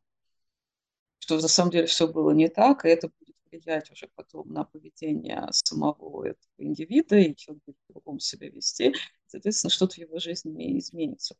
[1.19, 4.63] что на самом деле все было не так, и это будет влиять уже потом на
[4.63, 8.93] поведение самого этого индивида, и человек будет по-другому себя вести,
[9.27, 11.35] соответственно, что-то в его жизни изменится.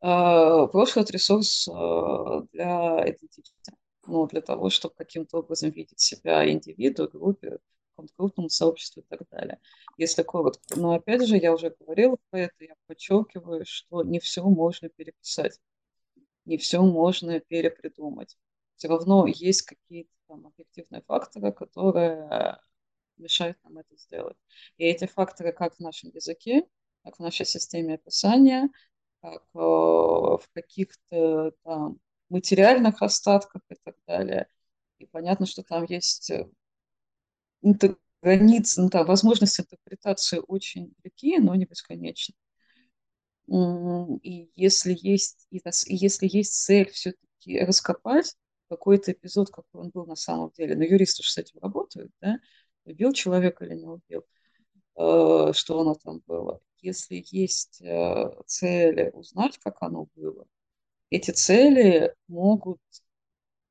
[0.00, 3.72] А, прошлый– это ресурс а, для идентичности,
[4.06, 7.58] ну, для того, чтобы каким-то образом видеть себя индивиду, группе,
[7.96, 8.14] каком-то
[8.96, 9.60] и так далее.
[9.96, 10.78] Если коротко.
[10.78, 15.60] Но опять же, я уже говорила про это, я подчеркиваю, что не все можно переписать,
[16.44, 18.36] не все можно перепридумать.
[18.76, 22.58] Все равно есть какие-то там объективные факторы, которые
[23.24, 24.36] мешают нам это сделать.
[24.76, 26.62] И эти факторы как в нашем языке,
[27.02, 28.68] как в нашей системе описания,
[29.20, 31.98] как э, в каких-то там
[32.28, 34.48] материальных остатках и так далее.
[34.98, 36.46] И понятно, что там есть э,
[38.22, 42.34] границы, ну, там, возможности интерпретации очень велики, но не бесконечны.
[43.46, 48.34] И если есть, и если есть цель все-таки раскопать
[48.70, 52.38] какой-то эпизод, какой он был на самом деле, но юристы же с этим работают, да,
[52.84, 54.24] убил человека или не убил,
[54.96, 56.60] э, что оно там было.
[56.80, 60.46] Если есть э, цели узнать, как оно было,
[61.10, 62.80] эти цели могут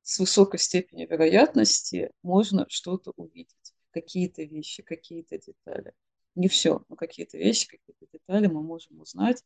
[0.02, 5.92] с высокой степенью вероятности можно что-то увидеть, какие-то вещи, какие-то детали.
[6.34, 9.42] Не все, но какие-то вещи, какие-то детали мы можем узнать,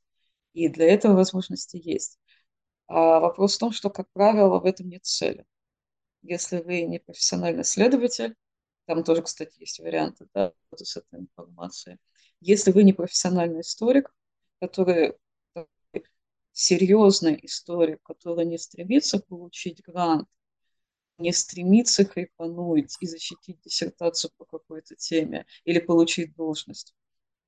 [0.53, 2.19] и для этого возможности есть.
[2.89, 5.45] А вопрос в том, что, как правило, в этом нет цели.
[6.23, 8.35] Если вы не профессиональный следователь,
[8.89, 11.98] там тоже, кстати, есть варианты да, с этой информацией.
[12.40, 14.10] Если вы не профессиональный историк,
[14.62, 15.12] который
[16.52, 20.27] серьезный историк, который не стремится получить грант,
[21.19, 26.94] не стремится хайпануть и защитить диссертацию по какой-то теме или получить должность,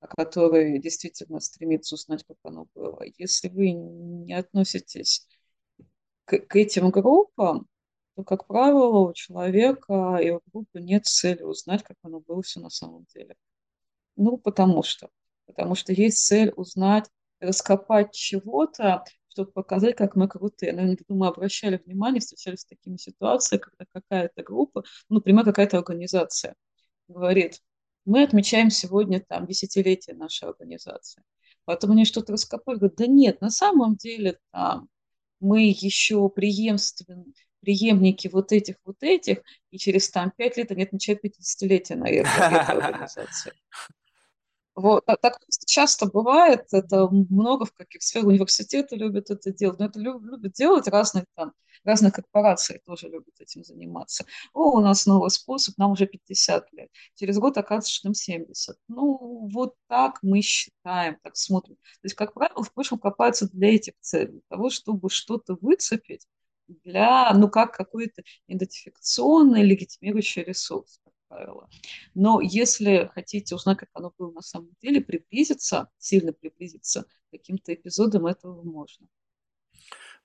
[0.01, 3.03] а который действительно стремится узнать, как оно было.
[3.17, 5.27] Если вы не относитесь
[6.27, 7.67] к, к этим группам,
[8.21, 12.61] что, как правило, у человека и у группы нет цели узнать, как оно было все
[12.61, 13.35] на самом деле.
[14.17, 15.09] Ну, потому что.
[15.47, 17.09] Потому что есть цель узнать,
[17.41, 20.73] раскопать чего-то, чтобы показать, как мы крутые.
[20.73, 26.55] Наверное, думаю, обращали внимание, встречались с такими ситуациями, когда какая-то группа, ну, например, какая-то организация
[27.09, 27.61] говорит,
[28.05, 31.23] мы отмечаем сегодня там десятилетие нашей организации.
[31.65, 34.89] Потом они что-то раскопали, говорят, да нет, на самом деле там
[35.41, 39.39] мы еще преемственны, преемники вот этих, вот этих,
[39.71, 43.53] и через там пять лет они отмечают 50-летие на этой, этой организации.
[44.77, 49.99] Вот, так часто бывает, это много в каких сферах университеты любят это делать, но это
[49.99, 51.53] любят делать разные там,
[51.85, 54.25] разные корпорации тоже любят этим заниматься.
[54.53, 56.89] О, у нас новый способ, нам уже 50 лет.
[57.15, 58.77] Через год оказывается, что нам 70.
[58.89, 61.75] Ну, вот так мы считаем, так смотрим.
[61.75, 66.27] То есть, как правило, в прошлом копаются для этих целей, для того, чтобы что-то выцепить,
[66.85, 71.69] для, ну, как какой-то идентификационный, легитимирующий ресурс правило.
[72.15, 77.73] Но если хотите узнать, как оно было на самом деле, приблизиться, сильно приблизиться к каким-то
[77.73, 79.07] эпизодам, этого можно.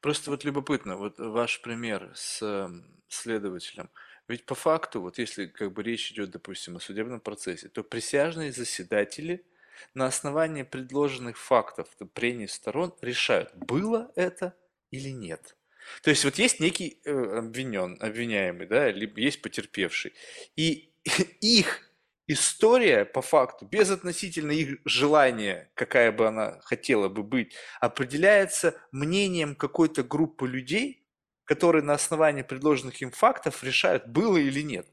[0.01, 2.69] Просто вот любопытно, вот ваш пример с
[3.07, 3.89] следователем.
[4.27, 8.51] Ведь по факту, вот если как бы речь идет, допустим, о судебном процессе, то присяжные
[8.51, 9.45] заседатели
[9.93, 14.55] на основании предложенных фактов, прений сторон решают, было это
[14.89, 15.55] или нет.
[16.01, 20.13] То есть вот есть некий э, обвинен, обвиняемый, да, либо есть потерпевший,
[20.55, 20.91] и
[21.41, 21.81] их
[22.27, 29.55] история, по факту, без относительно их желания, какая бы она хотела бы быть, определяется мнением
[29.55, 31.05] какой-то группы людей,
[31.43, 34.87] которые на основании предложенных им фактов решают, было или нет.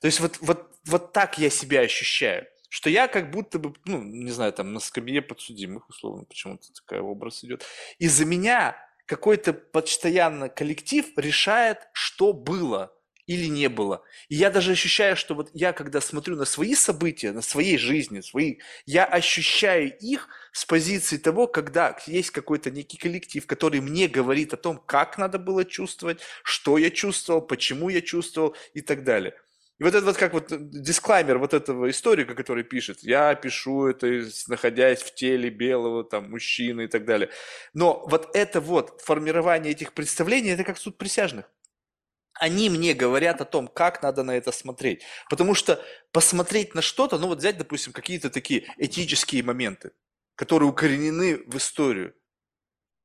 [0.00, 4.02] То есть вот, вот, вот так я себя ощущаю, что я как будто бы, ну,
[4.02, 7.64] не знаю, там на скамье подсудимых, условно, почему-то такой образ идет.
[7.98, 8.76] И за меня
[9.10, 12.92] какой-то постоянно коллектив решает, что было–
[13.26, 14.02] или не было.
[14.28, 18.22] И я даже ощущаю, что вот я, когда смотрю на свои события, на своей жизни,
[18.22, 18.56] свои,
[18.86, 24.56] я ощущаю их с позиции того, когда есть какой-то некий коллектив, который мне говорит о
[24.56, 29.34] том, как надо было чувствовать, что я чувствовал, почему я чувствовал и так далее.
[29.80, 34.28] И вот это вот как вот дисклаймер вот этого историка, который пишет, я пишу это,
[34.46, 37.30] находясь в теле белого там мужчины и так далее.
[37.72, 41.50] Но вот это вот формирование этих представлений, это как суд присяжных
[42.40, 45.02] они мне говорят о том, как надо на это смотреть.
[45.28, 49.92] Потому что посмотреть на что-то, ну вот взять, допустим, какие-то такие этические моменты,
[50.36, 52.14] которые укоренены в историю.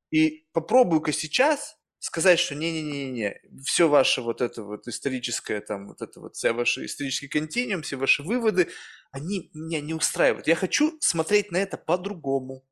[0.10, 6.20] И попробую-ка сейчас сказать, что не-не-не-не, все ваше вот это вот историческое, там, вот это
[6.20, 8.70] вот, все ваши исторический континуум, все ваши выводы,
[9.12, 10.46] они меня не устраивают.
[10.46, 12.64] Я хочу смотреть на это по-другому.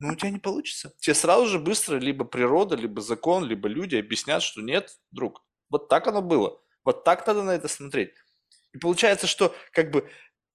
[0.00, 0.92] Но у тебя не получится.
[0.98, 5.88] Тебе сразу же быстро либо природа, либо закон, либо люди объяснят, что нет, друг, вот
[5.88, 6.60] так оно было.
[6.84, 8.12] Вот так надо на это смотреть.
[8.74, 10.10] И получается, что как бы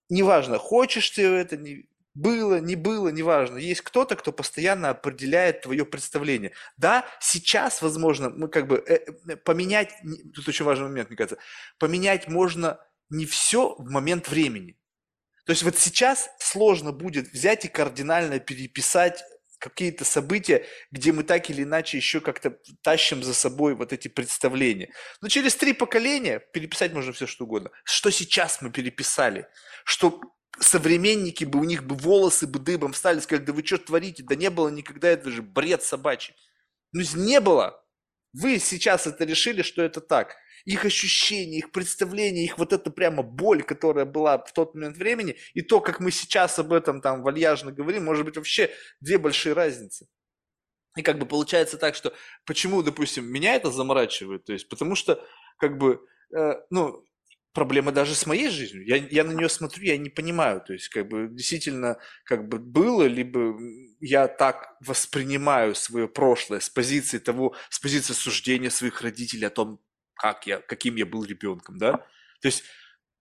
[0.09, 3.57] неважно, хочешь ты это, не, было, не было, неважно.
[3.57, 6.51] Есть кто-то, кто постоянно определяет твое представление.
[6.75, 9.93] Да, сейчас, возможно, мы как бы э, э, поменять,
[10.33, 11.37] тут очень важный момент, мне кажется,
[11.77, 12.79] поменять можно
[13.09, 14.75] не все в момент времени.
[15.45, 19.23] То есть вот сейчас сложно будет взять и кардинально переписать
[19.59, 24.89] какие-то события, где мы так или иначе еще как-то тащим за собой вот эти представления.
[25.21, 27.69] Но через три поколения переписать можно все что угодно.
[27.83, 29.47] Что сейчас мы переписали?
[29.85, 30.19] Что
[30.59, 34.23] современники бы, у них бы волосы бы дыбом стали, сказали, да вы что творите?
[34.23, 36.35] Да не было никогда, это же бред собачий.
[36.93, 37.83] Ну, не было.
[38.33, 40.35] Вы сейчас это решили, что это так
[40.67, 45.37] их ощущения, их представления, их вот эта прямо боль, которая была в тот момент времени,
[45.53, 48.69] и то, как мы сейчас об этом там вальяжно говорим, может быть вообще
[48.99, 50.09] две большие разницы.
[50.97, 52.11] И как бы получается так, что
[52.45, 55.23] почему, допустим, меня это заморачивает, то есть потому что
[55.57, 56.01] как бы,
[56.35, 57.01] э, ну,
[57.53, 58.85] проблема даже с моей жизнью.
[58.85, 60.61] Я, я на нее смотрю, я не понимаю.
[60.61, 63.57] То есть, как бы, действительно, как бы было, либо
[63.99, 69.81] я так воспринимаю свое прошлое с позиции того, с позиции суждения своих родителей о том,
[70.15, 71.93] как я, каким я был ребенком, да?
[72.41, 72.63] То есть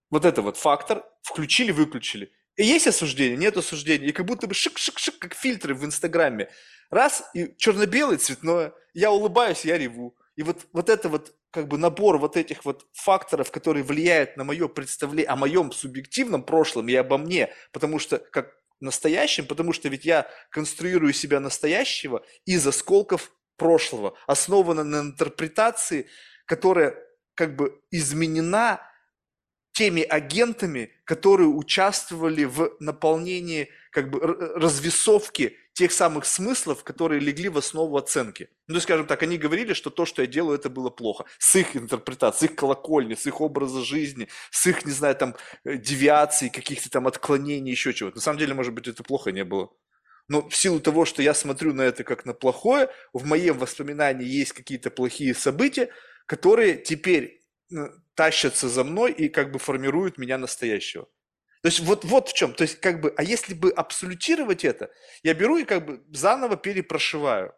[0.09, 2.31] вот это вот фактор, включили, выключили.
[2.55, 4.07] И есть осуждение, нет осуждения.
[4.07, 6.49] И как будто бы шик-шик-шик, как фильтры в Инстаграме.
[6.89, 8.73] Раз, и черно-белое, цветное.
[8.93, 10.17] Я улыбаюсь, я реву.
[10.35, 14.43] И вот, вот это вот как бы набор вот этих вот факторов, которые влияют на
[14.43, 19.89] мое представление о моем субъективном прошлом и обо мне, потому что как настоящем, потому что
[19.89, 26.07] ведь я конструирую себя настоящего из осколков прошлого, основано на интерпретации
[26.47, 26.95] которая
[27.35, 28.81] как бы изменена
[29.73, 37.57] теми агентами, которые участвовали в наполнении как бы развесовки тех самых смыслов, которые легли в
[37.57, 38.49] основу оценки.
[38.67, 41.25] Ну, скажем так, они говорили, что то, что я делаю, это было плохо.
[41.37, 45.35] С их интерпретацией, с их колокольни, с их образа жизни, с их, не знаю, там,
[45.65, 48.17] э, девиаций, каких-то там отклонений, еще чего-то.
[48.17, 49.69] На самом деле, может быть, это плохо не было.
[50.29, 54.27] Но в силу того, что я смотрю на это как на плохое, в моем воспоминании
[54.27, 55.89] есть какие-то плохие события,
[56.25, 61.07] которые теперь ну, тащатся за мной и как бы формируют меня настоящего.
[61.67, 62.53] То есть вот, вот в чем.
[62.53, 64.89] То есть как бы, а если бы абсолютировать это,
[65.21, 67.53] я беру и как бы заново перепрошиваю.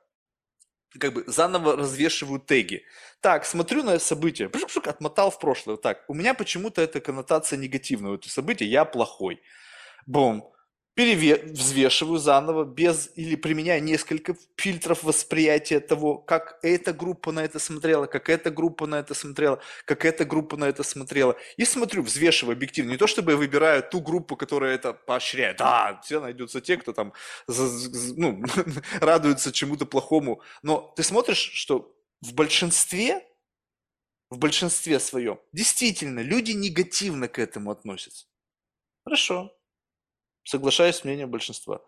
[1.00, 2.84] Как бы заново развешиваю теги.
[3.22, 4.50] Так, смотрю на событие,
[4.84, 5.78] отмотал в прошлое.
[5.78, 9.44] Так, у меня почему-то эта коннотация негативная у этого события, я плохой.
[10.08, 10.52] Бум
[11.00, 18.06] взвешиваю заново, без или применяя несколько фильтров восприятия того, как эта группа на это смотрела,
[18.06, 21.36] как эта группа на это смотрела, как эта группа на это смотрела.
[21.58, 22.92] И смотрю, взвешиваю объективно.
[22.92, 25.58] Не то, чтобы я выбираю ту группу, которая это поощряет.
[25.58, 27.14] Да, все найдутся те, кто там
[27.48, 28.44] ну,
[29.00, 30.42] радуется чему-то плохому.
[30.64, 33.26] Но ты смотришь, что в большинстве,
[34.30, 38.26] в большинстве своем, действительно, люди негативно к этому относятся.
[39.06, 39.52] Хорошо,
[40.50, 41.80] Соглашаюсь с мнением большинства.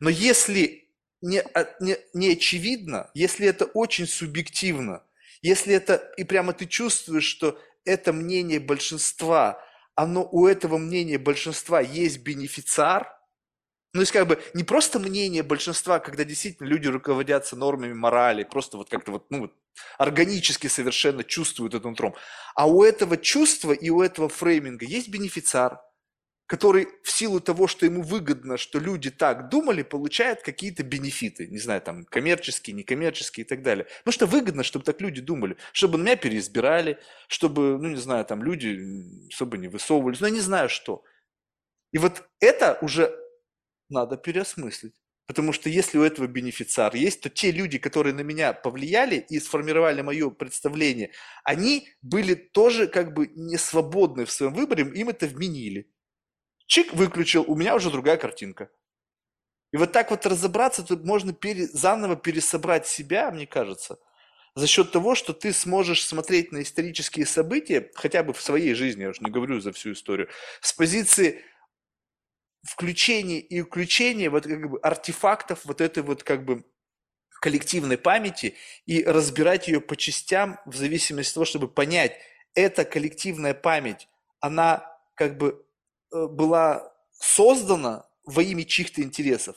[0.00, 0.88] Но если
[1.20, 1.44] не,
[1.80, 5.02] не, не очевидно, если это очень субъективно,
[5.42, 9.62] если это и прямо ты чувствуешь, что это мнение большинства,
[9.94, 13.06] оно у этого мнения большинства есть бенефициар,
[13.92, 18.44] ну, то есть как бы не просто мнение большинства, когда действительно люди руководятся нормами морали,
[18.44, 19.52] просто вот как-то вот, ну,
[19.98, 22.14] органически совершенно чувствуют это нутром,
[22.54, 25.82] а у этого чувства и у этого фрейминга есть бенефициар,
[26.46, 31.58] который в силу того, что ему выгодно, что люди так думали, получает какие-то бенефиты, не
[31.58, 33.86] знаю, там, коммерческие, некоммерческие и так далее.
[33.98, 36.98] Потому что выгодно, чтобы так люди думали, чтобы меня переизбирали,
[37.28, 38.78] чтобы, ну, не знаю, там, люди
[39.32, 41.02] особо не высовывались, ну, я не знаю что.
[41.92, 43.16] И вот это уже
[43.88, 44.94] надо переосмыслить.
[45.26, 49.40] Потому что если у этого бенефициар есть, то те люди, которые на меня повлияли и
[49.40, 51.10] сформировали мое представление,
[51.42, 55.90] они были тоже как бы не свободны в своем выборе, им это вменили.
[56.66, 58.70] Чик выключил, у меня уже другая картинка.
[59.72, 63.98] И вот так вот разобраться, тут можно пере, заново пересобрать себя, мне кажется,
[64.54, 69.02] за счет того, что ты сможешь смотреть на исторические события, хотя бы в своей жизни,
[69.02, 70.28] я уже не говорю за всю историю,
[70.60, 71.44] с позиции
[72.64, 76.64] включения и включения вот как бы артефактов вот этой вот как бы
[77.40, 78.56] коллективной памяти
[78.86, 82.18] и разбирать ее по частям в зависимости от того, чтобы понять,
[82.54, 84.08] эта коллективная память,
[84.40, 85.65] она как бы
[86.28, 89.56] была создана во имя чьих-то интересов,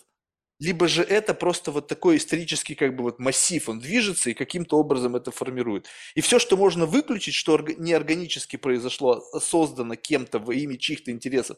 [0.60, 4.78] либо же это просто вот такой исторический как бы вот массив, он движется и каким-то
[4.78, 5.88] образом это формирует.
[6.16, 11.58] И все, что можно выключить, что неорганически произошло, создано кем-то во имя чьих-то интересов,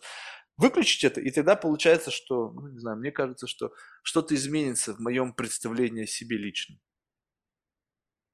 [0.58, 3.74] выключить это, и тогда получается, что, ну не знаю, мне кажется, что
[4.04, 6.78] что-то изменится в моем представлении о себе лично.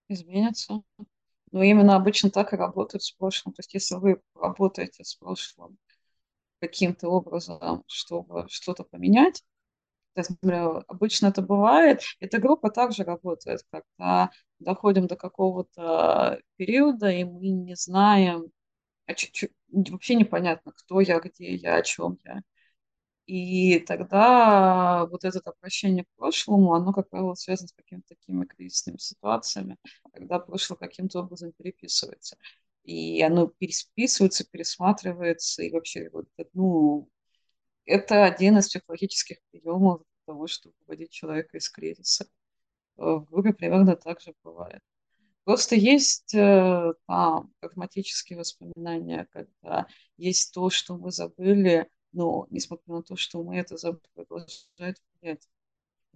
[0.09, 0.81] Изменится.
[1.51, 3.53] Но именно обычно так и работают с прошлым.
[3.53, 5.77] То есть если вы работаете с прошлым,
[6.59, 9.43] каким-то образом, чтобы что-то поменять.
[10.87, 12.01] Обычно это бывает.
[12.19, 18.51] Эта группа также работает, когда доходим до какого-то периода, и мы не знаем,
[19.05, 22.41] а чуть-чуть, вообще непонятно, кто я, где я, о чем я.
[23.27, 28.97] И тогда вот это обращение к прошлому, оно, как правило, связано с какими-то такими кризисными
[28.97, 29.77] ситуациями,
[30.13, 32.37] когда прошлое каким-то образом переписывается
[32.87, 37.09] и оно переписывается, пересматривается, и вообще вот, ну,
[37.85, 42.27] это один из психологических приемов для того, чтобы выводить человека из кризиса.
[42.95, 44.81] В группе примерно так же бывает.
[45.43, 49.87] Просто есть э, там прагматические воспоминания, когда
[50.17, 55.47] есть то, что мы забыли, но несмотря на то, что мы это забыли, продолжает влиять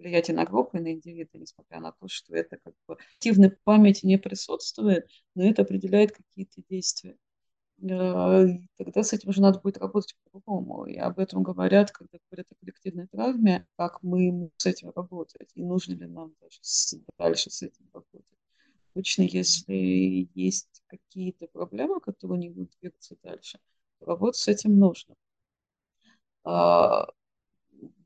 [0.01, 3.51] влиять и на группу, и на индивида, несмотря на то, что это как бы активной
[3.51, 7.17] памяти не присутствует, но это определяет какие-то действия.
[7.81, 10.85] Э, и тогда с этим уже надо будет работать по-другому.
[10.85, 15.63] И об этом говорят, когда говорят о коллективной травме, как мы с этим работать, и
[15.63, 16.59] нужно ли нам даже
[17.17, 18.25] дальше с этим работать.
[18.93, 23.59] Обычно, если есть какие-то проблемы, которые не будут двигаться дальше,
[23.99, 25.15] то работать с этим нужно.
[26.43, 27.07] А,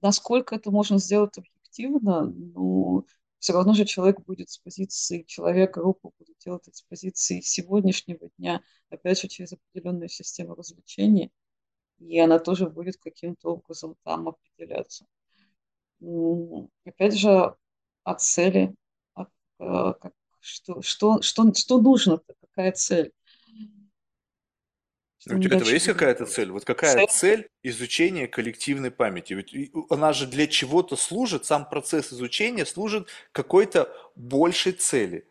[0.01, 1.37] насколько это можно сделать
[1.75, 3.05] эффективно, но
[3.39, 8.61] все равно же человек будет с позиции человека, группа будет делать с позиции сегодняшнего дня,
[8.89, 11.31] опять же, через определенную систему развлечений,
[11.99, 15.05] и она тоже будет каким-то образом там определяться.
[16.85, 17.55] Опять же,
[18.03, 18.75] от цели,
[19.13, 19.29] от,
[19.59, 23.11] э, как, что, что, что, что нужно, какая цель.
[25.27, 26.51] У тебя этого есть какая-то цель?
[26.51, 27.07] Вот какая цель.
[27.09, 29.33] цель изучения коллективной памяти?
[29.33, 35.25] Ведь она же для чего-то служит, сам процесс изучения служит какой-то большей цели.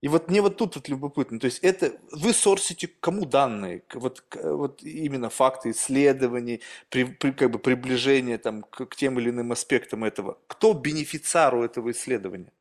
[0.00, 4.22] И вот мне вот тут вот любопытно, то есть это вы сорсите кому данные, вот,
[4.34, 6.60] вот именно факты исследований,
[6.90, 10.38] при, при- как бы приближение там к, к тем или иным аспектам этого.
[10.46, 12.52] Кто бенефициар у этого исследования?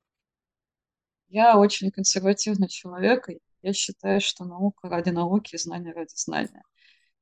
[1.28, 6.64] Я очень консервативный человек, и я считаю, что наука ради науки, знания ради знания.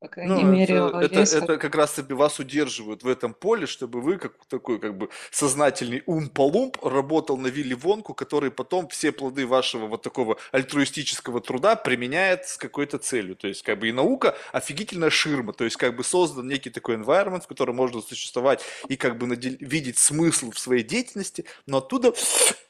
[0.01, 3.67] По крайней Ну, мере, это, это, это как раз таки вас удерживают в этом поле,
[3.67, 9.11] чтобы вы, как такой как бы сознательный ум-полумп, работал на Вилли Вонку, который потом все
[9.11, 13.35] плоды вашего вот такого альтруистического труда применяет с какой-то целью.
[13.35, 16.95] То есть, как бы и наука офигительная ширма, то есть, как бы создан некий такой
[16.95, 21.77] environment, в котором можно существовать и как бы надел- видеть смысл в своей деятельности, но
[21.77, 22.11] оттуда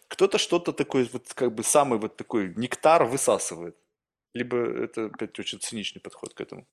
[0.10, 3.78] кто-то что-то такое, вот как бы самый вот такой нектар высасывает.
[4.34, 6.68] Либо это опять очень циничный подход к этому.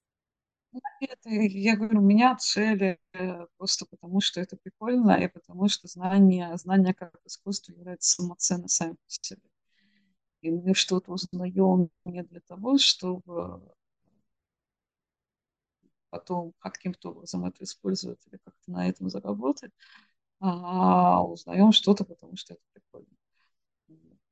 [1.01, 6.57] Это, я говорю, меня цели э, просто потому, что это прикольно, и потому что знания,
[6.57, 9.41] знания как искусство являются самоценны сами по себе.
[10.41, 13.63] И мы что-то узнаем не для того, чтобы
[16.11, 19.73] потом каким-то образом это использовать или как-то на этом заработать,
[20.41, 23.09] а узнаем что-то, потому что это прикольно.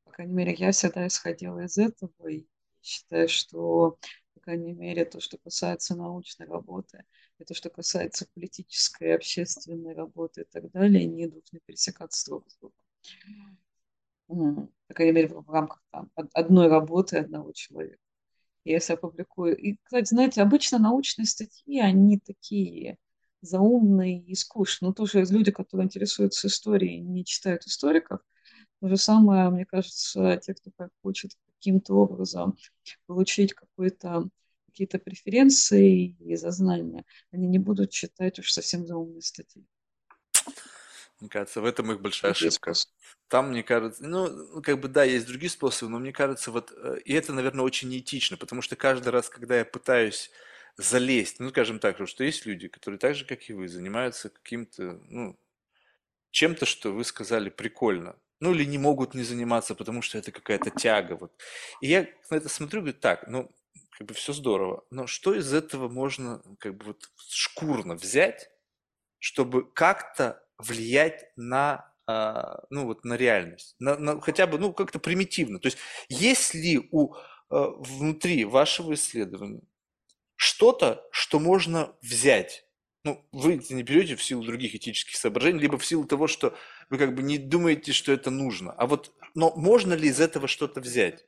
[0.04, 2.46] По крайней мере, я всегда исходила из этого и
[2.80, 3.98] считаю, что,
[4.46, 7.04] крайней мере, то, что касается научной работы,
[7.38, 12.56] и то, что касается политической, общественной работы и так далее, не должны пересекаться друг с
[12.58, 12.74] другом.
[14.88, 17.98] По крайней мере, в рамках там, од- одной работы одного человека.
[18.64, 19.56] Если публикую.
[19.56, 22.98] И, кстати, знаете, обычно научные статьи, они такие
[23.42, 24.88] заумные и скучные.
[24.90, 28.20] Но тоже люди, которые интересуются историей, не читают историков.
[28.80, 32.56] То же самое, мне кажется, те, кто хочет каким-то образом
[33.06, 34.28] получить какой-то
[34.66, 39.64] какие-то преференции и знания, они не будут читать уж совсем заумные статьи.
[41.18, 42.74] Мне кажется, в этом их большая Другие ошибка.
[42.74, 42.92] способы.
[43.28, 46.72] Там, мне кажется, ну, ну, как бы да, есть другие способы, но мне кажется, вот,
[46.76, 50.30] э, и это, наверное, очень неэтично, потому что каждый раз, когда я пытаюсь
[50.76, 55.00] залезть, ну, скажем так, что есть люди, которые так же, как и вы, занимаются каким-то,
[55.08, 55.38] ну,
[56.30, 60.70] чем-то, что вы сказали прикольно, ну, или не могут не заниматься, потому что это какая-то
[60.70, 61.32] тяга, вот.
[61.80, 63.50] И я на это смотрю, говорю, так, ну,
[63.90, 68.50] как бы все здорово, но что из этого можно, как бы, вот, шкурно взять,
[69.18, 74.98] чтобы как-то влиять на, а, ну вот на реальность, на, на хотя бы, ну как-то
[74.98, 75.58] примитивно.
[75.58, 77.18] То есть есть ли у э,
[77.50, 79.62] внутри вашего исследования
[80.36, 82.64] что-то, что можно взять?
[83.04, 86.56] Ну, вы не берете в силу других этических соображений, либо в силу того, что
[86.90, 88.72] вы как бы не думаете, что это нужно.
[88.72, 91.24] А вот, но можно ли из этого что-то взять?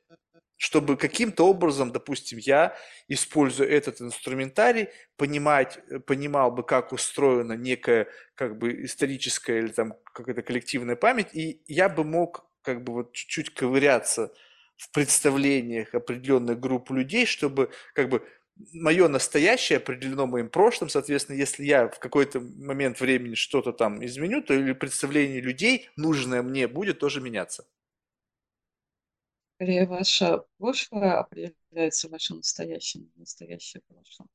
[0.59, 2.75] чтобы каким-то образом, допустим, я,
[3.07, 9.93] используя этот инструментарий, понимать, э, понимал бы, как устроена некая как бы историческая или там
[10.13, 14.33] какая-то коллективная память, и я бы мог как бы вот чуть-чуть ковыряться
[14.75, 18.27] в представлениях определенных групп людей, чтобы как бы
[18.73, 24.41] мое настоящее определено моим прошлым, соответственно, если я в какой-то момент времени что-то там изменю,
[24.41, 27.65] то или представление людей, нужное мне, будет тоже меняться.
[29.55, 34.29] Скорее, ваше прошлое определяется вашим настоящим, настоящее прошлое.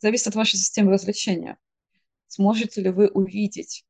[0.00, 1.58] Зависит от вашей системы развлечения.
[2.26, 3.84] Сможете ли вы увидеть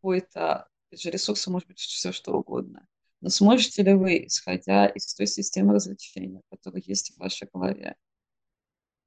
[0.00, 2.86] какой-то, ресурсы, может быть, все что угодно.
[3.20, 7.96] Но сможете ли вы, исходя из той системы развлечения, которая есть в вашей голове,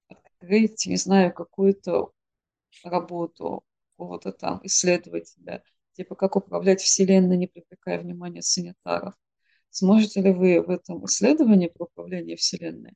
[0.09, 2.11] открыть, не знаю, какую-то
[2.83, 5.63] работу какого-то там исследователя,
[5.93, 9.13] типа как управлять Вселенной, не привлекая внимания санитаров.
[9.69, 12.93] Сможете ли вы в этом исследовании про управление Вселенной,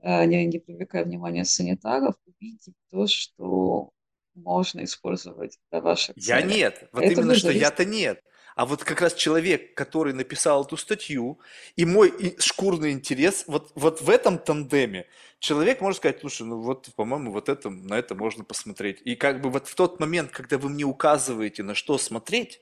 [0.00, 3.90] э, не, не привлекая внимания санитаров, увидеть то, что
[4.34, 6.56] можно использовать для ваших Я целей?
[6.56, 6.88] нет.
[6.92, 8.22] Вот Это именно что зависеть я-то нет.
[8.54, 11.38] А вот как раз человек, который написал эту статью,
[11.76, 15.06] и мой шкурный интерес, вот, вот в этом тандеме
[15.38, 19.00] человек может сказать, слушай, ну вот, по-моему, вот это, на это можно посмотреть.
[19.04, 22.60] И как бы вот в тот момент, когда вы мне указываете, на что смотреть,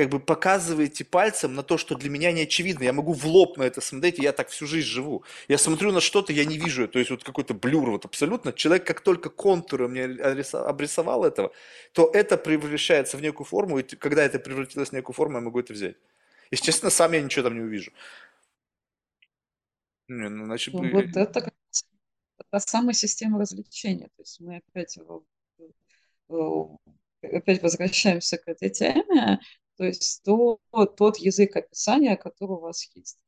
[0.00, 2.84] как бы показываете пальцем на то, что для меня не очевидно.
[2.84, 5.24] Я могу в лоб на это смотреть, и я так всю жизнь живу.
[5.46, 6.88] Я смотрю на что-то, я не вижу.
[6.88, 8.54] То есть вот какой-то блюр, вот абсолютно.
[8.54, 11.52] Человек, как только контуры мне обрисовал этого,
[11.92, 15.60] то это превращается в некую форму, и когда это превратилось в некую форму, я могу
[15.60, 15.96] это взять.
[16.50, 17.92] Естественно, сам я ничего там не увижу.
[20.08, 20.90] Не, ну, иначе Ну.
[20.92, 21.54] Вот это как
[22.50, 24.08] та самая система развлечения.
[24.16, 25.26] То есть мы опять, его-
[26.30, 29.40] э, опять возвращаемся к этой теме.
[29.80, 30.60] То есть то,
[30.98, 33.18] тот язык описания, который у вас есть.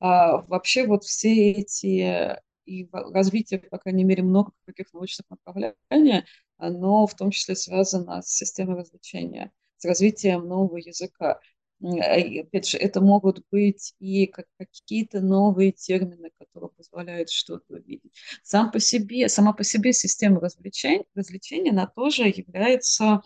[0.00, 6.24] А вообще вот все эти и развитие, по крайней мере, много каких научных направлений,
[6.56, 11.40] оно в том числе связано с системой развлечения, с развитием нового языка.
[11.82, 18.14] И, опять же, это могут быть и как какие-то новые термины, которые позволяют что-то увидеть.
[18.42, 23.20] Сам по себе, сама по себе система развлечений, развлечений, она тоже является,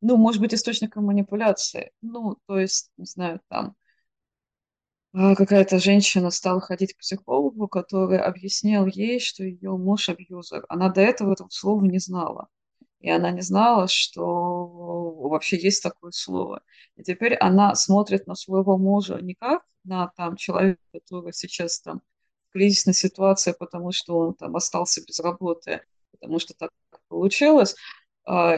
[0.00, 1.92] ну, может быть, источником манипуляции.
[2.02, 3.76] Ну, то есть, не знаю, там,
[5.12, 10.64] а, какая-то женщина стала ходить к психологу, который объяснил ей, что ее муж абьюзер.
[10.68, 12.48] Она до этого этого слова не знала.
[13.00, 14.24] И она не знала, что
[15.28, 16.62] вообще есть такое слово.
[16.96, 22.02] И теперь она смотрит на своего мужа не как на там человека, который сейчас там
[22.52, 26.70] кризисной ситуации, потому что он там остался без работы, потому что так
[27.08, 27.76] получилось,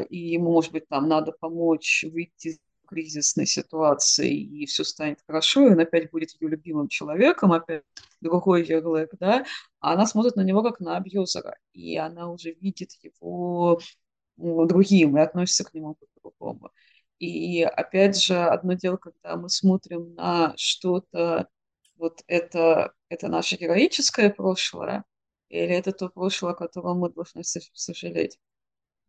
[0.09, 5.71] и ему, может быть, там надо помочь выйти кризисной ситуации, и все станет хорошо, и
[5.71, 7.85] он опять будет ее любимым человеком, опять
[8.21, 9.45] другой ярлык, да,
[9.79, 13.81] а она смотрит на него как на абьюзера, и она уже видит его
[14.37, 16.73] другим и относится к нему по-другому.
[17.21, 21.49] И опять же, одно дело, когда мы смотрим на что-то,
[21.97, 25.05] вот это, это наше героическое прошлое,
[25.49, 28.39] или это то прошлое, о котором мы должны сожалеть.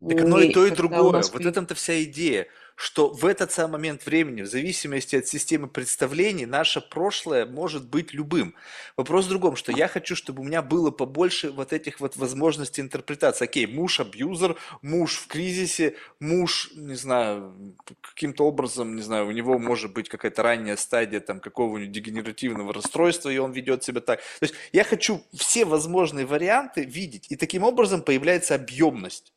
[0.07, 1.21] Так оно и то, и другое.
[1.21, 5.67] Вот в этом-то вся идея, что в этот самый момент времени, в зависимости от системы
[5.67, 8.55] представлений, наше прошлое может быть любым.
[8.97, 12.81] Вопрос в другом, что я хочу, чтобы у меня было побольше вот этих вот возможностей
[12.81, 13.45] интерпретации.
[13.45, 17.53] Окей, муж абьюзер, муж в кризисе, муж, не знаю,
[18.01, 23.29] каким-то образом, не знаю, у него может быть какая-то ранняя стадия там какого-нибудь дегенеративного расстройства,
[23.29, 24.21] и он ведет себя так.
[24.39, 29.33] То есть я хочу все возможные варианты видеть, и таким образом появляется объемность.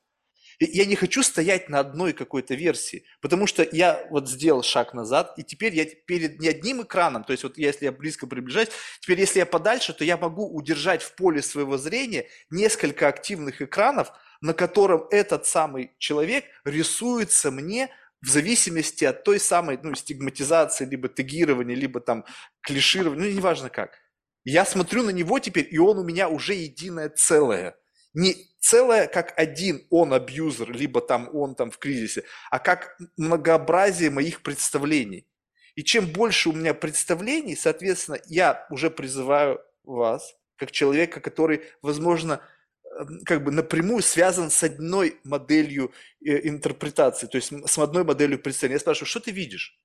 [0.61, 5.35] Я не хочу стоять на одной какой-то версии, потому что я вот сделал шаг назад,
[5.37, 8.69] и теперь я перед не одним экраном, то есть вот если я близко приближаюсь,
[9.01, 14.13] теперь если я подальше, то я могу удержать в поле своего зрения несколько активных экранов,
[14.41, 17.91] на котором этот самый человек рисуется мне
[18.21, 22.25] в зависимости от той самой ну, стигматизации, либо тегирования, либо там
[22.63, 23.99] клиширования, ну неважно как.
[24.45, 27.77] Я смотрю на него теперь, и он у меня уже единое целое–
[28.15, 34.11] не целое как один он абьюзер, либо там он там в кризисе, а как многообразие
[34.11, 35.27] моих представлений.
[35.75, 42.41] И чем больше у меня представлений, соответственно, я уже призываю вас, как человека, который, возможно,
[42.85, 45.93] эм, как бы напрямую связан с одной моделью
[46.25, 48.77] э, интерпретации, то есть с одной моделью представления.
[48.77, 49.79] Я спрашиваю, что ты видишь?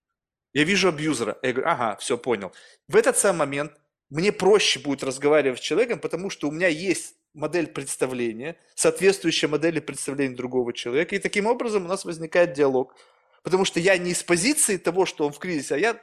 [0.54, 1.38] Я вижу абьюзера.
[1.42, 2.54] Я говорю, ага, все, понял.
[2.88, 3.74] В этот самый момент
[4.10, 9.80] мне проще будет разговаривать с человеком, потому что у меня есть модель представления, соответствующая модели
[9.80, 11.16] представления другого человека.
[11.16, 12.96] И таким образом у нас возникает диалог.
[13.44, 16.02] Потому что я не из позиции того, что он в кризисе, а я,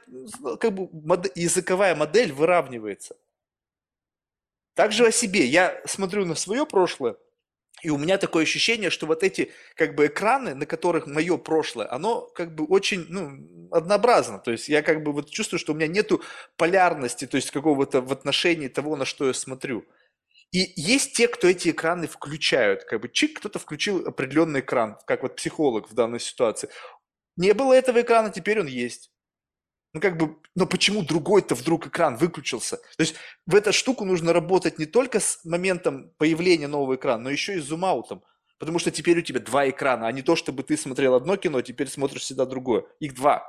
[0.59, 3.15] как бы, модель, языковая модель выравнивается.
[4.73, 5.45] Также о себе.
[5.45, 7.15] Я смотрю на свое прошлое,
[7.83, 11.91] и у меня такое ощущение, что вот эти как бы экраны, на которых мое прошлое,
[11.91, 14.39] оно как бы очень ну, однообразно.
[14.39, 16.21] То есть я как бы вот чувствую, что у меня нету
[16.57, 19.85] полярности, то есть какого-то в отношении того, на что я смотрю.
[20.51, 22.85] И есть те, кто эти экраны включают.
[22.85, 26.69] Как бы чик, кто-то включил определенный экран, как вот психолог в данной ситуации.
[27.35, 29.11] Не было этого экрана, теперь он есть.
[29.93, 32.77] Ну как бы, но почему другой-то вдруг экран выключился?
[32.77, 33.15] То есть
[33.45, 37.59] в эту штуку нужно работать не только с моментом появления нового экрана, но еще и
[37.59, 38.23] с зум-аутом.
[38.59, 41.61] Потому что теперь у тебя два экрана, а не то, чтобы ты смотрел одно кино,
[41.61, 42.85] теперь смотришь всегда другое.
[42.99, 43.43] Их два.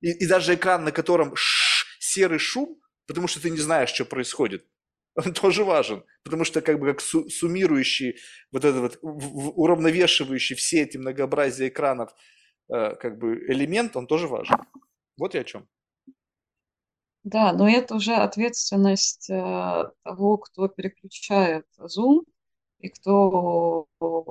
[0.00, 4.04] И, и даже экран, на котором ш- серый шум, потому что ты не знаешь, что
[4.04, 4.66] происходит
[5.14, 8.16] он тоже важен, потому что как бы как суммирующий,
[8.52, 12.12] вот этот вот уравновешивающий все эти многообразия экранов
[12.68, 14.56] э, как бы элемент, он тоже важен.
[15.16, 15.68] Вот я о чем.
[17.22, 22.24] Да, но это уже ответственность э, того, кто переключает Zoom
[22.78, 23.86] и кто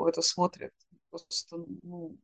[0.08, 0.74] это смотрит.
[1.12, 2.18] Просто ну,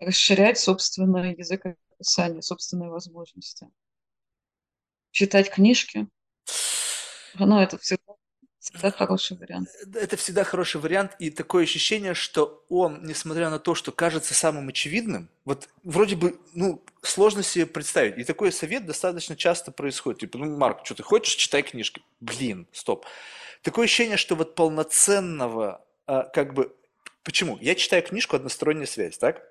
[0.00, 3.68] расширять собственный язык описания, собственные возможности.
[5.12, 6.08] Читать книжки,
[7.38, 8.14] ну, это всегда,
[8.58, 9.68] всегда хороший вариант.
[9.94, 14.34] Э, это всегда хороший вариант, и такое ощущение, что он, несмотря на то, что кажется
[14.34, 18.18] самым очевидным, вот вроде бы, ну, сложно себе представить.
[18.18, 20.20] И такой совет достаточно часто происходит.
[20.20, 22.02] Типа, ну, Марк, что ты хочешь, читай книжки.
[22.20, 23.06] Блин, стоп.
[23.62, 26.74] Такое ощущение, что вот полноценного, а, как бы,
[27.24, 27.58] почему?
[27.60, 29.42] Я читаю книжку «Односторонняя связь», так?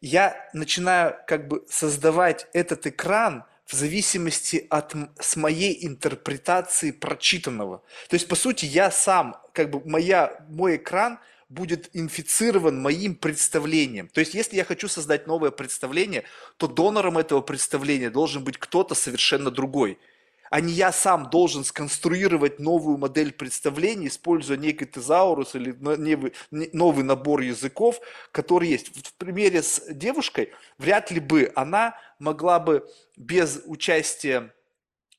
[0.00, 7.82] Я начинаю как бы создавать этот экран– в зависимости от с моей интерпретации прочитанного.
[8.08, 11.18] То есть, по сути, я сам, как бы моя, мой экран
[11.50, 14.08] будет инфицирован моим представлением.
[14.08, 16.24] То есть, если я хочу создать новое представление,
[16.56, 19.98] то донором этого представления должен быть кто-то совершенно другой.
[20.50, 25.76] А не я сам должен сконструировать новую модель представления, используя некий тезаурус или
[26.50, 28.00] новый набор языков,
[28.32, 28.88] который есть.
[28.88, 34.52] В примере с девушкой вряд ли бы она могла бы без участия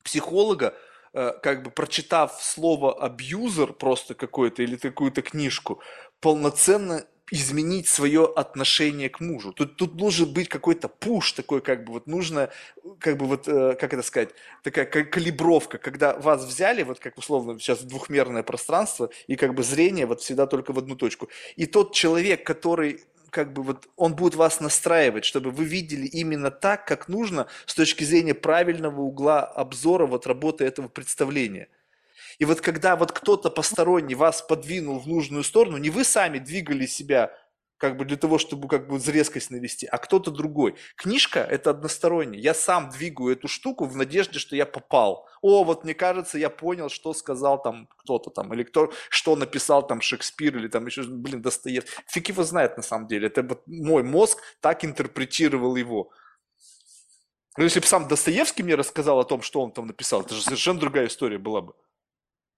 [0.04, 0.74] психолога
[1.14, 5.82] э, как бы прочитав слово абьюзер просто какое-то или какую-то книжку,
[6.20, 9.54] полноценно изменить свое отношение к мужу.
[9.54, 12.50] Тут, тут должен быть какой-то пуш такой, как бы вот нужно,
[13.00, 14.30] как бы вот, э, как это сказать,
[14.64, 20.06] такая калибровка, когда вас взяли, вот как условно сейчас двухмерное пространство, и как бы зрение
[20.06, 21.30] вот всегда только в одну точку.
[21.56, 26.50] И тот человек, который как бы вот он будет вас настраивать, чтобы вы видели именно
[26.50, 31.68] так, как нужно с точки зрения правильного угла обзора вот работы этого представления–
[32.40, 36.86] и вот когда вот кто-то посторонний вас подвинул в нужную сторону, не вы сами двигали
[36.86, 37.32] себя
[37.78, 40.76] как бы для того, чтобы как бы резкость навести, а кто-то другой.
[40.95, 42.38] Книжка– это односторонне.
[42.38, 45.28] Я сам двигаю эту штуку в надежде, что я попал.
[45.41, 49.88] О, вот мне кажется, я понял, что сказал там кто-то там, или кто, что написал
[49.88, 51.91] там Шекспир, или там еще, блин, Достоевский.
[52.07, 53.28] Фиг его знает на самом деле.
[53.28, 56.11] Это вот мой мозг так интерпретировал его.
[57.57, 60.41] Но если бы сам Достоевский мне рассказал о том, что он там написал, это же
[60.41, 61.74] совершенно другая история была бы.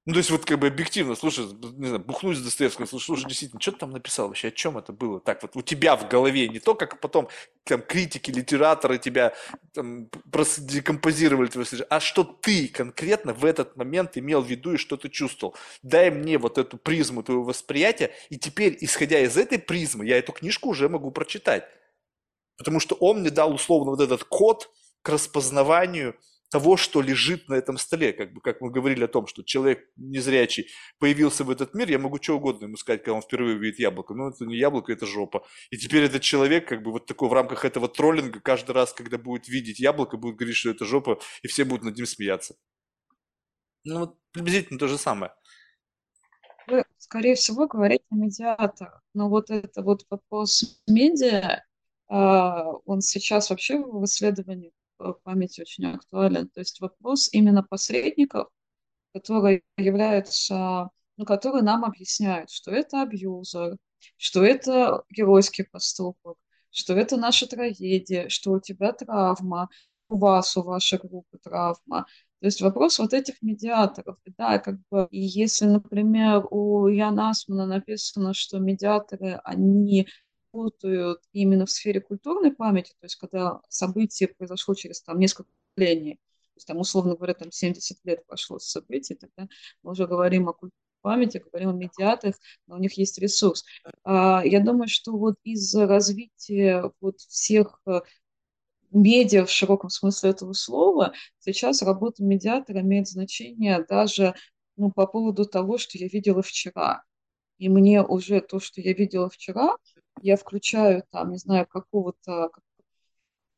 [0.07, 3.27] Ну, то есть, вот как бы объективно, слушай, не знаю, бухнуть с Достоевским, слушай, слушай,
[3.27, 5.19] действительно, что ты там написал вообще, о чем это было?
[5.19, 7.29] Так вот, у тебя в голове, не то, как потом
[7.65, 9.35] там критики, литераторы тебя
[9.73, 10.09] там,
[10.57, 11.51] декомпозировали,
[11.89, 15.55] а что ты конкретно в этот момент имел в виду и что ты чувствовал.
[15.83, 20.31] Дай мне вот эту призму твоего восприятия, и теперь, исходя из этой призмы, я эту
[20.31, 21.65] книжку уже могу прочитать.
[22.57, 24.71] Потому что он мне дал условно вот этот код
[25.03, 26.15] к распознаванию
[26.51, 28.11] того, что лежит на этом столе.
[28.11, 30.67] Как, бы, как мы говорили о том, что человек незрячий
[30.99, 34.13] появился в этот мир, я могу что угодно ему сказать, когда он впервые увидит яблоко.
[34.13, 35.45] Но это не яблоко, это жопа.
[35.69, 39.17] И теперь этот человек, как бы вот такой в рамках этого троллинга, каждый раз, когда
[39.17, 42.55] будет видеть яблоко, будет говорить, что это жопа, и все будут над ним смеяться.
[43.85, 45.33] Ну, вот приблизительно то же самое.
[46.67, 49.01] Вы, скорее всего, говорите о медиаторах.
[49.13, 51.63] Но вот это вот вопрос медиа,
[52.09, 54.73] а, он сейчас вообще в исследовании
[55.23, 56.49] памяти очень актуален.
[56.49, 58.47] То есть вопрос именно посредников,
[59.13, 63.77] которые являются, ну, которые нам объясняют, что это абьюзер,
[64.17, 66.37] что это геройский поступок,
[66.71, 69.69] что это наша трагедия, что у тебя травма,
[70.09, 72.05] у вас, у вашей группы травма.
[72.39, 74.17] То есть вопрос вот этих медиаторов.
[74.37, 80.07] Да, как бы, и если, например, у Яна Асмана написано, что медиаторы, они
[80.53, 86.15] работают именно в сфере культурной памяти, то есть когда событие произошло через там, несколько поколений,
[86.15, 89.47] то есть там, условно говоря, там 70 лет прошло с событий, тогда
[89.83, 90.71] мы уже говорим о культуре
[91.01, 92.35] памяти, говорим о медиаторах,
[92.67, 93.65] но у них есть ресурс.
[94.03, 98.01] А, я думаю, что вот из-за развития вот всех э,
[98.91, 104.35] медиа в широком смысле этого слова, сейчас работа медиатора имеет значение даже
[104.75, 107.03] ну, по поводу того, что я видела вчера.
[107.57, 109.77] И мне уже то, что я видела вчера,
[110.21, 112.51] я включаю там, не знаю, какого-то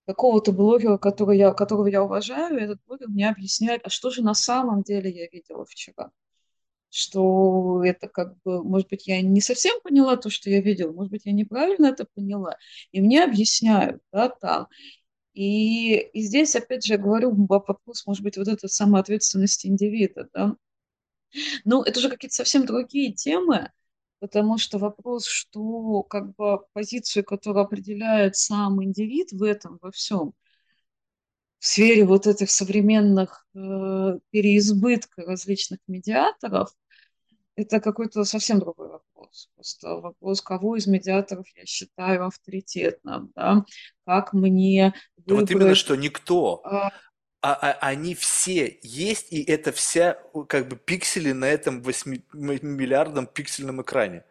[0.05, 4.21] какого-то блогера, который я, которого я уважаю, и этот блогер мне объясняет, а что же
[4.21, 6.11] на самом деле я видела вчера.
[6.89, 11.11] Что это как бы, может быть, я не совсем поняла то, что я видела, может
[11.11, 12.57] быть, я неправильно это поняла.
[12.91, 14.67] И мне объясняют, да, там.
[15.34, 20.55] И, и здесь, опять же, я говорю вопрос, может быть, вот этой самоответственности индивида, да.
[21.65, 23.71] Ну, это же какие-то совсем другие темы,
[24.23, 30.31] потому что вопрос, что как бы позицию, которую определяет сам индивид в этом, во всем,
[31.59, 33.59] в сфере вот этих современных э,
[34.29, 36.69] переизбытка различных медиаторов,
[37.57, 39.49] это какой-то совсем другой вопрос.
[39.55, 43.65] Просто вопрос, кого из медиаторов я считаю авторитетным, да?
[44.05, 45.49] как мне выбрать...
[45.49, 46.63] Вот именно, что никто.
[47.45, 50.17] А, а, они все есть, и это вся
[50.47, 54.23] как бы пиксели на этом 8 миллиардном пиксельном экране.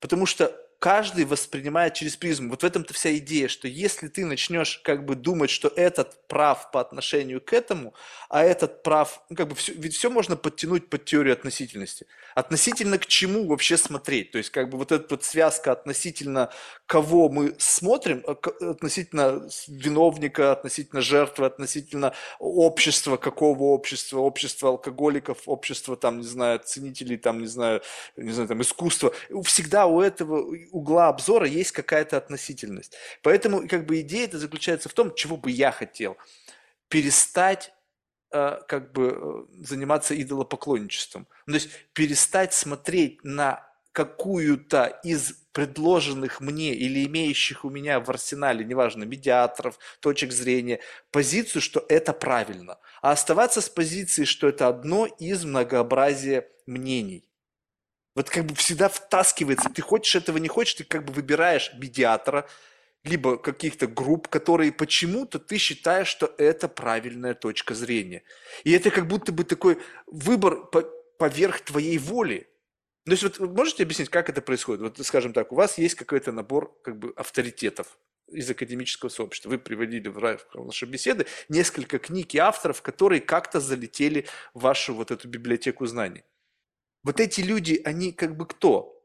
[0.00, 2.50] Потому что каждый воспринимает через призму.
[2.50, 6.70] Вот в этом-то вся идея, что если ты начнешь как бы думать, что этот прав
[6.70, 7.94] по отношению к этому,
[8.28, 12.06] а этот прав, ну как бы все, ведь все можно подтянуть под теорию относительности.
[12.34, 14.32] Относительно к чему вообще смотреть?
[14.32, 16.50] То есть как бы вот эта вот связка относительно
[16.86, 18.32] кого мы смотрим, а
[18.70, 27.16] относительно виновника, относительно жертвы, относительно общества, какого общества, общества алкоголиков, общества там, не знаю, ценителей,
[27.16, 27.82] там, не знаю,
[28.16, 29.12] не знаю, там, искусства.
[29.44, 32.96] Всегда у этого угла обзора есть какая-то относительность.
[33.22, 36.16] Поэтому как бы идея это заключается в том, чего бы я хотел.
[36.88, 37.72] Перестать
[38.32, 41.26] э, как бы э, заниматься идолопоклонничеством.
[41.46, 43.66] Ну, то есть перестать смотреть на
[43.96, 50.80] какую-то из предложенных мне или имеющих у меня в арсенале, неважно, медиаторов, точек зрения,
[51.10, 57.26] позицию, что это правильно, а оставаться с позицией, что это одно из многообразия мнений.
[58.16, 62.48] Вот как бы всегда втаскивается, ты хочешь этого, не хочешь, ты как бы выбираешь медиатора,
[63.04, 68.22] либо каких-то групп, которые почему-то ты считаешь, что это правильная точка зрения.
[68.64, 70.80] И это как будто бы такой выбор по,
[71.18, 72.48] поверх твоей воли.
[73.04, 74.80] То есть вот можете объяснить, как это происходит?
[74.80, 77.98] Вот, скажем так, у вас есть какой-то набор как бы авторитетов
[78.28, 79.50] из академического сообщества.
[79.50, 85.10] Вы приводили в наши беседы несколько книг и авторов, которые как-то залетели в вашу вот
[85.10, 86.24] эту библиотеку знаний.
[87.06, 89.00] Вот эти люди, они как бы кто?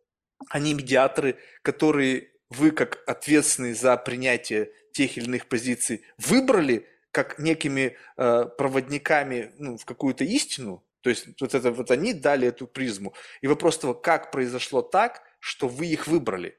[0.49, 7.95] Они медиаторы, которые вы, как ответственные за принятие тех или иных позиций, выбрали как некими
[8.17, 13.13] э, проводниками ну, в какую-то истину, то есть вот это вот они дали эту призму.
[13.41, 16.57] И вопрос того, как произошло так, что вы их выбрали.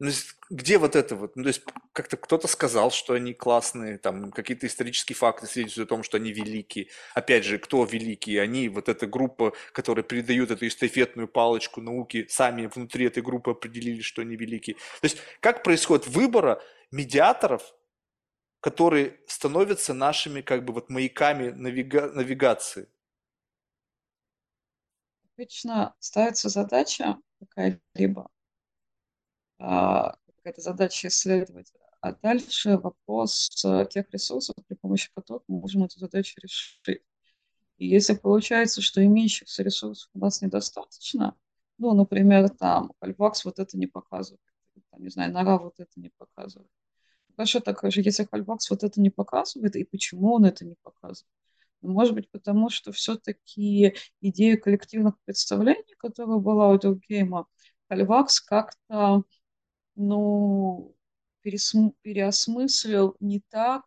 [0.00, 0.10] Ну,
[0.48, 1.36] где вот это вот?
[1.36, 1.62] Ну, то есть,
[1.92, 6.32] как-то кто-то сказал, что они классные, там, какие-то исторические факты свидетельствуют о том, что они
[6.32, 6.88] великие.
[7.14, 8.40] Опять же, кто великие?
[8.40, 14.00] Они, вот эта группа, которая передают эту эстафетную палочку науки, сами внутри этой группы определили,
[14.00, 14.76] что они великие.
[14.76, 17.74] То есть, как происходит выбора медиаторов,
[18.60, 22.88] которые становятся нашими, как бы, вот маяками навига- навигации?
[25.36, 28.30] Обычно ставится задача какая-либо,
[29.60, 31.72] какая-то задача исследовать.
[32.00, 37.02] А дальше вопрос э, тех ресурсов, при помощи которых мы можем эту задачу решить.
[37.76, 41.36] И если получается, что имеющихся ресурсов у нас недостаточно,
[41.76, 44.40] ну, например, там, Хальвакс вот это не показывает,
[44.90, 46.70] там, не знаю, Нора вот это не показывает.
[47.36, 51.30] Хорошо, так же, если Хальвакс вот это не показывает, и почему он это не показывает?
[51.82, 57.46] Ну, может быть, потому что все-таки идея коллективных представлений, которая была у Дюркейма,
[57.88, 59.24] Хальбвакс как-то
[60.00, 60.94] ну,
[61.42, 61.92] пересм...
[62.02, 63.82] переосмыслил не так,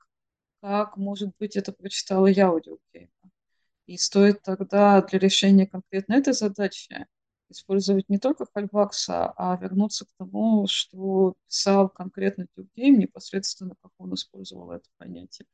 [0.62, 3.10] как, может быть, это прочитала я у Дюркейма.
[3.86, 7.08] И стоит тогда для решения конкретно этой задачи
[7.50, 14.14] использовать не только Хальбвакса, а вернуться к тому, что писал конкретно Дюркейм, непосредственно как он
[14.14, 15.48] использовал это понятие.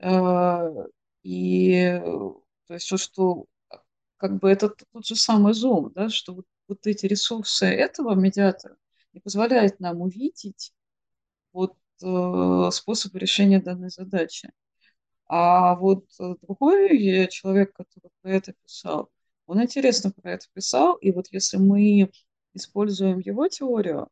[0.00, 0.70] Э,
[1.22, 2.00] и
[2.66, 3.46] то есть, что
[4.16, 8.76] как бы это тот же самый зум, да, что вот, вот эти ресурсы этого медиатора,
[9.14, 10.72] не позволяет нам увидеть
[11.52, 14.50] вот, э, способ решения данной задачи.
[15.26, 19.10] А вот э, другой человек, который про это писал,
[19.46, 22.10] он интересно про это писал, и вот если мы
[22.54, 24.08] используем его теорию,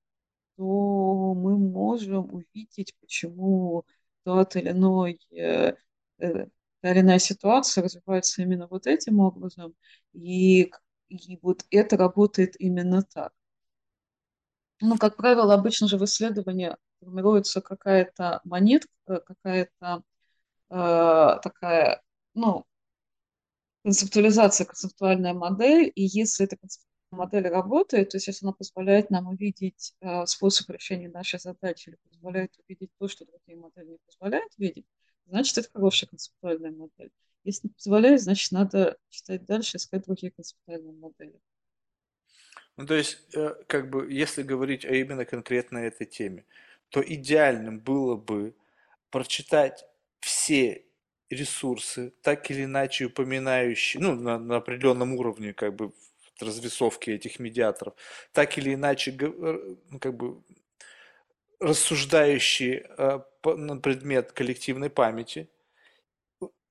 [0.57, 3.85] то мы можем увидеть, почему
[4.25, 5.75] тот или иной, э,
[6.19, 6.47] э,
[6.81, 9.75] та или иная ситуация развивается именно вот этим образом,
[10.13, 10.71] и,
[11.09, 13.33] и вот это работает именно так.
[14.85, 20.03] Ну, как правило, обычно же в исследовании формируется какая-то монетка, э, какая-то
[20.71, 22.03] э, такая,
[22.35, 22.67] ну,
[23.85, 29.29] концептуализация, концептуальная модель, и если эта концептуальная модель работает, то есть если она позволяет нам
[29.29, 34.53] увидеть э, способ решения нашей задачи или позволяет увидеть то, что другие модели не позволяют
[34.59, 34.87] видеть,
[35.27, 37.13] значит, это хорошая концептуальная модель.
[37.45, 41.41] Если не позволяет, значит, надо читать дальше, искать другие концептуальные модели.
[42.77, 46.45] Ну, то есть, э, как бы, если говорить о именно конкретно этой теме,
[46.89, 48.55] то идеальным было бы
[49.11, 49.85] прочитать
[50.21, 50.85] все
[51.31, 55.93] ресурсы, так или иначе упоминающие, ну, на, на определенном уровне, как бы,
[56.41, 57.95] развесовки этих медиаторов,
[58.33, 60.43] так или иначе, ну, как бы,
[61.61, 65.49] рассуждающие э, на предмет коллективной памяти,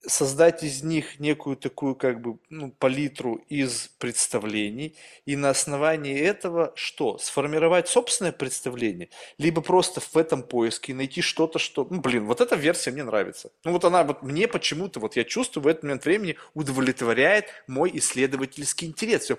[0.05, 4.95] создать из них некую такую как бы ну, палитру из представлений
[5.25, 7.17] и на основании этого что?
[7.17, 12.55] Сформировать собственное представление, либо просто в этом поиске найти что-то, что, ну блин, вот эта
[12.55, 13.51] версия мне нравится.
[13.63, 17.91] Ну вот она вот мне почему-то, вот я чувствую в этот момент времени удовлетворяет мой
[17.93, 19.23] исследовательский интерес.
[19.23, 19.37] Все,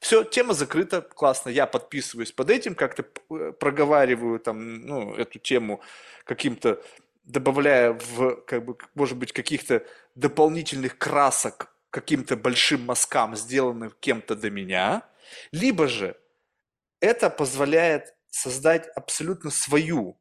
[0.00, 5.80] все, тема закрыта, классно, я подписываюсь под этим, как-то э, проговариваю там, ну, эту тему
[6.24, 6.82] каким-то
[7.24, 9.84] добавляя в, как бы, может быть, каких-то
[10.14, 15.08] дополнительных красок каким-то большим мазкам, сделанным кем-то до меня,
[15.52, 16.18] либо же
[17.00, 20.20] это позволяет создать абсолютно свою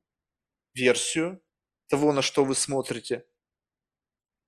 [0.76, 1.42] версию
[1.90, 3.26] того, на что вы смотрите,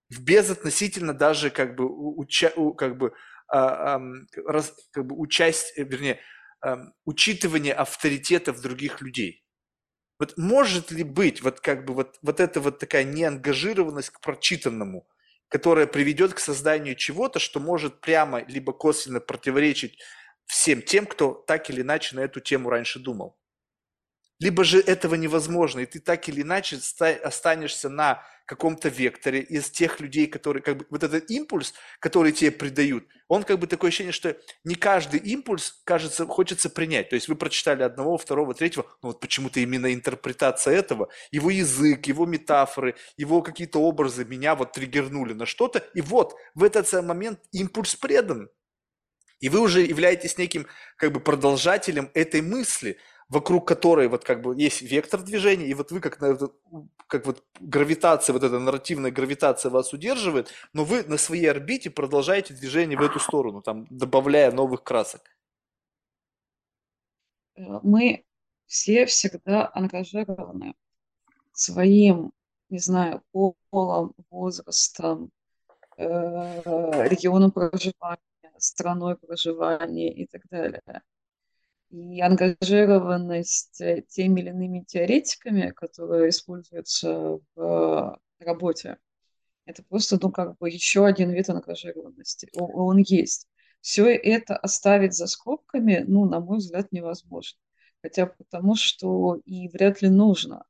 [0.10, 3.14] безотносительно даже как бы, уча, как бы,
[3.48, 4.02] а, а,
[4.45, 6.19] раз, как бы участие, вернее,
[6.61, 9.45] а, учитывание авторитетов других людей.
[10.20, 15.08] Вот может ли быть вот как бы вот, вот эта вот такая неангажированность к прочитанному,
[15.50, 20.00] которая приведет к созданию чего-то, что может прямо либо косвенно противоречить
[20.46, 23.38] всем тем, кто так или иначе на эту тему раньше думал.
[24.40, 26.78] Либо же этого невозможно, и ты так или иначе
[27.24, 32.52] останешься на каком-то векторе из тех людей, которые, как бы, вот этот импульс, который тебе
[32.52, 37.10] придают, он как бы такое ощущение, что не каждый импульс, кажется, хочется принять.
[37.10, 42.06] То есть вы прочитали одного, второго, третьего, но вот почему-то именно интерпретация этого, его язык,
[42.06, 47.08] его метафоры, его какие-то образы меня вот триггернули на что-то, и вот в этот самый
[47.10, 48.50] момент импульс предан.
[49.40, 50.66] И вы уже являетесь неким
[50.98, 52.98] как бы продолжателем этой мысли–
[53.30, 56.20] вокруг которой вот как бы есть вектор движения, и вот вы как,
[57.08, 62.54] как вот гравитация, вот эта нарративная гравитация вас удерживает, но вы на своей орбите продолжаете
[62.54, 65.22] движение в эту сторону, там, добавляя новых красок.
[67.56, 68.26] Мы
[68.68, 70.76] все всегда ангажированы
[71.54, 72.32] своим,
[72.70, 75.32] не знаю, полом, возрастом,
[75.98, 78.20] э, регионом проживания,
[78.58, 80.82] страной проживания и так далее
[81.96, 88.98] и ангажированность э, теми или иными теоретиками, которые используются в работе,
[89.66, 92.50] это просто, ну, как бы еще один вид ангажированности.
[92.54, 93.48] Он есть.
[93.80, 97.60] Все это оставить за скобками, ну, на мой взгляд, невозможно.
[98.02, 100.66] Хотя потому, что и вряд ли нужно.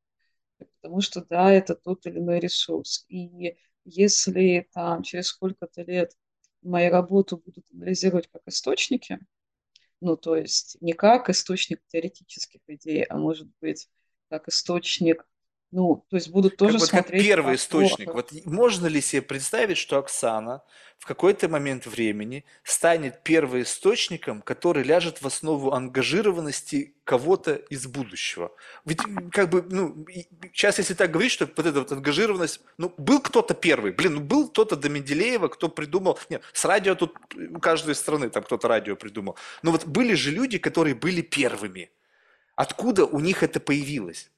[0.58, 3.06] Потому что, да, это тот или иной ресурс.
[3.10, 6.12] И если там через сколько-то лет
[6.62, 9.20] мои работы будут анализировать как источники,
[10.06, 13.90] ну, то есть не как источник теоретических идей, а может быть
[14.30, 15.26] как источник
[15.76, 17.22] ну, то есть будут тоже как смотреть...
[17.22, 18.14] Как первый источник.
[18.14, 20.64] Вот можно ли себе представить, что Оксана
[21.00, 28.54] в какой-то момент времени станет первоисточником, который ляжет в основу ангажированности кого-то из будущего?
[28.86, 29.02] Ведь
[29.34, 30.06] как бы, ну,
[30.54, 34.22] сейчас если так говорить, что вот эта вот ангажированность, ну, был кто-то первый, блин, ну,
[34.22, 38.70] был кто-то до Менделеева, кто придумал, нет, с радио тут у каждой страны там кто-то
[38.70, 41.92] радио придумал, но вот были же люди, которые были первыми.
[42.56, 44.32] Откуда у них это появилось?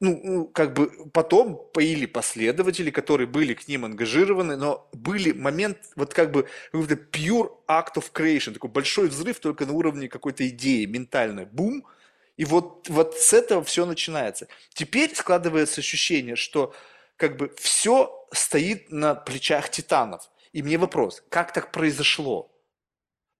[0.00, 6.14] Ну, как бы потом поили последователи, которые были к ним ангажированы, но были момент, вот
[6.14, 10.84] как бы какой-то pure act of creation, такой большой взрыв только на уровне какой-то идеи,
[10.84, 11.84] ментальной, бум,
[12.36, 14.46] и вот, вот с этого все начинается.
[14.72, 16.74] Теперь складывается ощущение, что
[17.16, 20.30] как бы все стоит на плечах титанов.
[20.52, 22.52] И мне вопрос, как так произошло,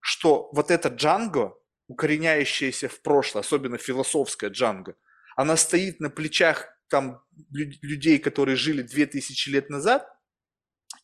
[0.01, 1.56] что вот это джанго,
[1.89, 4.97] укореняющееся в прошлое, особенно философское джанго,
[5.37, 10.07] она стоит на плечах там людей, которые жили 2000 лет назад,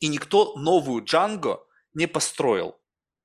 [0.00, 1.60] и никто новую Джанго
[1.94, 2.78] не построил.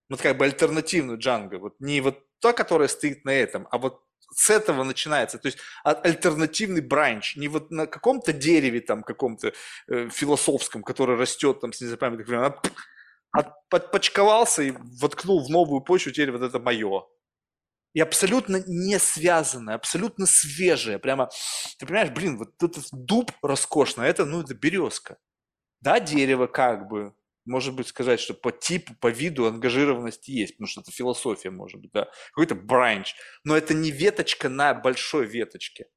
[0.10, 1.60] Вот как бы альтернативную Джанго.
[1.60, 4.02] Вот не вот та, которая стоит на этом, а вот
[4.36, 5.38] с этого начинается.
[5.38, 7.36] То есть альтернативный бранч.
[7.36, 9.54] Не вот на каком-то дереве там каком-то
[9.88, 12.56] э, философском, который растет там с незапамятных времен,
[13.36, 17.04] а отпочковался и воткнул в новую почву, теперь вот это мое
[17.94, 20.99] и абсолютно не связанное, абсолютно свежее.
[20.99, 21.30] Прямо,
[21.78, 25.18] ты понимаешь, блин, вот этот дуб роскошный, а это, ну, это березка.
[25.82, 27.14] Да, дерево как бы,
[27.45, 31.82] может быть, сказать, что по типу, по виду ангажированности есть, потому что это философия, может
[31.82, 35.88] быть, да, какой-то бранч, но это не веточка на большой веточке.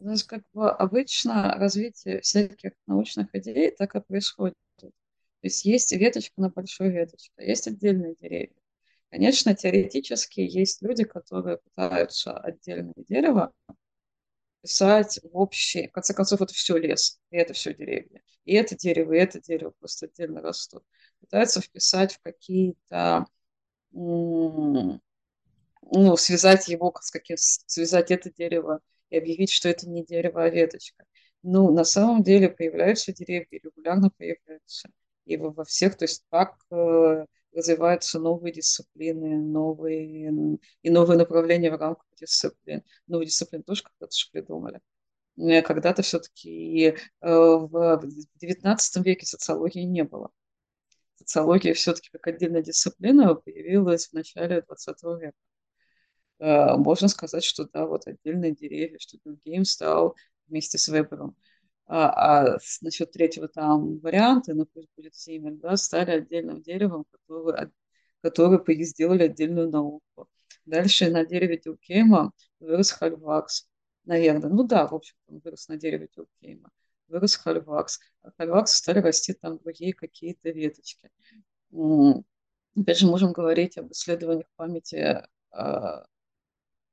[0.00, 4.56] У как бы обычно развитие всяких научных идей так и происходит.
[4.78, 4.90] То
[5.42, 8.61] есть есть веточка на большой веточке, а есть отдельные деревья.
[9.12, 13.52] Конечно, теоретически есть люди, которые пытаются отдельное дерево
[14.62, 18.22] писать в общий, в конце концов, это все лес, и это все деревья.
[18.44, 20.82] И это дерево, и это дерево просто отдельно растут.
[21.20, 23.26] Пытаются вписать в какие-то,
[23.92, 25.00] ну,
[26.16, 28.80] связать его, с каким, связать это дерево
[29.10, 31.04] и объявить, что это не дерево, а веточка.
[31.42, 34.88] Ну, на самом деле появляются деревья, регулярно появляются.
[35.24, 41.78] И во всех, то есть как э, развиваются новые дисциплины, новые и новые направления в
[41.78, 42.82] рамках дисциплин.
[43.06, 44.80] Новые дисциплины тоже когда-то же придумали.
[45.36, 48.04] Когда-то все-таки э, в
[48.42, 50.30] XIX веке социологии не было.
[51.16, 55.36] Социология все-таки как отдельная дисциплина появилась в начале XX века.
[56.38, 60.16] Э, можно сказать, что да, вот отдельные деревья, что Билл Гейм стал
[60.48, 61.36] вместе с Вебером
[61.86, 67.70] а, а насчет третьего там варианта, ну пусть будет Зиммель, да, стали отдельным деревом, который,
[68.22, 70.28] который сделали отдельную науку.
[70.64, 73.68] Дальше на дереве Дюркейма вырос Хальбвакс,
[74.04, 74.48] наверное.
[74.48, 76.70] Ну да, в общем, он вырос на дереве Дюркейма.
[77.08, 77.98] Вырос Хальбвакс.
[78.22, 81.10] А Хальбвакс стали расти там другие какие-то веточки.
[82.76, 86.06] Опять же, можем говорить об исследованиях памяти а,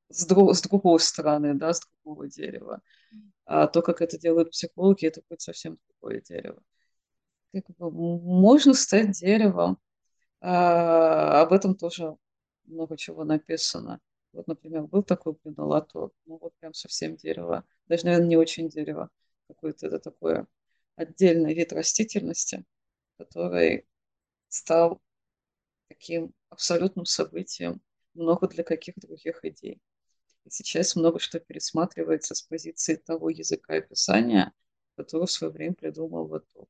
[0.09, 2.81] с, друг, с другой стороны, да, с другого дерева.
[3.45, 6.61] А то, как это делают психологи, это будет совсем другое дерево.
[7.53, 9.77] Как бы можно стать деревом,
[10.41, 12.17] А, об этом тоже
[12.65, 13.99] много чего написано.
[14.33, 19.09] Вот, например, был такой блинолото, ну вот прям совсем дерево, даже, наверное, не очень дерево,
[19.47, 20.47] какое-то это такое
[20.97, 22.65] отдельный вид растительности,
[23.17, 23.87] который
[24.49, 25.01] стал
[25.89, 27.81] таким абсолютным событием,
[28.15, 29.81] много для каких других идей.
[30.49, 34.51] Сейчас много что пересматривается с позиции того языка описания,
[34.95, 36.67] который в свое время придумал Вату.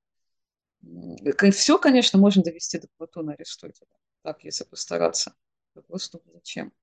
[1.52, 3.92] Все, конечно, можно довести до Платона Аристотеля,
[4.22, 5.36] так, если постараться.
[5.74, 6.74] Вопрос, ну, зачем?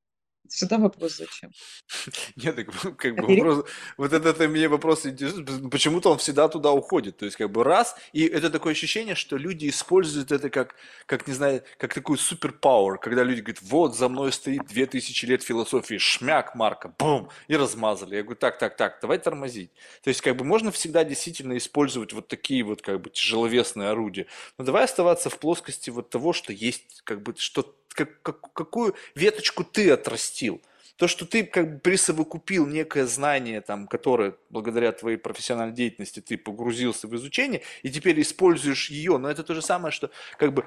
[0.49, 1.51] Всегда вопрос зачем.
[2.37, 3.67] Нет, так, как бы вопрос,
[3.97, 7.65] вот это, это мне вопрос интересует, почему-то он всегда туда уходит, то есть как бы
[7.65, 10.75] раз, и это такое ощущение, что люди используют это как,
[11.07, 15.25] как не знаю, как такую суперпауэр, когда люди говорят, вот за мной стоит две тысячи
[15.27, 18.17] лет философии, шмяк, Марка, бум, и размазали.
[18.17, 19.71] Я говорю, так, так, так, давай тормозить.
[20.03, 24.27] То есть как бы можно всегда действительно использовать вот такие вот как бы тяжеловесные орудия,
[24.59, 28.95] но давай оставаться в плоскости вот того, что есть, как бы, что как, как, какую
[29.15, 30.63] веточку ты отрастил.
[30.97, 36.39] То, что ты как бы присовокупил некое знание, там, которое благодаря твоей профессиональной деятельности ты
[36.39, 40.65] погрузился в изучение, и теперь используешь ее, но это то же самое, что как бы...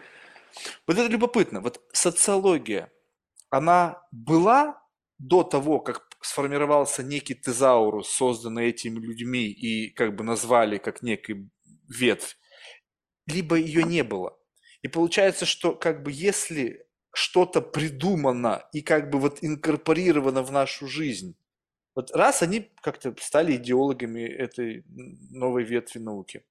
[0.87, 1.61] Вот это любопытно.
[1.61, 2.91] Вот социология,
[3.49, 4.83] она была
[5.17, 11.49] до того, как сформировался некий тезаурус, созданный этими людьми и как бы назвали как некий
[11.87, 12.37] ветвь,
[13.25, 14.37] либо ее не было.
[14.81, 20.87] И получается, что как бы если что-то придумано и как бы вот инкорпорировано в нашу
[20.87, 21.35] жизнь.
[21.95, 24.83] Вот раз они как-то стали идеологами этой
[25.31, 26.43] новой ветви науки,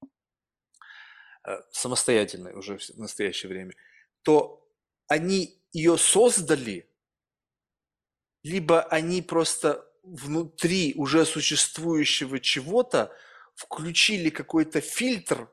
[1.47, 3.73] э, самостоятельной уже в настоящее время,
[4.21, 4.67] то
[5.07, 6.87] они ее создали,
[8.43, 13.15] либо они просто внутри уже существующего чего-то
[13.55, 15.49] включили какой-то фильтр,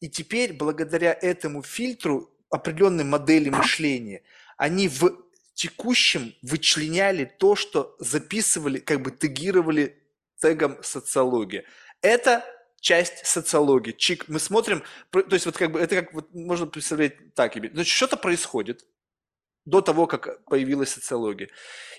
[0.00, 4.22] и теперь благодаря этому фильтру определенной модели мышления,
[4.60, 5.16] они в
[5.54, 9.96] текущем вычленяли то, что записывали, как бы тегировали
[10.38, 11.64] тегом социология.
[12.02, 12.44] Это
[12.78, 13.92] часть социологии.
[13.92, 14.82] Чик, мы смотрим,
[15.12, 17.54] то есть вот как бы это как вот можно представлять так.
[17.54, 18.84] Значит, что-то происходит
[19.64, 21.48] до того, как появилась социология.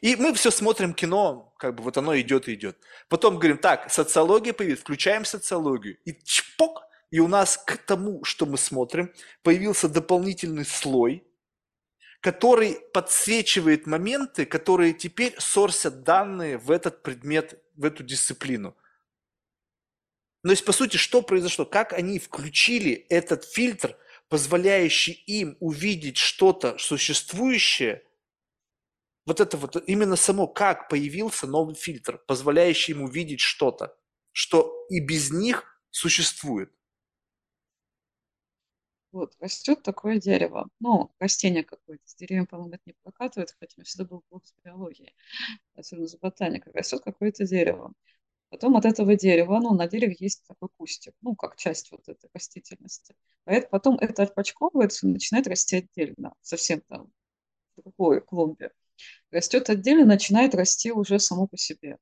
[0.01, 2.77] И мы все смотрим кино, как бы вот оно идет и идет.
[3.09, 5.97] Потом говорим, так, социология появилась, включаем социологию.
[6.05, 9.11] И чпок, и у нас к тому, что мы смотрим,
[9.41, 11.23] появился дополнительный слой,
[12.21, 18.77] который подсвечивает моменты, которые теперь сорсят данные в этот предмет, в эту дисциплину.
[20.43, 21.65] То есть, по сути, что произошло?
[21.65, 23.97] Как они включили этот фильтр,
[24.29, 28.03] позволяющий им увидеть что-то существующее,
[29.25, 33.95] вот это вот именно само, как появился новый фильтр, позволяющий им увидеть что-то,
[34.31, 36.71] что и без них существует.
[39.11, 40.69] Вот, растет такое дерево.
[40.79, 42.03] Ну, растение какое-то.
[42.05, 45.13] С деревьями, по-моему, это не прокатывает, хотя у меня всегда был плохо с биологией,
[45.75, 46.73] особенно с ботаникой.
[46.73, 47.93] Растет какое-то дерево.
[48.49, 52.29] Потом от этого дерева, ну, на дереве есть такой кустик, ну, как часть вот этой
[52.33, 53.15] растительности.
[53.45, 57.11] Поэтому потом это отпочковывается и начинает расти отдельно, совсем там
[57.77, 58.71] в другой клумбе.
[59.31, 61.97] Растет отдельно, начинает расти уже само по себе.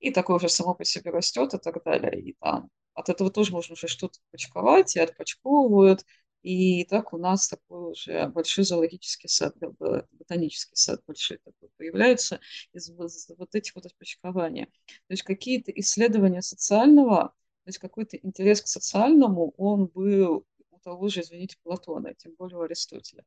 [0.00, 2.20] И такое уже само по себе растет и так далее.
[2.22, 6.04] И там от этого тоже можно уже что-то почковать, и отпочковывают.
[6.42, 12.40] И так у нас такой уже большой зоологический сад, ботанический сад большой такой появляется
[12.72, 14.66] из вот этих вот отпочкования.
[14.86, 21.08] То есть какие-то исследования социального, то есть какой-то интерес к социальному, он был у того
[21.08, 23.24] же, извините, Платона, тем более у Аристотеля.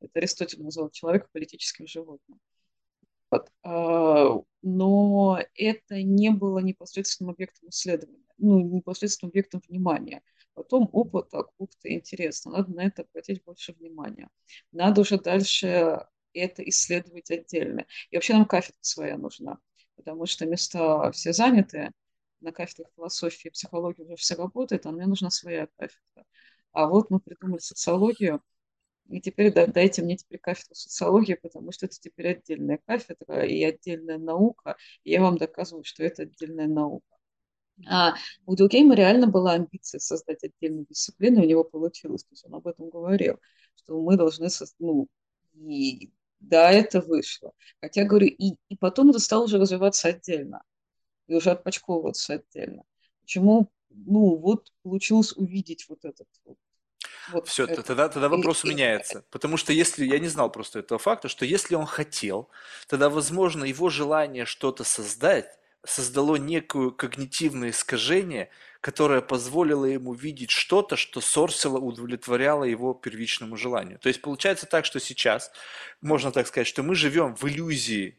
[0.00, 2.40] Это Аристотель назвал человека политическим животным.
[3.30, 3.50] Вот.
[3.62, 10.22] А, но это не было непосредственным объектом исследования ну, непосредственно объектом внимания.
[10.54, 14.28] Потом опыт, так, ух ты, интересно, надо на это обратить больше внимания.
[14.72, 17.86] Надо уже дальше это исследовать отдельно.
[18.10, 19.58] И вообще нам кафедра своя нужна,
[19.96, 21.92] потому что места все заняты,
[22.40, 26.24] на кафедрах философии и психологии уже все работает, а мне нужна своя кафедра.
[26.72, 28.42] А вот мы придумали социологию,
[29.08, 34.18] и теперь дайте мне теперь кафедру социологии, потому что это теперь отдельная кафедра и отдельная
[34.18, 37.17] наука, и я вам доказываю, что это отдельная наука.
[37.86, 38.14] А
[38.46, 42.24] у Дилгейма реально была амбиция создать отдельную дисциплину, и у него получилось.
[42.24, 43.38] То есть он об этом говорил,
[43.76, 44.48] что мы должны,
[44.78, 45.08] ну,
[45.54, 46.10] и
[46.40, 47.52] да, это вышло.
[47.80, 50.62] Хотя, говорю, и, и потом это стало уже развиваться отдельно,
[51.26, 52.84] и уже отпочковываться отдельно.
[53.20, 56.56] Почему, ну, вот получилось увидеть вот этот вот
[57.32, 57.82] вот Все, это.
[57.82, 59.24] тогда, тогда вопрос и, меняется.
[59.30, 62.48] Потому что если, я не знал просто этого факта, что если он хотел,
[62.88, 68.50] тогда, возможно, его желание что-то создать создало некое когнитивное искажение,
[68.80, 73.98] которая позволила ему видеть что-то, что сорсило, удовлетворяло его первичному желанию.
[73.98, 75.50] То есть получается так, что сейчас,
[76.00, 78.18] можно так сказать, что мы живем в иллюзии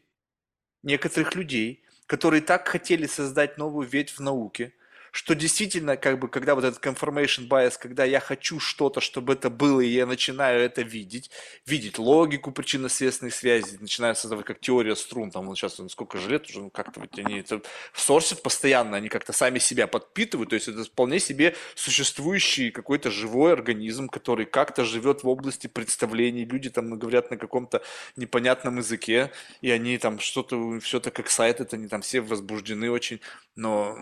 [0.82, 4.74] некоторых людей, которые так хотели создать новую ветвь в науке,
[5.12, 9.50] что действительно, как бы, когда вот этот confirmation bias, когда я хочу что-то, чтобы это
[9.50, 11.30] было, и я начинаю это видеть,
[11.66, 16.30] видеть логику причинно-следственной связи, начинаю создавать как теория струн, там вот сейчас ну, сколько же
[16.30, 17.62] лет уже, ну, как-то вот они это
[17.94, 23.52] сорсят постоянно, они как-то сами себя подпитывают, то есть это вполне себе существующий какой-то живой
[23.52, 27.82] организм, который как-то живет в области представлений, люди там говорят на каком-то
[28.16, 32.90] непонятном языке, и они там что-то, все это как сайт, это они там все возбуждены
[32.90, 33.20] очень,
[33.56, 33.98] но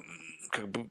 [0.51, 0.89] как бы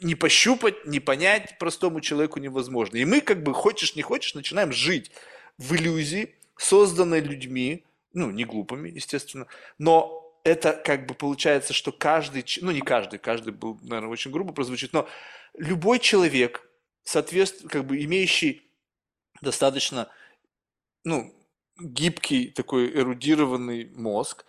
[0.00, 2.96] не пощупать, не понять простому человеку невозможно.
[2.96, 5.10] И мы как бы, хочешь не хочешь, начинаем жить
[5.58, 9.46] в иллюзии, созданной людьми, ну, не глупыми, естественно,
[9.78, 14.52] но это как бы получается, что каждый, ну, не каждый, каждый был, наверное, очень грубо
[14.52, 15.08] прозвучит, но
[15.54, 16.68] любой человек,
[17.04, 18.62] соответственно, как бы имеющий
[19.40, 20.08] достаточно,
[21.04, 21.34] ну,
[21.80, 24.44] гибкий такой эрудированный мозг,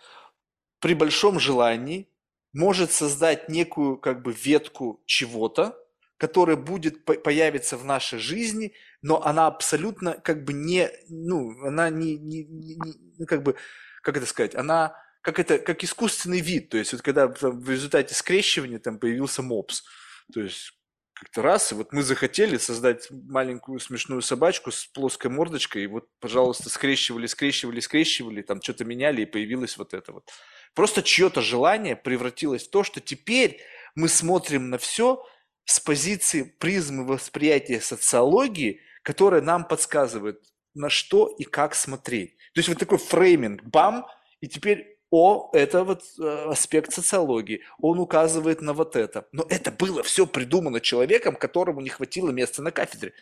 [0.80, 2.08] при большом желании
[2.52, 5.76] может создать некую как бы ветку чего-то,
[6.16, 12.18] которая будет появиться в нашей жизни, но она абсолютно как бы не, ну, она не,
[12.18, 13.56] не, не, не ну, как бы,
[14.02, 18.14] как это сказать, она как это, как искусственный вид, то есть вот когда в результате
[18.14, 19.84] скрещивания там появился мопс,
[20.32, 20.72] то есть
[21.20, 26.08] как-то раз, и вот мы захотели создать маленькую смешную собачку с плоской мордочкой, и вот,
[26.18, 30.30] пожалуйста, скрещивали, скрещивали, скрещивали, там что-то меняли, и появилось вот это вот.
[30.74, 33.60] Просто чье-то желание превратилось в то, что теперь
[33.94, 35.22] мы смотрим на все
[35.66, 40.42] с позиции призмы восприятия социологии, которая нам подсказывает,
[40.72, 42.38] на что и как смотреть.
[42.54, 44.06] То есть вот такой фрейминг, бам,
[44.40, 49.26] и теперь о, это вот э, аспект социологии, он указывает на вот это.
[49.32, 53.12] Но это было все придумано человеком, которому не хватило места на кафедре.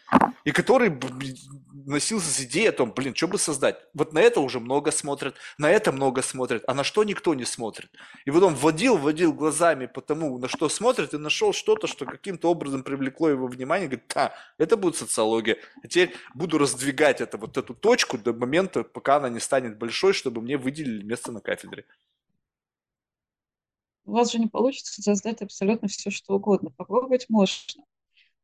[0.45, 0.93] И который
[1.87, 3.79] носился с идеей о том, блин, что бы создать.
[3.95, 7.45] Вот на это уже много смотрят, на это много смотрят, а на что никто не
[7.45, 7.91] смотрит.
[8.25, 12.05] И вот он вводил, вводил глазами по тому, на что смотрит, и нашел что-то, что
[12.05, 13.89] каким-то образом привлекло его внимание.
[13.89, 15.59] Говорит, да, это будет социология.
[15.83, 20.13] А теперь буду раздвигать это, вот эту точку до момента, пока она не станет большой,
[20.13, 21.85] чтобы мне выделили место на кафедре.
[24.05, 26.71] У вас же не получится создать абсолютно все, что угодно.
[26.71, 27.85] Попробовать можно.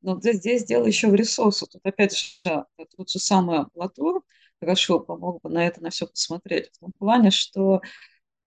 [0.04, 1.64] Но здесь дело еще в ресурсе.
[1.64, 2.66] Тут опять же
[2.96, 4.22] тот же самый Латур
[4.60, 6.70] хорошо помог бы на это на все посмотреть.
[6.74, 7.80] В том плане, что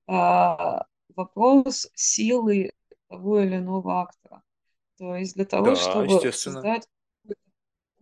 [0.05, 0.85] а,
[1.15, 2.73] вопрос силы
[3.09, 4.43] того или иного актора.
[4.99, 6.87] То есть для того, Да, чтобы создать,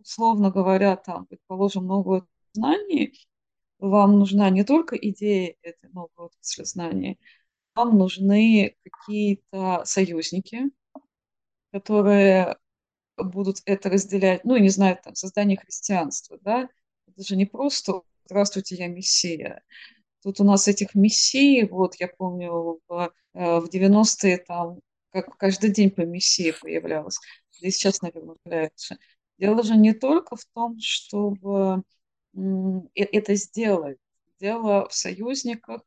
[0.00, 3.12] условно говоря, там, предположим, новое знание,
[3.78, 7.18] вам нужна не только идея этой новой отрасли знаний,
[7.74, 10.64] вам нужны какие-то союзники,
[11.72, 12.56] которые
[13.16, 16.68] будут это разделять, ну, не знаю, там, создание христианства, да,
[17.08, 19.62] это же не просто «Здравствуйте, я мессия».
[20.22, 24.80] Тут у нас этих мессий, вот, я помню, в, э, в 90-е там
[25.10, 27.18] как каждый день по мессии появлялось,
[27.60, 28.98] да и сейчас, наверное, появляется.
[29.38, 31.82] Дело же не только в том, чтобы
[32.94, 33.98] это сделать.
[34.40, 35.82] Дело в союзниках,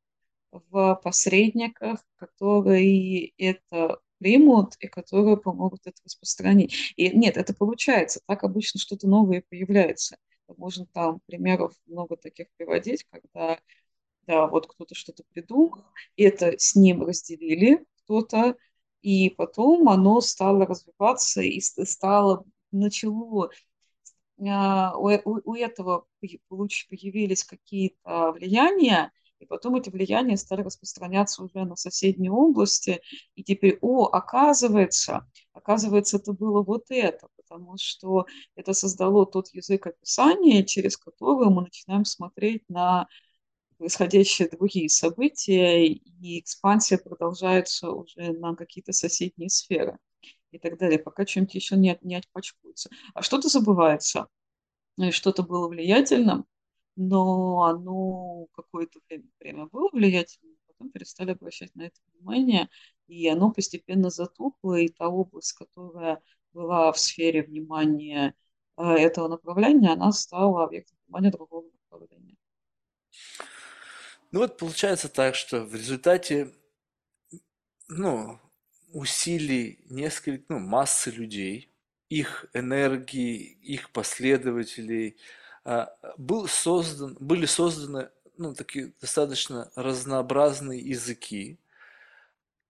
[0.52, 6.94] в посредниках, которые это примут и которые помогут это распространить.
[6.96, 8.22] И нет, это получается.
[8.28, 10.18] Так обычно что-то новое появляется.
[10.58, 13.60] Можно там примеров много таких приводить, когда
[14.28, 15.86] да, вот кто-то что-то придумал,
[16.16, 18.56] это с ним разделили кто-то,
[19.02, 23.50] и потом оно стало развиваться и стало начало
[24.48, 31.76] а, у, у, этого появились какие-то влияния, и потом эти влияния стали распространяться уже на
[31.76, 33.02] соседние области,
[33.36, 38.26] и теперь, о, оказывается, оказывается, это было вот это, потому что
[38.56, 43.08] это создало тот язык описания, через который мы начинаем смотреть на
[43.78, 49.98] происходящие другие события, и экспансия продолжается уже на какие-то соседние сферы
[50.52, 52.90] и так далее, пока что-нибудь еще не, не отпачкуется.
[53.14, 54.28] А что-то забывается.
[55.12, 56.46] Что-то было влиятельным,
[57.00, 62.70] но оно какое-то время, время было влиятельным, потом перестали обращать на это внимание,
[63.08, 66.22] и оно постепенно затухло, и та область, которая
[66.52, 68.36] была в сфере внимания
[68.76, 72.36] э, этого направления, она стала объектом внимания другого направления.
[74.32, 76.54] Ну вот получается так, что в результате
[77.88, 78.40] ну,
[78.92, 81.72] усилий несколько, ну, массы людей,
[82.10, 85.18] их энергии, их последователей,
[86.18, 91.60] был создан, были созданы ну, такие достаточно разнообразные языки,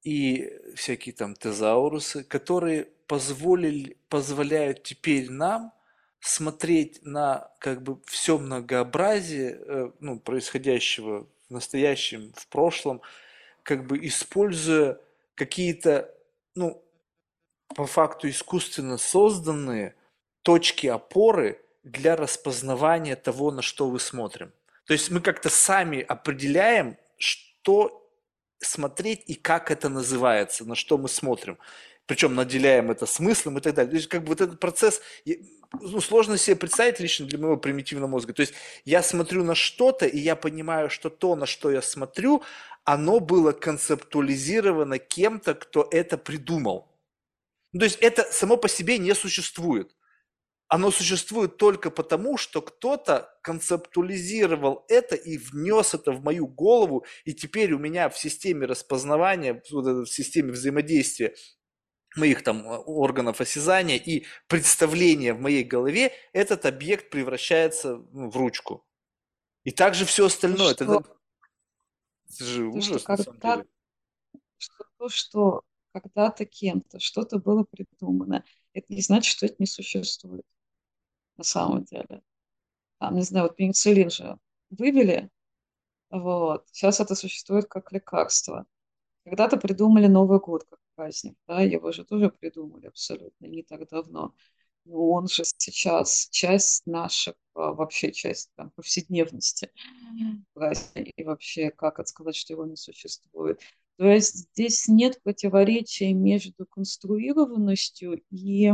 [0.03, 5.71] и всякие там тезаурусы, которые позволили, позволяют теперь нам
[6.19, 13.01] смотреть на как бы все многообразие э, ну, происходящего в настоящем, в прошлом,
[13.63, 14.99] как бы используя
[15.35, 16.13] какие-то,
[16.55, 16.83] ну,
[17.75, 19.95] по факту искусственно созданные
[20.41, 24.51] точки опоры для распознавания того, на что вы смотрим.
[24.85, 28.09] То есть мы как-то сами определяем, что
[28.59, 31.57] смотреть и как это называется, на что мы смотрим.
[32.05, 33.91] Причем наделяем это смыслом и так далее.
[33.91, 35.01] То есть как бы вот этот процесс,
[35.79, 38.33] ну, сложно себе представить лично для моего примитивного мозга.
[38.33, 38.53] То есть
[38.83, 42.43] я смотрю на что-то, и я понимаю, что то, на что я смотрю,
[42.83, 46.87] оно было концептуализировано кем-то, кто это придумал.
[47.71, 49.95] Ну, то есть это само по себе не существует.
[50.71, 57.33] Оно существует только потому, что кто-то концептуализировал это и внес это в мою голову, и
[57.33, 61.33] теперь у меня в системе распознавания, в системе взаимодействия
[62.15, 68.37] моих там э, органов осязания и представления в моей голове, этот объект превращается ну, в
[68.37, 68.85] ручку.
[69.63, 70.75] И также все остальное.
[70.75, 71.17] Что, это,
[72.29, 73.65] это же то, ужас, что когда,
[74.57, 75.61] что то, что
[75.93, 78.43] когда-то кем-то что-то было придумано,
[78.73, 80.45] это не значит, что это не существует
[81.39, 82.21] на самом деле.
[82.99, 84.37] Там, не знаю, вот пенициллин же
[84.69, 85.29] вывели,
[86.09, 88.65] вот, сейчас это существует как лекарство.
[89.23, 94.33] Когда-то придумали Новый год как праздник, да, его же тоже придумали абсолютно не так давно.
[94.83, 99.71] Но он же сейчас часть наших, а, вообще часть там, повседневности
[100.53, 101.11] праздника.
[101.15, 103.61] И вообще, как это сказать, что его не существует.
[103.97, 108.73] То есть здесь нет противоречия между конструированностью и,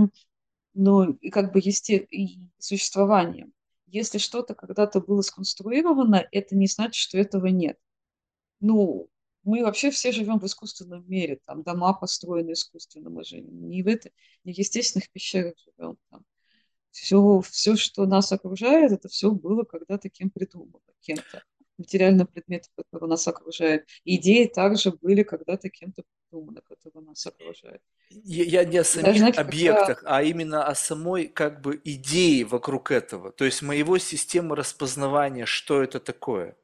[0.76, 1.97] ну, и как бы есте...
[1.97, 3.53] и существованием.
[3.88, 7.80] Если что-то когда-то было сконструировано, это не значит, что этого нет.
[8.60, 9.10] Ну,
[9.43, 13.88] мы вообще все живем в искусственном мире, там дома построены искусственно, мы же не в,
[13.88, 14.10] это,
[14.43, 15.97] не в естественных пещерах живем.
[16.10, 16.26] Там.
[16.91, 21.43] Все, все, что нас окружает, это все было когда-то кем придумано, кем-то.
[21.77, 23.85] Материальные предметы, которые нас окружают.
[24.06, 27.81] Идеи также были когда-то кем-то придуманы, которые нас окружают.
[28.10, 30.18] Я, я не о самих Даже, знаете, объектах, когда...
[30.18, 33.31] а именно о самой как бы идее вокруг этого.
[33.31, 36.56] То есть моего системы распознавания, что это такое.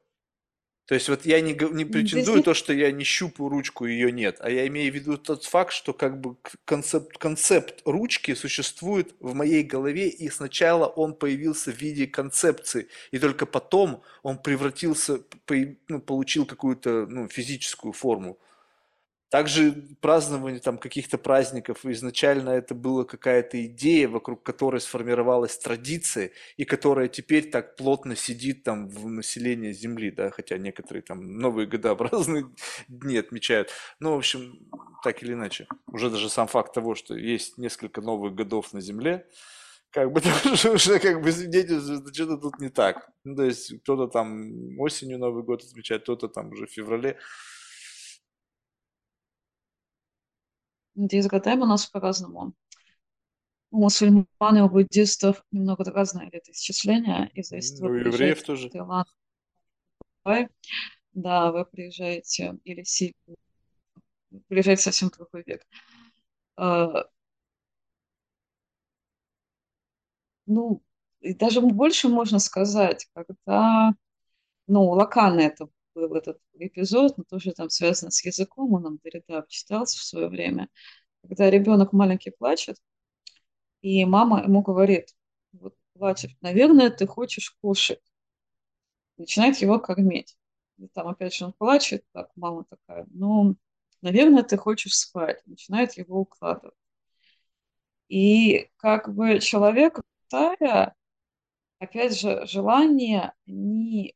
[0.92, 4.12] То есть вот я не, не претендую Здесь то, что я не щупаю ручку, ее
[4.12, 6.36] нет, а я имею в виду тот факт, что как бы
[6.66, 13.18] концепт, концепт ручки существует в моей голове, и сначала он появился в виде концепции, и
[13.18, 15.20] только потом он превратился,
[15.88, 18.36] ну, получил какую-то ну, физическую форму.
[19.32, 19.72] Также
[20.02, 27.08] празднование там каких-то праздников, изначально это была какая-то идея, вокруг которой сформировалась традиция, и которая
[27.08, 32.44] теперь так плотно сидит там в населении Земли, да, хотя некоторые там новые годообразные
[32.88, 33.70] дни отмечают.
[34.00, 34.68] Ну, в общем,
[35.02, 39.26] так или иначе, уже даже сам факт того, что есть несколько новых годов на Земле,
[39.92, 43.08] как бы тоже уже как бы свидетельствует, что что-то тут не так.
[43.24, 47.16] Ну, то есть кто-то там осенью Новый год отмечает, кто-то там уже в феврале.
[50.94, 52.54] Здесь годами у нас по-разному.
[53.70, 57.30] У мусульман и у буддистов немного разное летоисчисление.
[57.34, 58.68] Из-за этого У евреев тоже.
[58.68, 59.08] в Таиланд,
[61.14, 63.14] да, вы приезжаете или си...
[64.48, 65.62] приезжаете совсем другой век.
[66.56, 67.04] А,
[70.46, 70.82] ну,
[71.20, 73.94] и даже больше можно сказать, когда,
[74.66, 79.44] ну, локально это был этот эпизод, но тоже там связано с языком, он нам Дорида
[79.48, 80.68] читался в свое время,
[81.22, 82.78] когда ребенок маленький плачет,
[83.82, 85.14] и мама ему говорит,
[85.52, 88.00] вот плачет, наверное, ты хочешь кушать.
[89.18, 90.36] Начинает его кормить.
[90.78, 93.56] И там опять же он плачет, так, мама такая, ну,
[94.00, 95.42] наверное, ты хочешь спать.
[95.46, 96.74] Начинает его укладывать.
[98.08, 100.00] И как бы человек,
[101.78, 104.14] опять же, желание не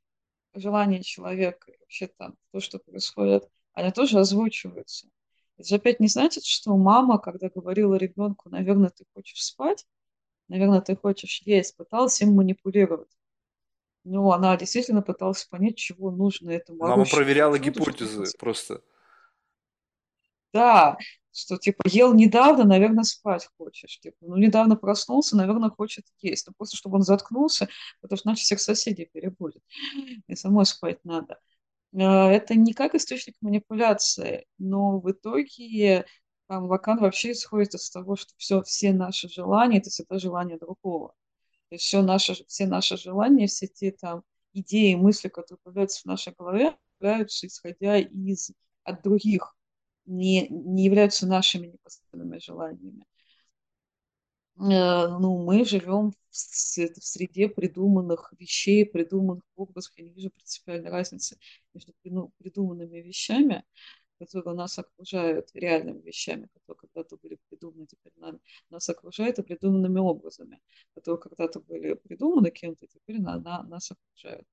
[0.56, 5.08] желание человека, вообще там то, что происходит, они тоже озвучиваются.
[5.58, 9.86] Это же опять не значит, что мама, когда говорила ребенку, наверное, ты хочешь спать,
[10.48, 13.10] наверное, ты хочешь есть, пыталась им манипулировать.
[14.04, 18.82] Ну, она действительно пыталась понять, чего нужно этому Мама проверяла гипотезы просто.
[20.52, 20.96] Да,
[21.36, 23.98] что типа ел недавно, наверное, спать хочешь.
[24.00, 26.46] Типа, ну, недавно проснулся, наверное, хочет есть.
[26.46, 27.68] Ну, просто чтобы он заткнулся,
[28.00, 29.62] потому что иначе всех соседей перебудет.
[30.28, 31.38] И самой спать надо.
[31.94, 36.06] А, это не как источник манипуляции, но в итоге
[36.48, 41.14] там, вакан вообще исходит из того, что все, все наши желания– это всегда желание другого.
[41.68, 46.06] То есть все наши, все наши желания, все те там идеи, мысли, которые появляются в
[46.06, 48.52] нашей голове, появляются исходя из
[48.84, 49.55] от других
[50.06, 53.04] не, не являются нашими непосредственными желаниями.
[54.58, 59.92] Э, ну, мы живем в среде придуманных вещей, придуманных образов.
[59.96, 61.38] Я не вижу принципиальной разницы
[61.74, 61.92] между
[62.38, 63.64] придуманными вещами,
[64.18, 68.38] которые нас окружают, реальными вещами, которые когда-то были придуманы, теперь нами,
[68.70, 70.60] нас окружают, и придуманными образами,
[70.94, 74.46] которые когда-то были придуманы кем-то, теперь на, на, нас окружают.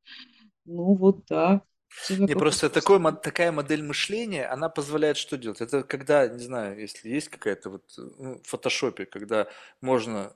[0.65, 1.61] Ну вот да,
[2.09, 5.61] не, просто такой, такая модель мышления, она позволяет что делать?
[5.61, 9.47] Это когда, не знаю, если есть какая-то вот ну, в фотошопе, когда
[9.81, 10.33] можно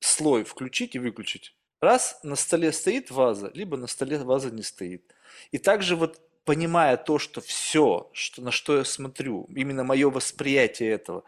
[0.00, 1.54] слой включить и выключить.
[1.80, 5.14] Раз на столе стоит ваза, либо на столе ваза не стоит.
[5.50, 10.90] И также вот понимая то, что все, что, на что я смотрю, именно мое восприятие
[10.92, 11.24] этого,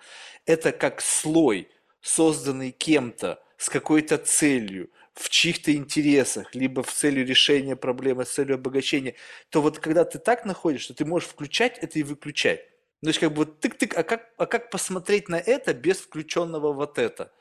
[0.47, 1.69] это как слой,
[2.01, 8.55] созданный кем-то с какой-то целью, в чьих-то интересах, либо в целью решения проблемы, с целью
[8.55, 9.15] обогащения,
[9.51, 12.61] то вот когда ты так находишь, что ты можешь включать это и выключать.
[13.03, 16.73] То есть как бы вот тык-тык, а как, а как посмотреть на это без включенного
[16.73, 17.33] вот это?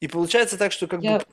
[0.00, 1.18] И получается так, что как я...
[1.18, 1.24] бы...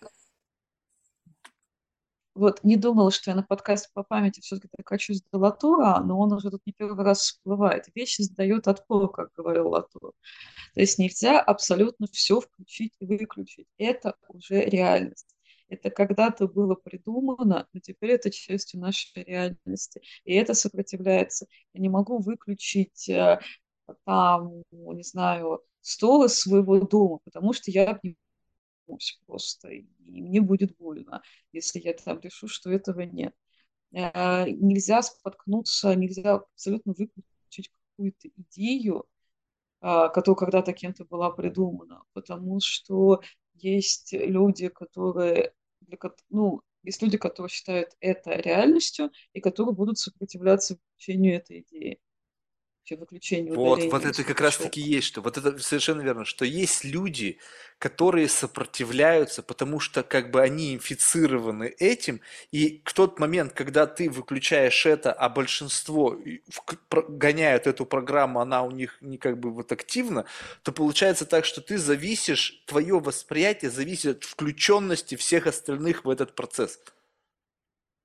[2.33, 6.31] Вот не думала, что я на подкасте по памяти все-таки докачусь до Латура, но он
[6.31, 7.87] уже тут не первый раз всплывает.
[7.93, 10.13] Вещи сдают отпор, как говорил Латур.
[10.73, 13.67] То есть нельзя абсолютно все включить и выключить.
[13.77, 15.30] Это уже реальность.
[15.71, 20.01] Это когда-то было придумано, но теперь это частью нашей реальности.
[20.25, 21.47] И это сопротивляется.
[21.73, 23.39] Я не могу выключить э,
[24.03, 30.75] там, не знаю, стол из своего дома, потому что я обнимусь просто, и мне будет
[30.75, 31.21] больно,
[31.53, 33.33] если я там решу, что этого нет.
[33.93, 39.05] Э, нельзя споткнуться, нельзя абсолютно выключить какую-то идею,
[39.81, 43.21] э, которая когда-то кем-то была придумана, потому что
[43.53, 45.53] есть люди, которые
[45.91, 51.99] для, ну, есть люди, которые считают это реальностью и которые будут сопротивляться включению этой идеи
[52.95, 56.83] выключению Вот, вот это как раз таки есть, что вот это совершенно верно, что есть
[56.83, 57.37] люди,
[57.79, 62.21] которые сопротивляются, потому что как бы они инфицированы этим,
[62.51, 66.17] и в тот момент, когда ты выключаешь это, а большинство
[66.89, 70.25] гоняют эту программу, она у них не как бы вот активна,
[70.61, 76.35] то получается так, что ты зависишь, твое восприятие зависит от включенности всех остальных в этот
[76.35, 76.79] процесс.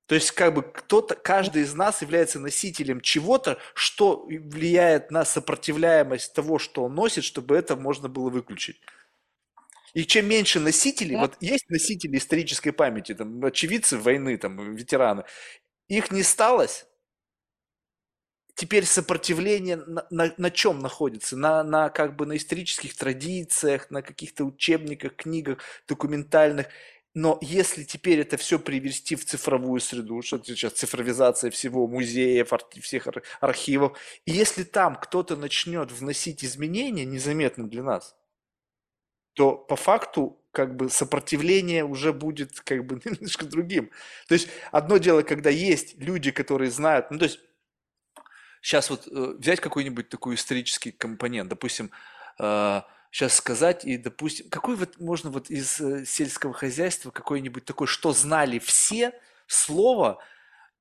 [0.06, 6.32] То есть как бы кто-то, каждый из нас является носителем чего-то, что влияет на сопротивляемость
[6.32, 8.80] того, что он носит, чтобы это можно было выключить.
[9.94, 11.22] И чем меньше носителей, да.
[11.22, 15.24] вот есть носители исторической памяти, там, очевидцы войны, там, ветераны,
[15.88, 16.86] их не сталось,
[18.56, 21.36] теперь сопротивление на, на, на чем находится?
[21.36, 26.66] На, на как бы на исторических традициях, на каких-то учебниках, книгах документальных.
[27.16, 33.08] Но если теперь это все привести в цифровую среду, что сейчас цифровизация всего музеев, всех
[33.40, 38.14] архивов, и если там кто-то начнет вносить изменения незаметно для нас,
[39.32, 43.90] то по факту как бы сопротивление уже будет как бы немножко другим.
[44.28, 47.40] То есть одно дело, когда есть люди, которые знают, ну то есть
[48.60, 51.90] сейчас вот э, взять какой-нибудь такой исторический компонент, допустим,
[52.38, 52.82] э,
[53.16, 58.12] сейчас сказать, и, допустим, какой вот можно вот из э, сельского хозяйства какой-нибудь такой, что
[58.12, 59.14] знали все,
[59.46, 60.22] слово,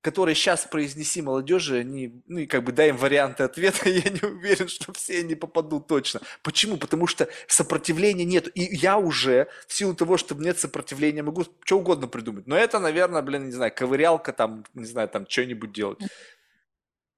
[0.01, 4.19] которое сейчас произнеси молодежи, они, ну и как бы дай им варианты ответа, я не
[4.19, 6.19] уверен, что все они попадут точно.
[6.43, 6.75] Почему?
[6.75, 8.49] Потому что сопротивления нет.
[8.53, 12.47] И я уже, в силу того, что нет сопротивления, могу что угодно придумать.
[12.47, 15.99] Но это, наверное, блин, не знаю, ковырялка там, не знаю, там что-нибудь делать.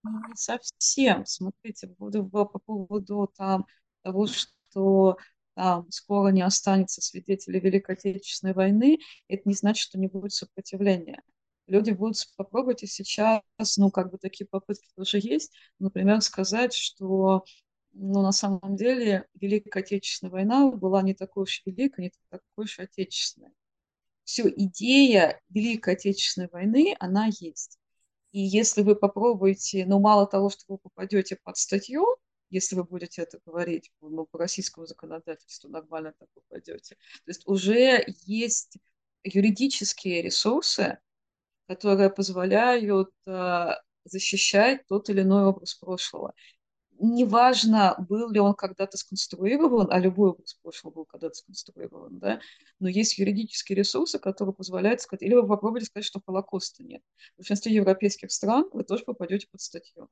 [0.03, 1.25] Не совсем.
[1.25, 3.65] Смотрите, по поводу там
[4.03, 5.17] того, что что
[5.55, 11.23] там скоро не останется свидетелей Великой Отечественной войны, это не значит, что не будет сопротивления.
[11.65, 13.41] Люди будут попробовать и сейчас,
[13.77, 17.43] ну, как бы такие попытки тоже есть, например, сказать, что
[17.93, 22.79] ну, на самом деле Великая Отечественная война была не такой уж великой, не такой уж
[22.79, 23.49] отечественной.
[24.23, 27.79] Все, идея Великой Отечественной войны, она есть.
[28.31, 32.05] И если вы попробуете, ну, мало того, что вы попадете под статью,
[32.49, 36.95] если вы будете это говорить ну, по российскому законодательству, нормально так попадете.
[36.95, 38.77] То есть уже есть
[39.23, 40.99] юридические ресурсы,
[41.67, 43.67] которые позволяют э,
[44.05, 46.33] защищать тот или иной образ прошлого.
[46.99, 52.39] Неважно, был ли он когда-то сконструирован, а любой образ прошлого был когда-то сконструирован, да,
[52.79, 57.03] но есть юридические ресурсы, которые позволяют сказать, или вы попробуйте сказать, что Холокоста нет.
[57.35, 60.09] В большинстве европейских стран вы тоже попадете под статью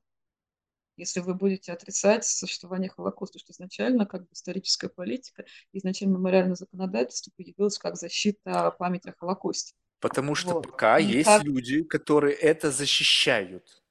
[0.96, 7.30] если вы будете отрицать существование Холокоста, что изначально как бы историческая политика, изначально мемориальное законодательство
[7.36, 9.74] появилось как защита памяти о Холокосте.
[10.00, 10.66] Потому что вот.
[10.70, 11.42] пока И есть как...
[11.44, 13.82] люди, которые это защищают.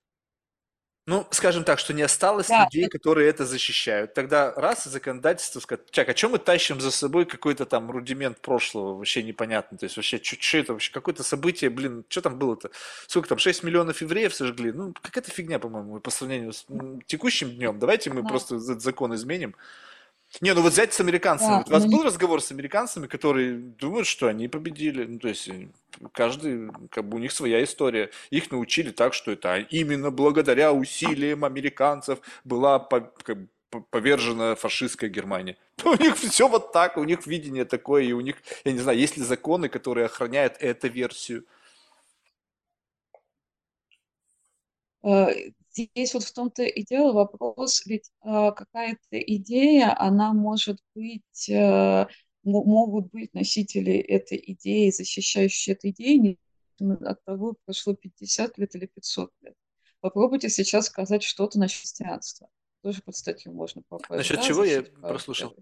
[1.08, 4.16] Ну, скажем так, что не осталось Да, людей, которые это защищают.
[4.16, 8.98] Тогда раз законодательство сказать, так, а чем мы тащим за собой какой-то там рудимент прошлого,
[8.98, 9.78] вообще непонятно.
[9.78, 12.72] То есть вообще, что это вообще, какое-то событие, блин, что там было-то?
[13.06, 14.72] Сколько там, 6 миллионов евреев сожгли?
[14.72, 16.66] Ну, какая-то фигня, по-моему, по сравнению с
[17.06, 17.78] текущим днем.
[17.78, 19.56] Давайте мы да, просто этот закон изменим.
[20.42, 21.50] Не, ну вот взять с американцами.
[21.50, 25.06] да, Вот у вас не был разговор с американцами, которые думают, что они победили?
[25.06, 25.68] Ну, то есть э,
[26.12, 28.12] каждый, как бы у них своя история.
[28.30, 33.48] Их научили так, что это именно благодаря усилиям американцев была как бы
[33.92, 35.58] повержена фашистская Германия.
[35.84, 38.98] У них все вот так, у них видение такое, и у них, я не знаю,
[38.98, 41.46] есть ли законы, которые охраняют эту версию.
[45.76, 52.08] Здесь вот в том-то и дело вопрос, ведь э, какая-то идея, она может быть, э,
[52.44, 56.38] мо- могут быть носители этой идеи, защищающие эту идею,
[56.80, 59.54] от того, прошло 50 лет или 500 лет.
[60.00, 62.48] Попробуйте сейчас сказать что-то насчет христианства.
[62.82, 65.56] Тоже под статью можно попасть, Насчет да, чего я прослушал?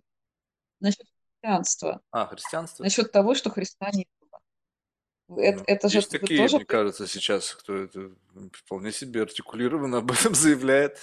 [0.80, 1.08] Насчет
[1.42, 2.84] христианства, А, христианство?
[2.84, 4.13] насчет того, что Христа не было.
[5.38, 8.12] Это, Ну, это же есть такие, тоже мне кажется, сейчас, кто это
[8.52, 10.98] вполне себе артикулированно об этом заявляет.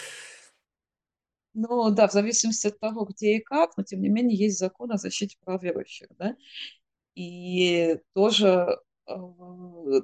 [1.54, 4.92] Ну да, в зависимости от того, где и как, но тем не менее есть закон
[4.92, 6.36] о защите прав верующих, да,
[7.16, 8.78] и тоже,
[9.08, 9.14] э,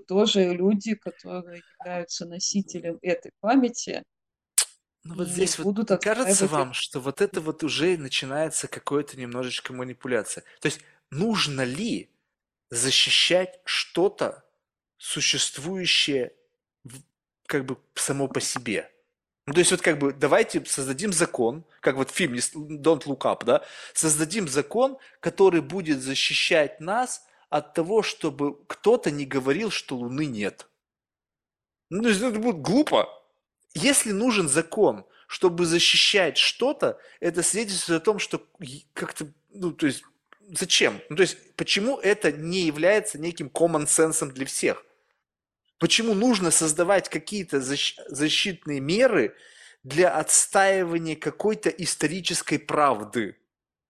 [0.09, 4.03] тоже люди, которые являются носителем этой памяти
[5.05, 10.43] Ну вот здесь вот кажется вам, что вот это вот уже начинается какое-то немножечко манипуляция.
[10.61, 10.81] То есть
[11.11, 12.11] нужно ли
[12.71, 14.45] защищать что-то,
[14.99, 16.33] существующее
[17.47, 18.91] как бы само по себе?
[19.47, 23.21] Ну, то есть вот как бы давайте создадим закон, как вот в фильме Don't Look
[23.21, 23.65] Up, да,
[23.95, 30.67] создадим закон, который будет защищать нас от того, чтобы кто-то не говорил, что Луны нет.
[31.91, 33.09] Ну, то есть это будет глупо.
[33.75, 38.45] Если нужен закон, чтобы защищать что-то, это свидетельствует о том, что
[38.95, 40.03] как-то, ну, то есть,
[40.51, 41.01] зачем?
[41.09, 44.85] Ну, то есть, почему это не является неким common sense для всех?
[45.79, 49.35] Почему нужно создавать какие-то защ- защитные меры
[49.83, 53.37] для отстаивания какой-то исторической правды?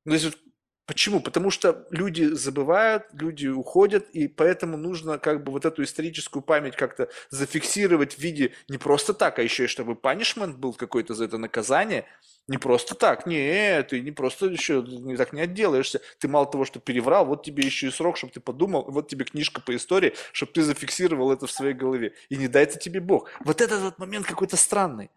[0.05, 0.39] Ну, то есть, вот
[0.87, 1.21] почему?
[1.21, 6.77] Потому что люди забывают, люди уходят, и поэтому нужно как бы вот эту историческую память
[6.77, 11.25] как-то зафиксировать в виде не просто так, а еще и чтобы punishment был какой-то за
[11.25, 12.07] это наказание.
[12.49, 16.01] Не просто так, не, ты не просто еще не так не отделаешься.
[16.21, 19.25] Ты мало того, что переврал, вот тебе еще и срок, чтобы ты подумал, вот тебе
[19.25, 22.15] книжка по истории, чтобы ты зафиксировал это в своей голове.
[22.29, 23.29] И не дай это тебе Бог.
[23.45, 25.11] Вот этот вот момент какой-то странный.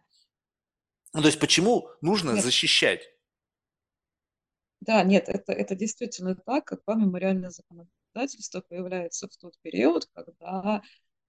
[1.13, 3.11] Ну, то есть почему нужно Нет, защищать?
[4.81, 10.81] да, нет, это, это действительно так, как мемориальное законодательство появляется в тот период, когда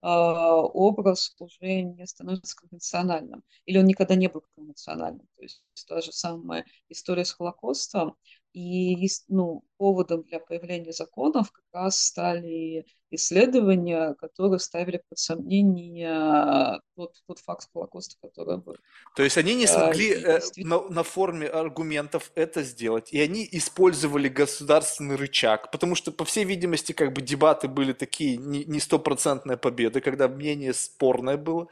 [0.02, 5.26] образ уже не становится конвенциональным, или он никогда не был конвенциональным.
[5.36, 8.16] То есть та же самая история с Холокостом,
[8.52, 17.14] и ну, поводом для появления законов как раз стали исследования, которые ставили под сомнение тот,
[17.26, 18.76] тот факт Холокоста, который был.
[19.16, 23.48] То есть они не А, смогли действительно, на, на форме аргументов это сделать, и они
[23.50, 28.80] использовали государственный рычаг, потому что, по всей видимости, как бы дебаты были такие не не
[28.80, 31.68] стопроцентная победа, когда мнение спорное было,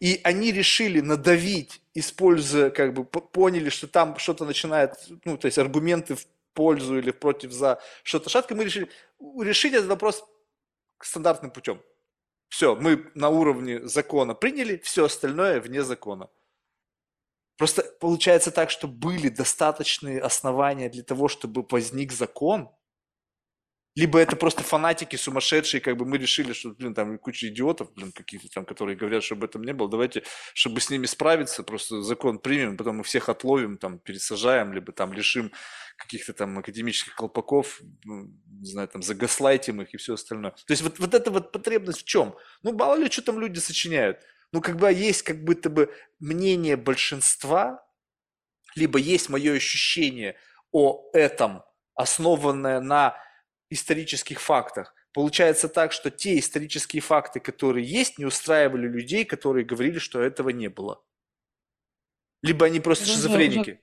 [0.00, 4.94] и они решили надавить, используя, как бы поняли, что там что-то начинает,
[5.24, 8.88] ну, то есть аргументы в пользу или против за что-то шатко, мы решили
[9.38, 10.24] решить этот вопрос
[11.02, 11.82] стандартным путем.
[12.48, 16.28] Все, мы на уровне закона приняли, все остальное вне закона.
[17.56, 22.70] Просто получается так, что были достаточные основания для того, чтобы возник закон,
[24.00, 28.12] либо это просто фанатики сумасшедшие, как бы мы решили, что, блин, там куча идиотов, блин,
[28.12, 30.22] какие-то там, которые говорят, что об этом не было, давайте,
[30.54, 35.12] чтобы с ними справиться, просто закон примем, потом мы всех отловим, там, пересажаем, либо там
[35.12, 35.52] лишим
[35.98, 40.52] каких-то там академических колпаков, не знаю, там, загаслайтим их и все остальное.
[40.52, 42.34] То есть вот, вот эта вот потребность в чем?
[42.62, 44.18] Ну, мало ли, что там люди сочиняют.
[44.52, 47.86] Ну, как бы есть как будто бы мнение большинства,
[48.74, 50.36] либо есть мое ощущение
[50.72, 51.62] о этом,
[51.94, 53.14] основанное на
[53.70, 54.94] исторических фактах.
[55.12, 60.50] Получается так, что те исторические факты, которые есть, не устраивали людей, которые говорили, что этого
[60.50, 61.02] не было.
[62.42, 63.80] Либо они просто уже, уже шизофреники.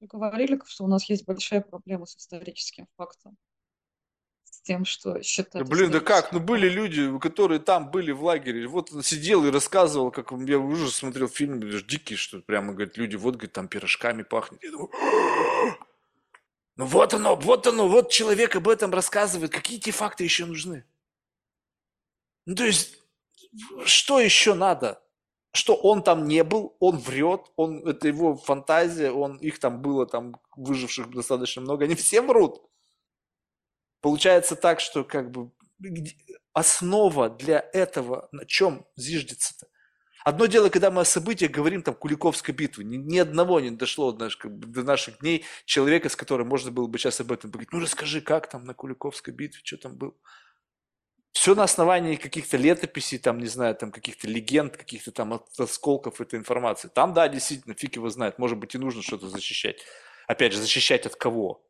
[0.00, 3.36] говорили, что у нас есть большая проблема с историческим фактом,
[4.44, 6.32] с тем, что Да считать блин, да как?
[6.32, 8.66] Ну были люди, которые там были в лагере.
[8.66, 13.16] Вот он сидел и рассказывал, как я уже смотрел фильм, дикий, что прямо, говорит, люди,
[13.16, 14.62] вот, говорит, там пирожками пахнет.
[14.64, 14.90] Я думаю,
[16.76, 19.52] ну вот оно, вот оно, вот человек об этом рассказывает.
[19.52, 20.84] Какие тебе факты еще нужны?
[22.44, 22.98] Ну то есть,
[23.84, 25.02] что еще надо?
[25.56, 30.06] что он там не был, он врет, он, это его фантазия, он, их там было
[30.06, 32.62] там выживших достаточно много, они все врут.
[34.00, 35.50] Получается так, что как бы
[36.52, 39.66] основа для этого, на чем зиждется-то?
[40.26, 44.12] Одно дело, когда мы о событиях говорим, там, Куликовской битвы, ни, ни одного не дошло
[44.12, 47.72] как бы, до наших дней человека, с которым можно было бы сейчас об этом поговорить.
[47.72, 50.14] Ну, расскажи, как там на Куликовской битве, что там было?
[51.30, 56.40] Все на основании каких-то летописей, там, не знаю, там, каких-то легенд, каких-то там осколков этой
[56.40, 56.88] информации.
[56.92, 59.78] Там, да, действительно, фиг его знает, может быть, и нужно что-то защищать.
[60.26, 61.64] Опять же, защищать от кого?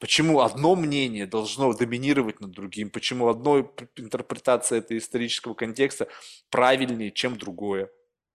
[0.00, 2.90] Почему одно мнение должно доминировать над другим?
[2.90, 6.08] Почему одной интерпретация этого исторического контекста
[6.48, 7.90] правильнее, чем другое?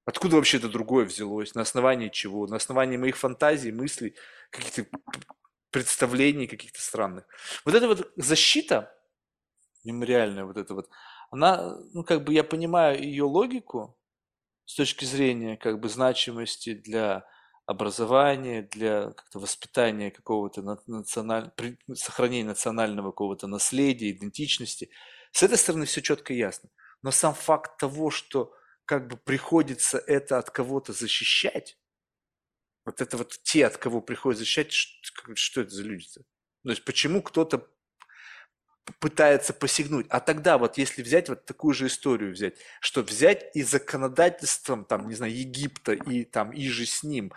[0.05, 1.55] Откуда вообще это другое взялось?
[1.55, 2.45] На основании чего?
[2.45, 4.13] На основании моих фантазий, мыслей,
[4.51, 4.85] каких-то
[5.71, 7.25] представлений каких-то странных.
[7.65, 8.95] Вот эта вот защита,
[9.83, 10.87] мемориальная вот эта вот,
[11.31, 13.97] она, ну как бы я понимаю ее логику
[14.65, 17.27] с точки зрения как бы значимости для
[17.65, 21.51] образования, для как-то воспитания какого-то националь...
[21.93, 24.89] сохранения национального какого-то наследия, идентичности.
[25.31, 26.69] С этой стороны все четко и ясно.
[27.01, 28.53] Но сам факт того, что
[28.85, 31.77] как бы приходится это от кого-то защищать,
[32.85, 36.21] вот это вот те, от кого приходится защищать, что, что это за люди-то?
[36.63, 37.67] То есть почему кто-то
[38.99, 40.05] пытается посягнуть.
[40.09, 45.07] А тогда вот если взять вот такую же историю взять, что взять и законодательством, там,
[45.07, 47.31] не знаю, Египта и там и же с ним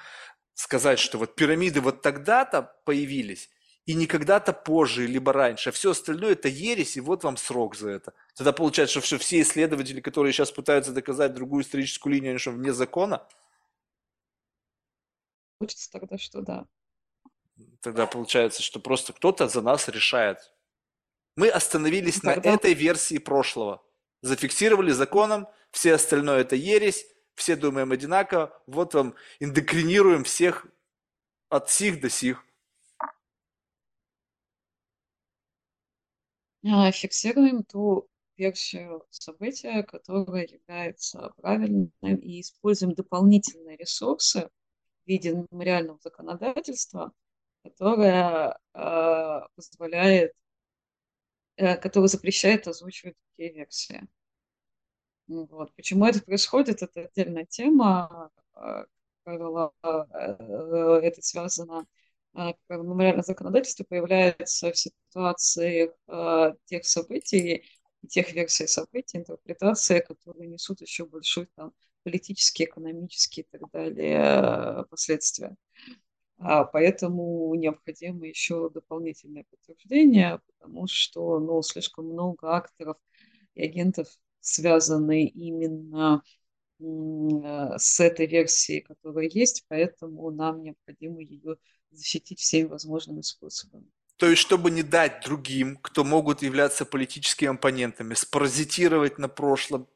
[0.54, 3.48] сказать, что вот пирамиды вот тогда-то появились,
[3.86, 7.74] и не когда-то позже, либо раньше, а все остальное это ересь, и вот вам срок
[7.74, 8.12] за это.
[8.34, 12.72] Тогда получается, что все исследователи, которые сейчас пытаются доказать другую историческую линию, они что, вне
[12.74, 13.26] закона?
[15.58, 16.66] Получится тогда, что да.
[17.80, 20.52] Тогда получается, что просто кто-то за нас решает,
[21.38, 22.50] мы остановились Тогда...
[22.50, 23.80] на этой версии прошлого.
[24.22, 30.66] Зафиксировали законом, все остальное это ересь, все думаем одинаково, вот вам индокринируем всех
[31.48, 32.44] от сих до сих.
[36.66, 44.50] А, фиксируем ту версию события, которая является правильной, и используем дополнительные ресурсы
[45.04, 47.12] в виде мемориального законодательства,
[47.62, 50.32] которое э, позволяет
[51.58, 54.08] который запрещает озвучивать такие версии.
[55.28, 55.74] Вот.
[55.74, 58.30] Почему это происходит, это отдельная тема.
[58.54, 58.86] А,
[59.26, 61.86] э, это связано
[62.34, 67.64] а, мемориальное законодательство появляется в ситуациях а, тех событий,
[68.08, 75.56] тех версий событий, интерпретации, которые несут еще большой там, политические, экономические и так далее последствия.
[76.38, 82.96] А поэтому необходимо еще дополнительное подтверждение, потому что ну, слишком много акторов
[83.54, 84.06] и агентов
[84.40, 86.22] связаны именно
[86.80, 91.56] с этой версией, которая есть, поэтому нам необходимо ее
[91.90, 93.86] защитить всеми возможными способами.
[94.16, 99.88] То есть, чтобы не дать другим, кто могут являться политическими оппонентами, спаразитировать на прошлом,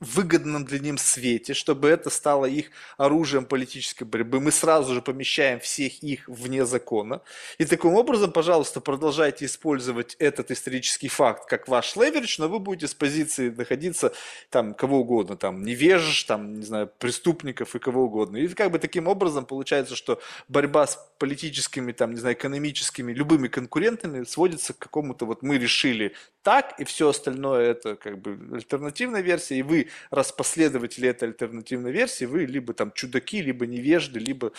[0.00, 4.40] выгодном для них свете, чтобы это стало их оружием политической борьбы.
[4.40, 7.22] Мы сразу же помещаем всех их вне закона.
[7.58, 12.86] И таким образом, пожалуйста, продолжайте использовать этот исторический факт как ваш леверидж, но вы будете
[12.86, 14.12] с позиции находиться
[14.50, 18.36] там кого угодно, там невеж, там, не знаю, преступников и кого угодно.
[18.36, 23.48] И как бы таким образом получается, что борьба с политическими, там, не знаю, экономическими, любыми
[23.48, 29.22] конкурентами сводится к какому-то вот мы решили так, и все остальное это как бы альтернативная
[29.22, 34.52] версия, и вы, раз последователи этой альтернативной версии, вы либо там чудаки, либо невежды, либо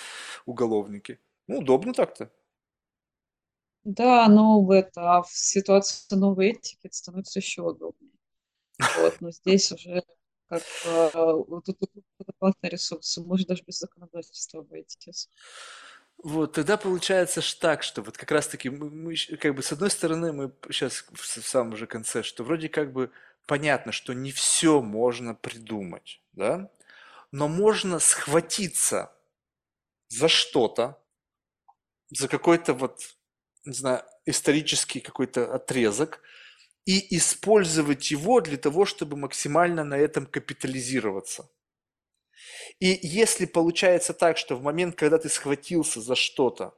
[0.46, 1.20] уголовники.
[1.48, 2.30] Ну, удобно так-то.
[3.84, 8.12] Да, но это, а в ситуации новой этики это становится еще удобнее.
[8.98, 10.04] Вот, но здесь уже
[10.48, 15.30] как тут, тут, дополнительные ресурсы, может даже без законодательства обойтись.
[16.18, 19.90] Вот, тогда получается ж так, что вот как раз-таки мы, мы как бы с одной
[19.90, 23.12] стороны мы сейчас в самом уже конце, что вроде как бы
[23.46, 26.72] понятно, что не все можно придумать, да,
[27.32, 29.12] но можно схватиться
[30.08, 31.02] за что-то,
[32.10, 33.02] за какой-то вот,
[33.66, 36.22] не знаю, исторический какой-то отрезок
[36.86, 41.50] и использовать его для того, чтобы максимально на этом капитализироваться.
[42.80, 46.76] И если получается так, что в момент, когда ты схватился за что-то,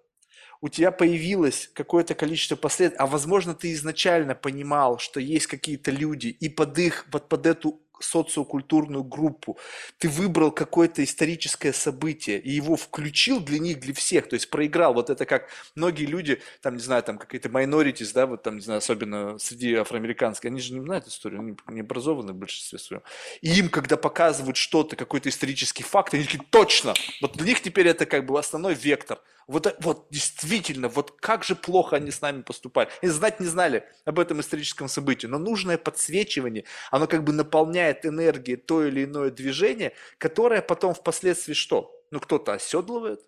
[0.62, 6.28] у тебя появилось какое-то количество последствий, а возможно ты изначально понимал, что есть какие-то люди,
[6.28, 9.58] и под их, под, под эту социокультурную группу,
[9.98, 14.94] ты выбрал какое-то историческое событие и его включил для них, для всех, то есть проиграл.
[14.94, 18.62] Вот это как многие люди, там, не знаю, там какие-то minorities, да, вот там, не
[18.62, 23.04] знаю, особенно среди афроамериканских, они же не знают историю, они не образованы в большинстве своем.
[23.42, 27.88] И им, когда показывают что-то, какой-то исторический факт, они такие, точно, вот для них теперь
[27.88, 29.20] это как бы основной вектор.
[29.48, 32.90] Вот, вот действительно, вот как же плохо они с нами поступали.
[33.02, 38.06] Они знать не знали об этом историческом событии, но нужное подсвечивание, оно как бы наполняет
[38.06, 41.94] энергией то или иное движение, которое потом впоследствии что?
[42.12, 43.22] Ну, кто-то оседлывает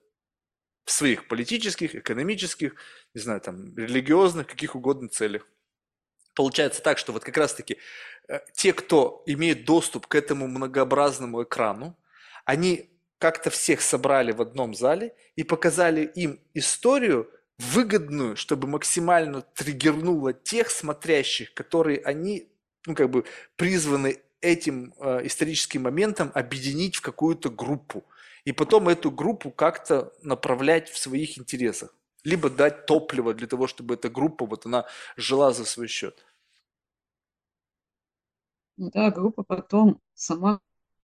[0.84, 2.76] в своих политических, экономических,
[3.14, 5.48] не знаю, там, религиозных, каких угодно целях.
[6.36, 7.78] Получается так, что вот как раз-таки
[8.28, 11.98] э, те, кто имеет доступ к этому многообразному экрану,
[12.44, 12.90] они
[13.20, 20.72] как-то всех собрали в одном зале и показали им историю выгодную, чтобы максимально триггернуло тех
[20.72, 22.48] смотрящих, которые они,
[22.88, 23.26] ну, как бы
[23.58, 28.06] призваны этим э, историческим моментом объединить в какую-то группу.
[28.46, 31.94] И потом эту группу как-то направлять в своих интересах.
[32.24, 34.86] Либо дать топливо для того, чтобы эта группа, вот она
[35.18, 36.26] жила за свой счет.
[38.78, 40.62] Да, группа потом сама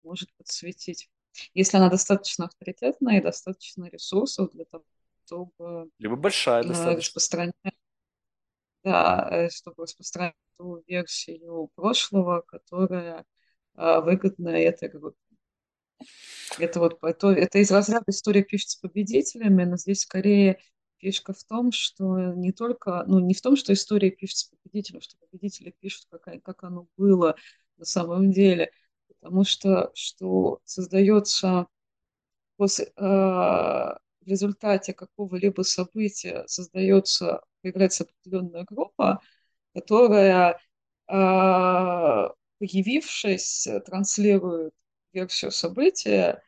[0.02, 1.08] может подсветить
[1.54, 4.84] если она достаточно авторитетная и достаточно ресурсов для того,
[5.24, 6.96] чтобы Либо большая э, достаточно.
[6.96, 7.54] распространять,
[8.84, 13.24] да, э, чтобы распространять ту версию прошлого, которая
[13.76, 15.18] э, выгодна этой группе.
[16.58, 20.58] Это вот это, это из разряда история пишется победителями, но здесь скорее
[20.98, 25.16] фишка в том, что не только, ну не в том, что история пишется победителем, что
[25.18, 27.36] победители пишут, как, как оно было
[27.76, 28.70] на самом деле,
[29.20, 31.66] потому что, что создается
[32.56, 39.20] после, э, в результате какого-либо события создается, появляется определенная группа,
[39.74, 40.60] которая,
[41.08, 41.12] э,
[42.58, 44.74] появившись, транслирует
[45.12, 46.42] версию события,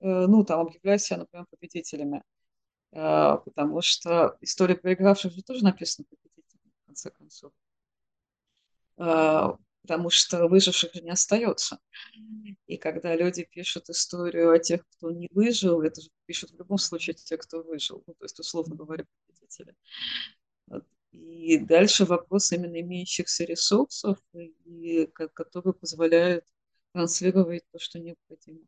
[0.00, 2.22] э, ну, там, объявляя себя, например, победителями.
[2.92, 7.52] Э, потому что история проигравших же тоже написана победителями, в конце концов.
[9.84, 11.78] Потому что выживших же не остается.
[12.66, 16.78] И когда люди пишут историю о тех, кто не выжил, это же пишут в любом
[16.78, 19.76] случае те, кто выжил, ну, то есть, условно говоря, победители.
[21.12, 26.46] И дальше вопрос именно имеющихся ресурсов, и, которые позволяют
[26.94, 28.60] транслировать то, что необходимо.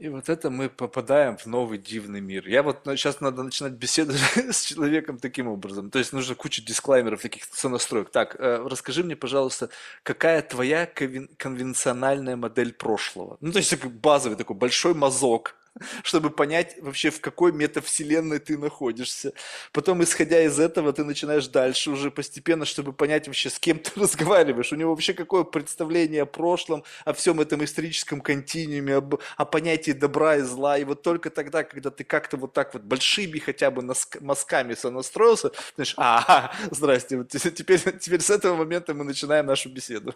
[0.00, 2.48] И вот это мы попадаем в новый дивный мир.
[2.48, 5.90] Я вот сейчас надо начинать беседу с человеком таким образом.
[5.90, 8.08] То есть нужно куча дисклаймеров, таких сонастроек.
[8.08, 9.68] Так, э, расскажи мне, пожалуйста,
[10.02, 13.36] какая твоя конвенциональная модель прошлого?
[13.42, 15.54] Ну, то есть базовый такой большой мазок,
[16.02, 19.32] чтобы понять вообще, в какой метавселенной ты находишься.
[19.72, 23.90] Потом, исходя из этого, ты начинаешь дальше уже постепенно, чтобы понять вообще, с кем ты
[24.00, 24.72] разговариваешь.
[24.72, 29.92] У него вообще какое представление о прошлом, о всем этом историческом континууме, об, о понятии
[29.92, 30.78] добра и зла.
[30.78, 33.82] И вот только тогда, когда ты как-то вот так вот большими хотя бы
[34.20, 40.14] мазками сонастроился, знаешь, а, здрасте, вот теперь, теперь с этого момента мы начинаем нашу беседу.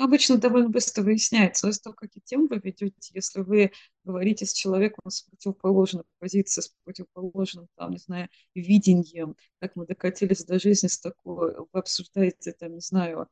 [0.00, 3.70] Обычно довольно быстро выясняется, из того, какие темы вы ведете, если вы
[4.02, 10.42] говорите с человеком с противоположной позицией, с противоположным, там, не знаю, видением, как мы докатились
[10.46, 13.28] до жизни с такой, вы обсуждаете, там, не знаю,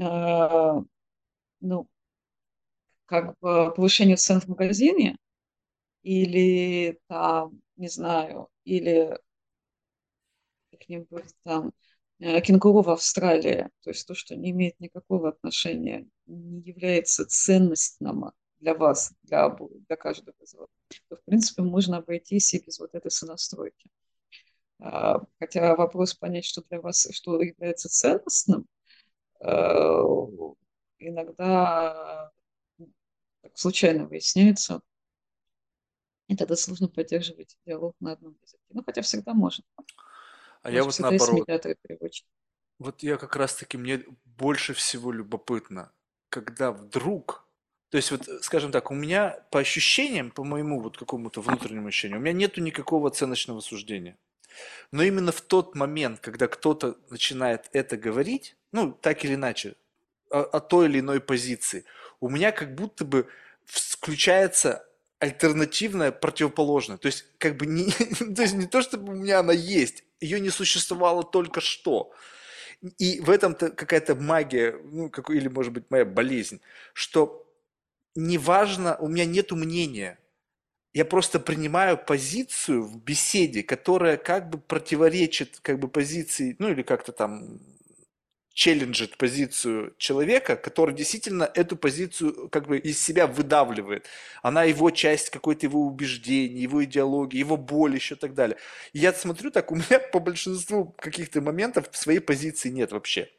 [0.00, 0.82] э,
[1.60, 1.88] ну,
[3.04, 5.18] как бы повышение цен в магазине,
[6.02, 9.18] или там, не знаю, или
[10.70, 11.72] как-нибудь там
[12.20, 18.74] кенгуру в Австралии, то есть то, что не имеет никакого отношения, не является ценностным для
[18.74, 19.48] вас, для,
[19.88, 20.68] для каждого из вас,
[21.08, 23.90] то, в принципе, можно обойтись и без вот этой сонастройки.
[24.80, 28.66] А, хотя вопрос понять, что для вас, что является ценностным,
[29.40, 30.02] э,
[30.98, 32.30] иногда
[33.54, 34.82] случайно выясняется,
[36.28, 38.62] и тогда сложно поддерживать диалог на одном языке.
[38.70, 39.64] Ну, хотя всегда можно.
[40.62, 41.46] А я вот наоборот.
[42.78, 45.92] Вот я как раз-таки, мне больше всего любопытно,
[46.30, 47.44] когда вдруг,
[47.90, 52.18] то есть вот, скажем так, у меня по ощущениям, по моему вот какому-то внутреннему ощущению,
[52.18, 54.16] у меня нету никакого оценочного суждения.
[54.92, 59.76] Но именно в тот момент, когда кто-то начинает это говорить, ну, так или иначе,
[60.30, 61.84] о, о той или иной позиции,
[62.20, 63.28] у меня как будто бы
[63.64, 64.88] включается
[65.20, 66.96] альтернативная, противоположная.
[66.96, 67.90] То есть, как бы не,
[68.34, 72.12] то есть не то, чтобы у меня она есть, ее не существовало только что.
[72.98, 76.60] И в этом-то какая-то магия, ну, как, или, может быть, моя болезнь,
[76.94, 77.46] что
[78.14, 80.18] неважно, у меня нету мнения,
[80.92, 86.82] я просто принимаю позицию в беседе, которая как бы противоречит как бы позиции, ну или
[86.82, 87.60] как-то там
[88.60, 94.06] челленджит позицию человека, который действительно эту позицию как бы из себя выдавливает.
[94.42, 98.58] Она его часть какой-то его убеждений, его идеологии, его боль еще и так далее.
[98.92, 103.30] И я смотрю так, у меня по большинству каких-то моментов своей позиции нет вообще.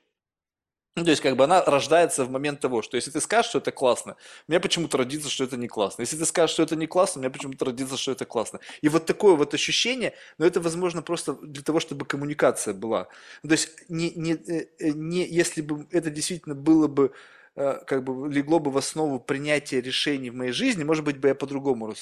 [0.97, 3.59] Ну, то есть, как бы она рождается в момент того, что если ты скажешь, что
[3.59, 6.01] это классно, у меня почему-то родится, что это не классно.
[6.01, 8.59] Если ты скажешь, что это не классно, у меня почему-то родится, что это классно.
[8.81, 13.07] И вот такое вот ощущение, но это возможно просто для того, чтобы коммуникация была.
[13.41, 17.13] Ну, то есть, не, не, э, э, не, если бы это действительно было бы
[17.55, 21.29] э, как бы легло бы в основу принятия решений в моей жизни, может быть, бы
[21.29, 21.93] я по-другому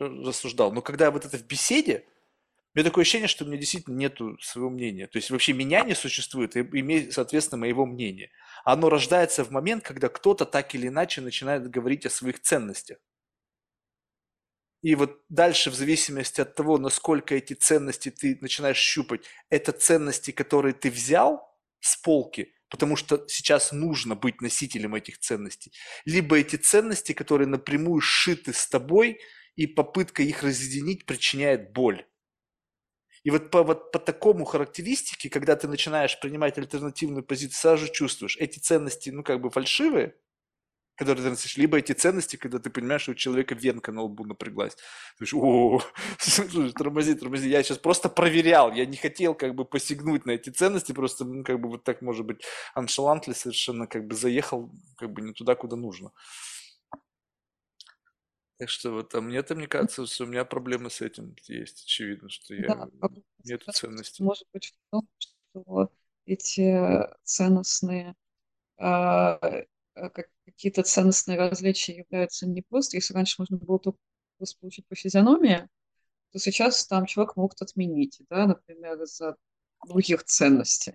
[0.00, 0.72] рассуждал.
[0.72, 2.04] Но когда вот это в беседе,
[2.74, 5.06] меня такое ощущение, что у меня действительно нету своего мнения.
[5.06, 8.30] То есть вообще меня не существует, и имеет, соответственно, моего мнения.
[8.64, 12.98] Оно рождается в момент, когда кто-то так или иначе начинает говорить о своих ценностях.
[14.82, 20.30] И вот дальше, в зависимости от того, насколько эти ценности ты начинаешь щупать, это ценности,
[20.30, 21.42] которые ты взял
[21.80, 25.72] с полки, потому что сейчас нужно быть носителем этих ценностей,
[26.04, 29.18] либо эти ценности, которые напрямую сшиты с тобой,
[29.56, 32.07] и попытка их разъединить причиняет боль.
[33.24, 37.92] И вот по, вот по такому характеристике, когда ты начинаешь принимать альтернативную позицию, сразу же
[37.92, 40.14] чувствуешь, эти ценности, ну, как бы фальшивые,
[40.98, 44.24] которые ты носишь, либо эти ценности, когда ты понимаешь, что у человека венка на лбу
[44.24, 44.74] напряглась.
[45.18, 45.80] Ты говоришь, о,
[46.72, 50.90] тормози, тормози, я сейчас просто проверял, я не хотел как бы посягнуть на эти ценности,
[50.90, 52.42] просто, ну, как бы вот так, может быть,
[52.74, 56.10] аншалантли совершенно как бы заехал как бы не туда, куда нужно.
[58.58, 61.84] Так что вот, а мне-то, мне кажется, что у меня проблемы с этим есть.
[61.84, 62.88] Очевидно, что я Да,
[63.44, 64.24] нету ценностей.
[64.24, 65.90] может быть в том, что
[66.26, 68.14] эти ценностные
[68.78, 69.38] а,
[70.44, 73.98] какие-то ценностные различия являются не просто, если раньше можно было только
[74.60, 75.68] получить по физиономии,
[76.32, 79.36] то сейчас там человек могут отменить, да, например, из-за
[79.86, 80.94] других ценностей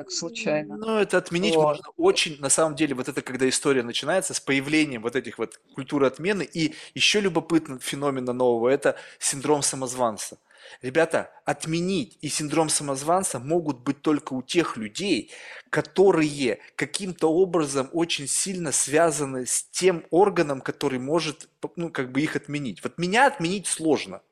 [0.00, 0.76] так случайно.
[0.78, 1.62] Ну, это отменить Вот.
[1.62, 5.60] можно очень, на самом деле, вот это когда история начинается с появлением вот этих вот
[5.74, 6.42] культуры отмены.
[6.42, 10.38] И еще любопытно феномена нового– это синдром самозванца.
[10.80, 15.30] Ребята, отменить и синдром самозванца могут быть только у тех людей,
[15.68, 22.36] которые каким-то образом очень сильно связаны с тем органом, который может, ну, как бы их
[22.36, 22.82] отменить.
[22.82, 24.22] Вот меня отменить сложно.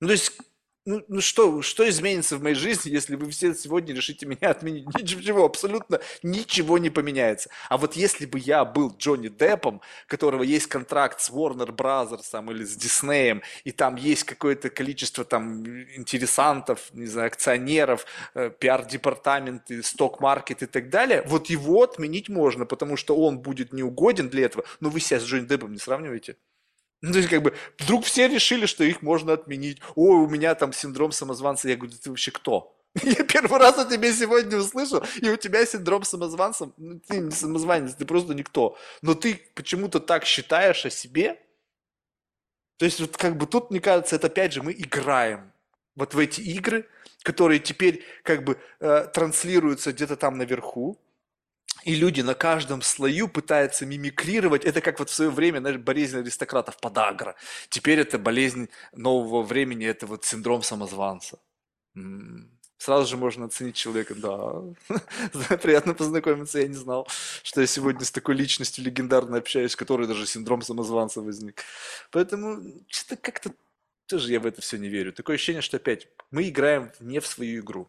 [0.00, 0.38] Ну, то есть
[0.86, 4.86] ну, ну что, что изменится в моей жизни, если вы все сегодня решите меня отменить?
[4.98, 7.48] Ничего, абсолютно ничего не поменяется.
[7.70, 12.24] А вот если бы я был Джонни Деппом, у которого есть контракт с Warner Brothers
[12.30, 15.64] там, или с Диснеем, и там есть какое-то количество там
[15.96, 18.04] интересантов, не знаю, акционеров,
[18.34, 24.28] э, пиар-департаменты, сток-маркет и так далее, вот его отменить можно, потому что он будет неугоден
[24.28, 24.64] для этого.
[24.80, 26.36] Но вы себя с Джонни Деппом не сравниваете?
[27.04, 29.78] Ну, то есть, как бы, вдруг все решили, что их можно отменить.
[29.94, 31.68] Ой, у меня там синдром самозванца.
[31.68, 32.74] Я говорю, ты вообще кто?
[33.02, 36.70] Я первый раз о тебе сегодня услышал, и у тебя синдром самозванца.
[36.78, 38.78] Ну, ты не самозванец, ты просто никто.
[39.02, 41.38] Но ты почему-то так считаешь о себе.
[42.78, 45.52] То есть, вот как бы тут, мне кажется, это опять же мы играем
[45.96, 46.88] вот в эти игры,
[47.22, 50.98] которые теперь как бы э, транслируются где-то там наверху,
[51.84, 54.64] и люди на каждом слою пытаются мимикрировать.
[54.64, 57.36] Это как вот в свое время знаешь, болезнь аристократов подагра.
[57.68, 61.38] Теперь это болезнь нового времени, это вот синдром самозванца.
[62.78, 64.62] Сразу же можно оценить человека, да,
[65.56, 67.08] приятно познакомиться, я не знал,
[67.42, 71.62] что я сегодня с такой личностью легендарно общаюсь, с которой даже синдром самозванца возник.
[72.10, 73.52] Поэтому что-то как-то
[74.06, 75.12] тоже я в это все не верю.
[75.12, 77.88] Такое ощущение, что опять мы играем не в свою игру.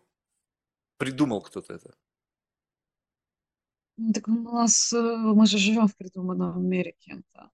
[0.97, 1.93] Придумал кто-то это.
[3.97, 7.49] Ну, так у нас, э, мы же живем в придуманном мире кем-то.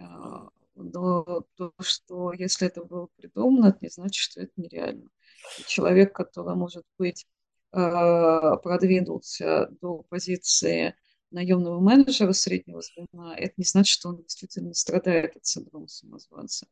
[0.00, 5.08] А, но то, что если это было придумано, это не значит, что это нереально.
[5.66, 7.26] Человек, который, может быть,
[7.72, 10.94] а, продвинулся до позиции
[11.30, 16.66] наемного менеджера среднего звена, это не значит, что он действительно страдает от синдрома самозванца,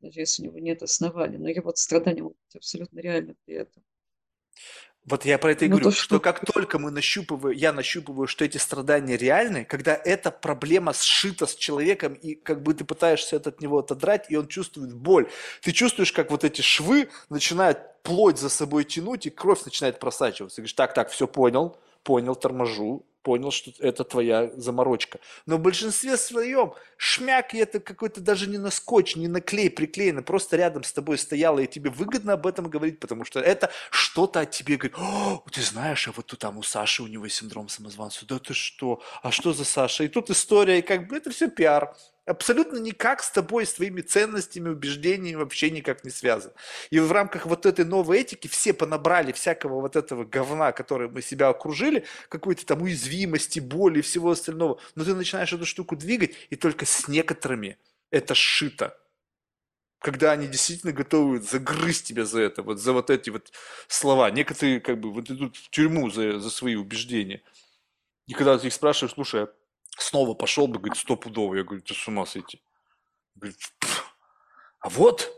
[0.00, 1.38] даже если у него нет оснований.
[1.38, 3.82] Но его страдания могут быть абсолютно реальны при этом.
[5.06, 6.04] Вот я про это и ну, говорю, то, что...
[6.04, 11.46] что как только мы нащупываем, я нащупываю, что эти страдания реальны, когда эта проблема сшита
[11.46, 15.28] с человеком, и как бы ты пытаешься от него отодрать, и он чувствует боль.
[15.62, 20.56] Ты чувствуешь, как вот эти швы начинают плоть за собой тянуть, и кровь начинает просачиваться.
[20.56, 25.18] Ты говоришь, так, так, все понял, понял, торможу, понял, что это твоя заморочка.
[25.44, 29.68] Но в большинстве своем шмяк и это какой-то даже не на скотч, не на клей
[29.68, 33.72] приклеено, просто рядом с тобой стояло, и тебе выгодно об этом говорить, потому что это
[33.90, 34.96] что-то от тебе говорит,
[35.50, 39.02] ты знаешь, а вот тут там у Саши у него синдром самозванца, да ты что,
[39.24, 40.04] а что за Саша?
[40.04, 41.96] И тут история, и как бы это все пиар.
[42.26, 46.52] Абсолютно никак с тобой, с твоими ценностями, убеждениями вообще никак не связан.
[46.90, 51.22] И в рамках вот этой новой этики все понабрали всякого вот этого говна, которое мы
[51.22, 54.80] себя окружили, какой-то там уязвимости, боли и всего остального.
[54.96, 57.78] Но ты начинаешь эту штуку двигать, и только с некоторыми
[58.10, 58.98] это сшито.
[60.00, 63.52] Когда они действительно готовы загрызть тебя за это, вот за вот эти вот
[63.86, 64.28] слова.
[64.32, 67.42] Некоторые как бы вот идут в тюрьму за, за свои убеждения.
[68.26, 69.48] И когда ты их спрашиваешь, слушай, а
[69.96, 71.56] снова пошел бы, говорит, стопудово.
[71.56, 72.60] Я говорю, ты с ума сойти.
[73.34, 73.58] Говорит,
[74.80, 75.32] а вот,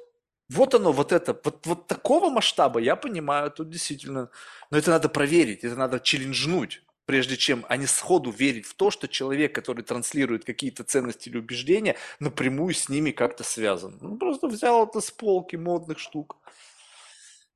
[0.49, 4.31] вот оно, вот это, вот, вот такого масштаба, я понимаю, тут действительно,
[4.71, 8.91] но это надо проверить, это надо челленджнуть, прежде чем, а не сходу верить в то,
[8.91, 13.99] что человек, который транслирует какие-то ценности или убеждения, напрямую с ними как-то связан.
[14.01, 16.37] Ну, просто взял это с полки модных штук.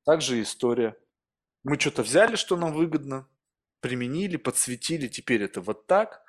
[0.05, 0.97] Также история.
[1.63, 3.27] Мы что-то взяли, что нам выгодно,
[3.79, 6.22] применили, подсветили, теперь это вот так,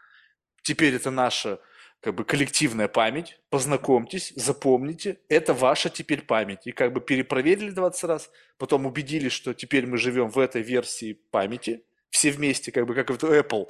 [0.65, 1.61] Теперь это наша
[2.01, 3.39] как бы коллективная память.
[3.51, 6.67] Познакомьтесь, запомните, это ваша теперь память.
[6.67, 11.21] И как бы перепроверили 20 раз, потом убедились, что теперь мы живем в этой версии
[11.31, 13.67] памяти, все вместе, как бы как в Apple.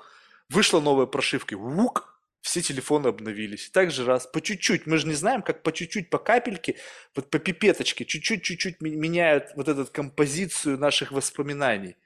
[0.49, 3.71] Вышла новая прошивка, ук, все телефоны обновились.
[3.71, 6.77] Так же раз, по чуть-чуть, мы же не знаем, как по чуть-чуть, по капельке,
[7.17, 11.97] вот по пипеточке, чуть-чуть-чуть меняют вот эту композицию наших воспоминаний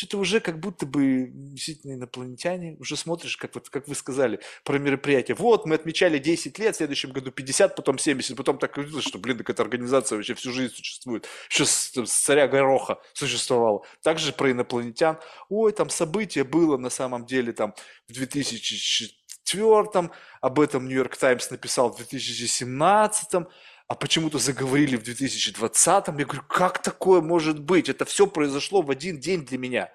[0.00, 4.78] что-то уже как будто бы действительно инопланетяне, уже смотришь, как, вот, как вы сказали, про
[4.78, 5.34] мероприятие.
[5.34, 9.18] Вот, мы отмечали 10 лет, в следующем году 50, потом 70, потом так видно, что,
[9.18, 11.28] блин, так эта организация вообще всю жизнь существует.
[11.50, 13.82] Еще с, с царя Гороха существовала.
[14.02, 15.18] Также про инопланетян.
[15.50, 17.74] Ой, там событие было на самом деле там
[18.08, 23.46] в 2004 об этом Нью-Йорк Таймс написал в 2017
[23.90, 26.18] а почему-то заговорили в 2020-м.
[26.18, 27.88] Я говорю, как такое может быть?
[27.88, 29.92] Это все произошло в один день для меня.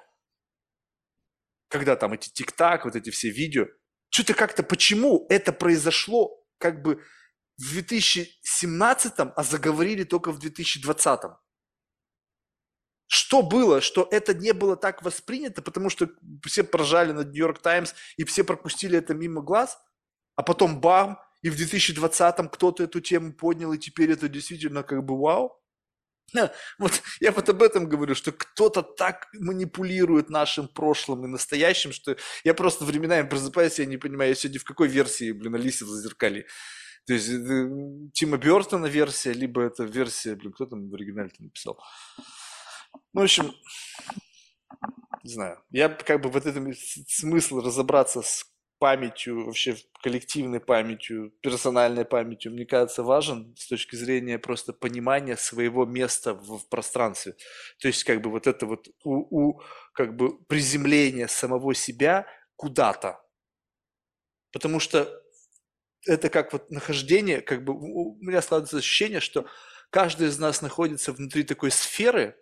[1.70, 3.68] Когда там эти тик-так, вот эти все видео.
[4.10, 7.02] Что-то как-то, почему это произошло как бы
[7.58, 11.38] в 2017-м, а заговорили только в 2020-м?
[13.08, 16.10] Что было, что это не было так воспринято, потому что
[16.46, 19.80] все поражали на Нью-Йорк Таймс и все пропустили это мимо глаз,
[20.36, 25.06] а потом бам, и в 2020-м кто-то эту тему поднял, и теперь это действительно как
[25.06, 25.62] бы вау.
[26.80, 32.18] Вот я вот об этом говорю, что кто-то так манипулирует нашим прошлым и настоящим, что
[32.44, 35.90] я просто временами просыпаюсь, я не понимаю, я сегодня в какой версии, блин, Алисе в
[35.90, 36.48] зазеркали.
[37.06, 37.70] То есть э,
[38.14, 41.80] Тима Бертона версия, либо это версия, блин, кто там в оригинале написал.
[43.14, 43.54] Ну, в общем,
[45.24, 45.64] не знаю.
[45.70, 52.66] Я как бы вот этом смысл разобраться с памятью, вообще коллективной памятью, персональной памятью, мне
[52.66, 57.36] кажется, важен с точки зрения просто понимания своего места в, в пространстве.
[57.80, 59.62] То есть как бы вот это вот у, у,
[59.94, 63.22] как бы приземление самого себя куда-то.
[64.52, 65.22] Потому что
[66.06, 69.48] это как вот нахождение, как бы у меня складывается ощущение, что
[69.90, 72.38] каждый из нас находится внутри такой сферы,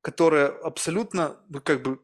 [0.00, 2.00] которая абсолютно, ну, как бы,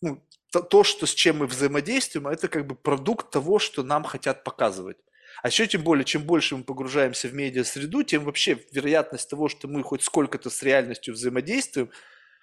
[0.00, 0.26] ну,
[0.60, 4.98] то, что, с чем мы взаимодействуем, это как бы продукт того, что нам хотят показывать.
[5.42, 9.66] А еще тем более, чем больше мы погружаемся в медиа-среду, тем вообще вероятность того, что
[9.66, 11.90] мы хоть сколько-то с реальностью взаимодействуем,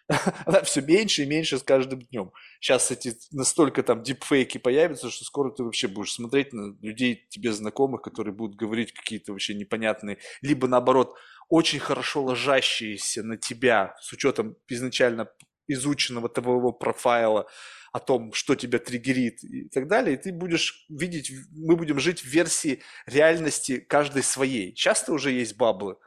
[0.46, 2.32] она все меньше и меньше с каждым днем.
[2.60, 7.54] Сейчас эти настолько там дипфейки появятся, что скоро ты вообще будешь смотреть на людей, тебе
[7.54, 11.16] знакомых, которые будут говорить какие-то вообще непонятные, либо наоборот,
[11.48, 15.30] очень хорошо ложащиеся на тебя с учетом изначально
[15.68, 17.48] изученного твоего профайла,
[17.92, 22.22] о том, что тебя триггерит и так далее, и ты будешь видеть, мы будем жить
[22.22, 24.74] в версии реальности каждой своей.
[24.74, 25.98] Часто уже есть баблы,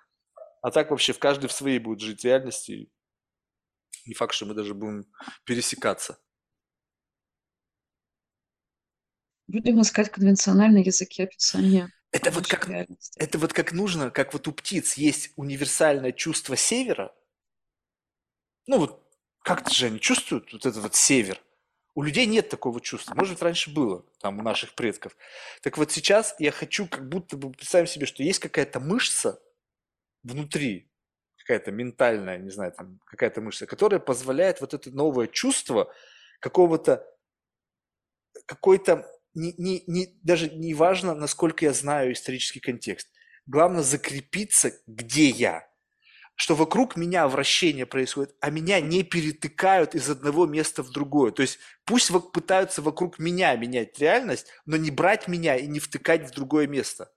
[0.63, 2.89] а так вообще в каждой в своей будет жить реальности.
[4.07, 5.07] Не факт, что мы даже будем
[5.45, 6.19] пересекаться.
[9.49, 11.93] Будем искать конвенциональные языки описания.
[12.11, 17.15] Это вот, как, это вот как нужно, как вот у птиц есть универсальное чувство севера.
[18.67, 19.03] Ну вот
[19.43, 21.41] как-то же они чувствуют вот этот вот север.
[21.95, 23.15] У людей нет такого чувства.
[23.15, 25.15] Может, раньше было, там, у наших предков.
[25.63, 29.41] Так вот сейчас я хочу как будто бы представить себе, что есть какая-то мышца
[30.23, 30.91] внутри,
[31.39, 35.93] какая-то ментальная, не знаю, там, какая-то мышца, которая позволяет вот это новое чувство
[36.41, 37.07] какого-то,
[38.47, 43.09] какой-то, не, не, не, даже не важно, насколько я знаю исторический контекст.
[43.45, 45.69] Главное закрепиться, где я,
[46.35, 51.31] что вокруг меня вращение происходит, а меня не перетыкают из одного места в другое.
[51.31, 56.29] То есть пусть пытаются вокруг меня менять реальность, но не брать меня и не втыкать
[56.29, 57.13] в другое место.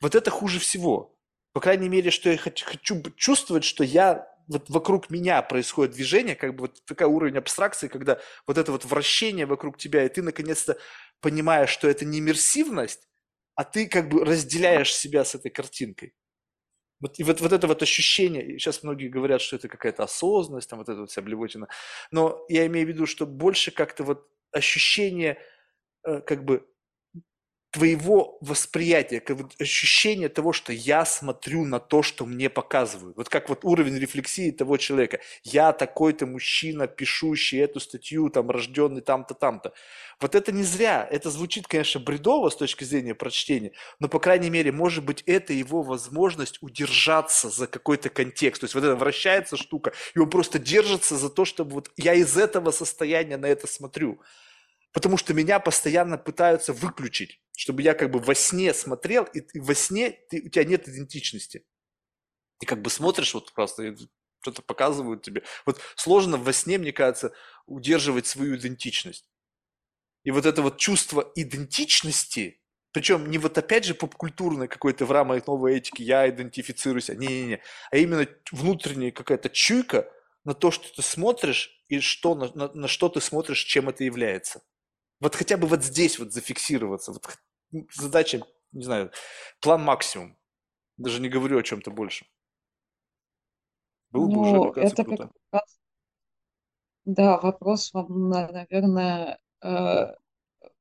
[0.00, 1.16] Вот это хуже всего.
[1.52, 6.54] По крайней мере, что я хочу, чувствовать, что я вот вокруг меня происходит движение, как
[6.54, 10.78] бы вот такой уровень абстракции, когда вот это вот вращение вокруг тебя, и ты наконец-то
[11.20, 13.08] понимаешь, что это не иммерсивность,
[13.54, 16.14] а ты как бы разделяешь себя с этой картинкой.
[17.00, 20.78] Вот, и вот, вот это вот ощущение, сейчас многие говорят, что это какая-то осознанность, там
[20.78, 21.68] вот это вот вся блевотина,
[22.10, 25.38] но я имею в виду, что больше как-то вот ощущение
[26.04, 26.66] э, как бы
[27.76, 29.22] твоего восприятия,
[29.60, 33.18] ощущение того, что я смотрю на то, что мне показывают.
[33.18, 35.20] Вот как вот уровень рефлексии того человека.
[35.42, 39.74] Я такой-то мужчина, пишущий эту статью, там, рожденный там-то, там-то.
[40.20, 41.06] Вот это не зря.
[41.10, 45.52] Это звучит, конечно, бредово с точки зрения прочтения, но, по крайней мере, может быть, это
[45.52, 48.62] его возможность удержаться за какой-то контекст.
[48.62, 52.14] То есть вот это вращается штука, и он просто держится за то, чтобы вот я
[52.14, 54.18] из этого состояния на это смотрю
[54.96, 59.60] потому что меня постоянно пытаются выключить, чтобы я как бы во сне смотрел, и, и
[59.60, 61.66] во сне ты, у тебя нет идентичности.
[62.58, 63.94] Ты как бы смотришь вот просто,
[64.40, 65.42] что-то показывают тебе.
[65.66, 67.34] Вот сложно во сне, мне кажется,
[67.66, 69.28] удерживать свою идентичность.
[70.24, 75.46] И вот это вот чувство идентичности, причем не вот опять же попкультурной какой-то в рамках
[75.46, 77.60] новой этики я идентифицируюсь, не-не-не,
[77.90, 80.10] а именно внутренняя какая-то чуйка
[80.44, 84.02] на то, что ты смотришь и что, на, на, на что ты смотришь, чем это
[84.02, 84.62] является.
[85.20, 87.12] Вот хотя бы вот здесь вот зафиксироваться.
[87.12, 87.38] Вот
[87.94, 89.10] задача, не знаю,
[89.60, 90.36] план максимум.
[90.96, 92.26] Даже не говорю о чем-то больше.
[94.10, 95.78] Был бы уже, Ну, это как раз,
[97.04, 100.14] да, вопрос вам, наверное, э,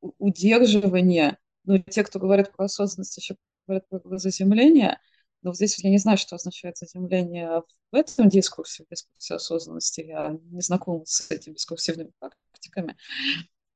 [0.01, 1.37] удерживания.
[1.65, 3.35] Ну, те, кто говорят про осознанность, еще
[3.67, 4.99] говорят про заземление.
[5.41, 10.01] Но вот здесь я не знаю, что означает заземление в этом дискурсе, в дискурсе осознанности.
[10.01, 12.95] Я не знакома с этими дискурсивными практиками.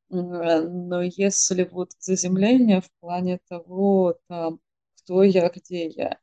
[0.10, 4.60] Но если вот заземление в плане того, там,
[4.98, 6.20] кто я, где я,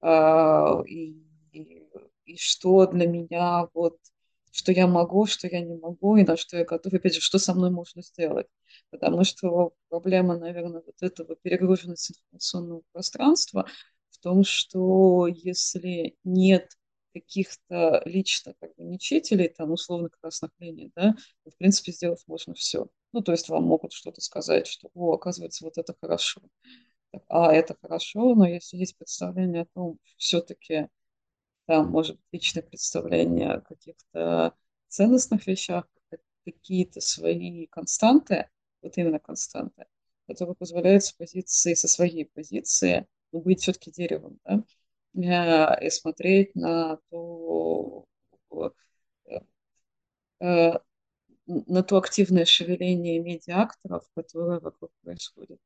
[0.00, 1.16] а, и,
[1.52, 1.82] и,
[2.26, 3.98] и что для меня, вот,
[4.52, 7.38] что я могу, что я не могу, и на что я готов, опять же, что
[7.38, 8.46] со мной можно сделать.
[8.90, 13.66] Потому что проблема, наверное, вот этого перегруженности информационного пространства
[14.10, 16.70] в том, что если нет
[17.14, 21.14] каких-то лично как бы мечителей, там, условно красных линий, да,
[21.44, 22.88] то, в принципе, сделать можно все.
[23.12, 26.42] Ну, то есть вам могут что-то сказать, что, о, оказывается, вот это хорошо.
[27.28, 30.88] А это хорошо, но если есть представление о том, все-таки
[31.66, 34.54] там может быть личное представление о каких-то
[34.88, 35.86] ценностных вещах,
[36.44, 38.48] какие-то свои константы,
[38.82, 39.86] вот именно константы,
[40.26, 44.62] которые позволяют с позиции, со своей позиции ну, быть все-таки деревом, да,
[45.16, 48.04] Э, и смотреть на то,
[48.50, 49.38] э,
[50.40, 50.72] э,
[51.46, 55.60] на то активное шевеление медиакторов, которое вокруг происходит.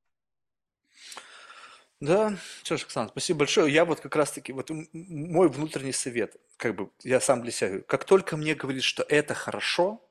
[2.00, 3.72] Да, что ж, Оксана, спасибо большое.
[3.72, 7.84] Я вот как раз-таки, вот мой внутренний совет, как бы я сам для себя говорю,
[7.86, 10.02] как только мне говорит, что это хорошо,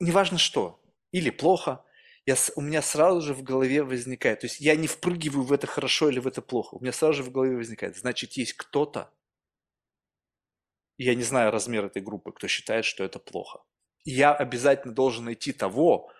[0.00, 0.80] неважно что,
[1.12, 1.84] или плохо,
[2.26, 5.66] я, у меня сразу же в голове возникает, то есть я не впрыгиваю в это
[5.68, 9.10] хорошо или в это плохо, у меня сразу же в голове возникает, значит, есть кто-то,
[10.98, 13.60] я не знаю размер этой группы, кто считает, что это плохо.
[14.10, 16.10] Я обязательно должен найти того,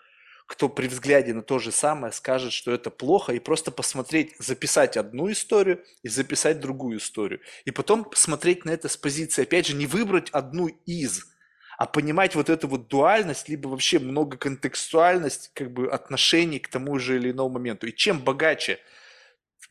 [0.47, 4.97] кто при взгляде на то же самое скажет, что это плохо, и просто посмотреть, записать
[4.97, 7.41] одну историю и записать другую историю.
[7.65, 11.27] И потом посмотреть на это с позиции, опять же, не выбрать одну из–
[11.79, 17.17] а понимать вот эту вот дуальность, либо вообще многоконтекстуальность как бы отношений к тому же
[17.17, 17.87] или иному моменту.
[17.87, 18.81] И чем богаче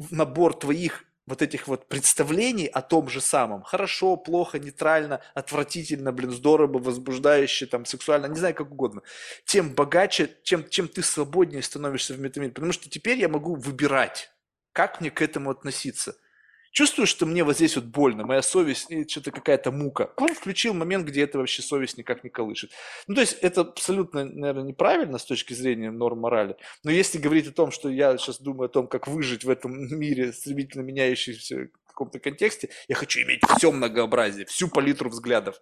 [0.10, 6.32] набор твоих вот этих вот представлений о том же самом, хорошо, плохо, нейтрально, отвратительно, блин,
[6.32, 9.04] здорово, возбуждающе, там, сексуально, не знаю, как угодно,
[9.46, 12.54] тем богаче, чем, чем ты свободнее становишься в метамире.
[12.54, 14.32] Потому что теперь я могу выбирать,
[14.72, 16.16] как мне к этому относиться–
[16.72, 20.12] Чувствую, что мне вот здесь вот больно, моя совесть, что-то какая-то мука.
[20.18, 22.72] Он включил момент, где это вообще совесть никак не колышет.
[23.08, 26.58] Ну, то есть это абсолютно, наверное, неправильно с точки зрения норм морали.
[26.84, 29.74] Но если говорить о том, что я сейчас думаю о том, как выжить в этом
[30.00, 35.60] мире, стремительно меняющемся каком-то контексте, я хочу иметь все многообразие, всю палитру взглядов.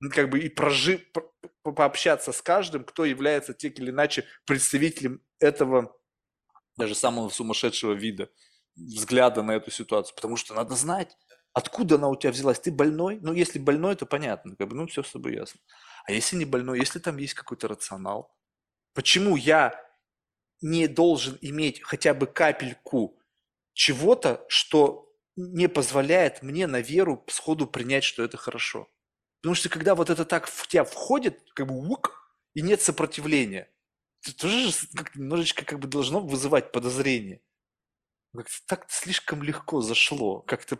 [0.00, 1.32] Ну, как бы и прожи, по
[1.62, 5.96] пообщаться с каждым, кто является так или иначе представителем этого
[6.76, 8.28] даже самого сумасшедшего вида
[8.76, 11.16] взгляда на эту ситуацию, потому что надо знать,
[11.52, 12.60] откуда она у тебя взялась.
[12.60, 13.18] Ты больной?
[13.20, 15.60] Ну, если больной, то понятно, как бы, ну, все с тобой ясно.
[16.06, 18.34] А если не больной, если там есть какой-то рационал,
[18.94, 19.80] почему я
[20.60, 23.18] не должен иметь хотя бы капельку
[23.74, 28.88] чего-то, что не позволяет мне на веру сходу принять, что это хорошо.
[29.40, 33.72] Потому что когда вот это так в тебя входит, как бы ук, и нет сопротивления,
[34.22, 37.40] это тоже как немножечко как бы должно вызывать подозрение.
[38.34, 40.40] Как-то так слишком легко зашло.
[40.40, 40.78] Как-то,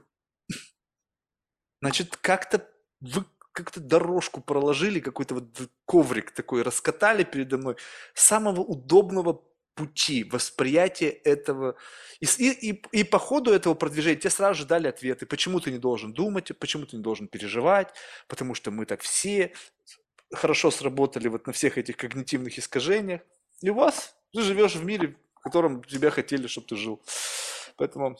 [1.80, 2.68] значит, как-то
[3.00, 7.76] вы как-то дорожку проложили, какой-то вот коврик такой раскатали передо мной,
[8.14, 9.42] самого удобного
[9.74, 11.76] пути восприятия этого.
[12.20, 15.78] И, и, и, по ходу этого продвижения тебе сразу же дали ответы, почему ты не
[15.78, 17.94] должен думать, почему ты не должен переживать,
[18.28, 19.52] потому что мы так все
[20.32, 23.20] хорошо сработали вот на всех этих когнитивных искажениях.
[23.60, 27.02] И у вас, ты живешь в мире, в котором тебя хотели, чтобы ты жил.
[27.76, 28.16] Поэтому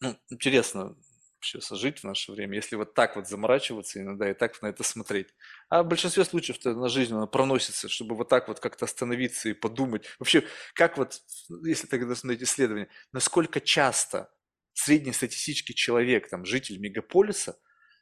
[0.00, 0.96] ну, интересно,
[1.36, 4.82] вообще жить в наше время, если вот так вот заморачиваться иногда и так на это
[4.82, 5.28] смотреть.
[5.68, 9.54] А в большинстве случаев-то на жизнь она проносится, чтобы вот так вот как-то остановиться и
[9.54, 10.06] подумать.
[10.18, 11.20] Вообще, как вот,
[11.64, 14.30] если тогда смотреть исследования, насколько часто
[14.72, 17.58] среднестатистический человек, там, житель мегаполиса,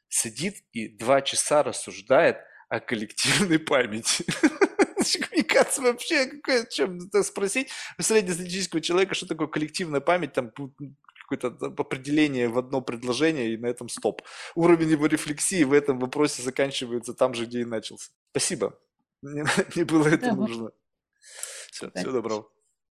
[0.07, 2.37] сидит и два часа рассуждает
[2.69, 4.25] о коллективной памяти.
[5.13, 10.51] Коммуникация вообще, какая, чем спросить у среднестатистического человека, что такое коллективная память, там
[11.27, 11.47] какое-то
[11.81, 14.21] определение в одно предложение, и на этом стоп.
[14.55, 18.11] Уровень его рефлексии в этом вопросе заканчивается там же, где и начался.
[18.31, 18.77] Спасибо.
[19.21, 20.71] Мне, мне было это нужно.
[21.71, 22.49] Все, всего доброго.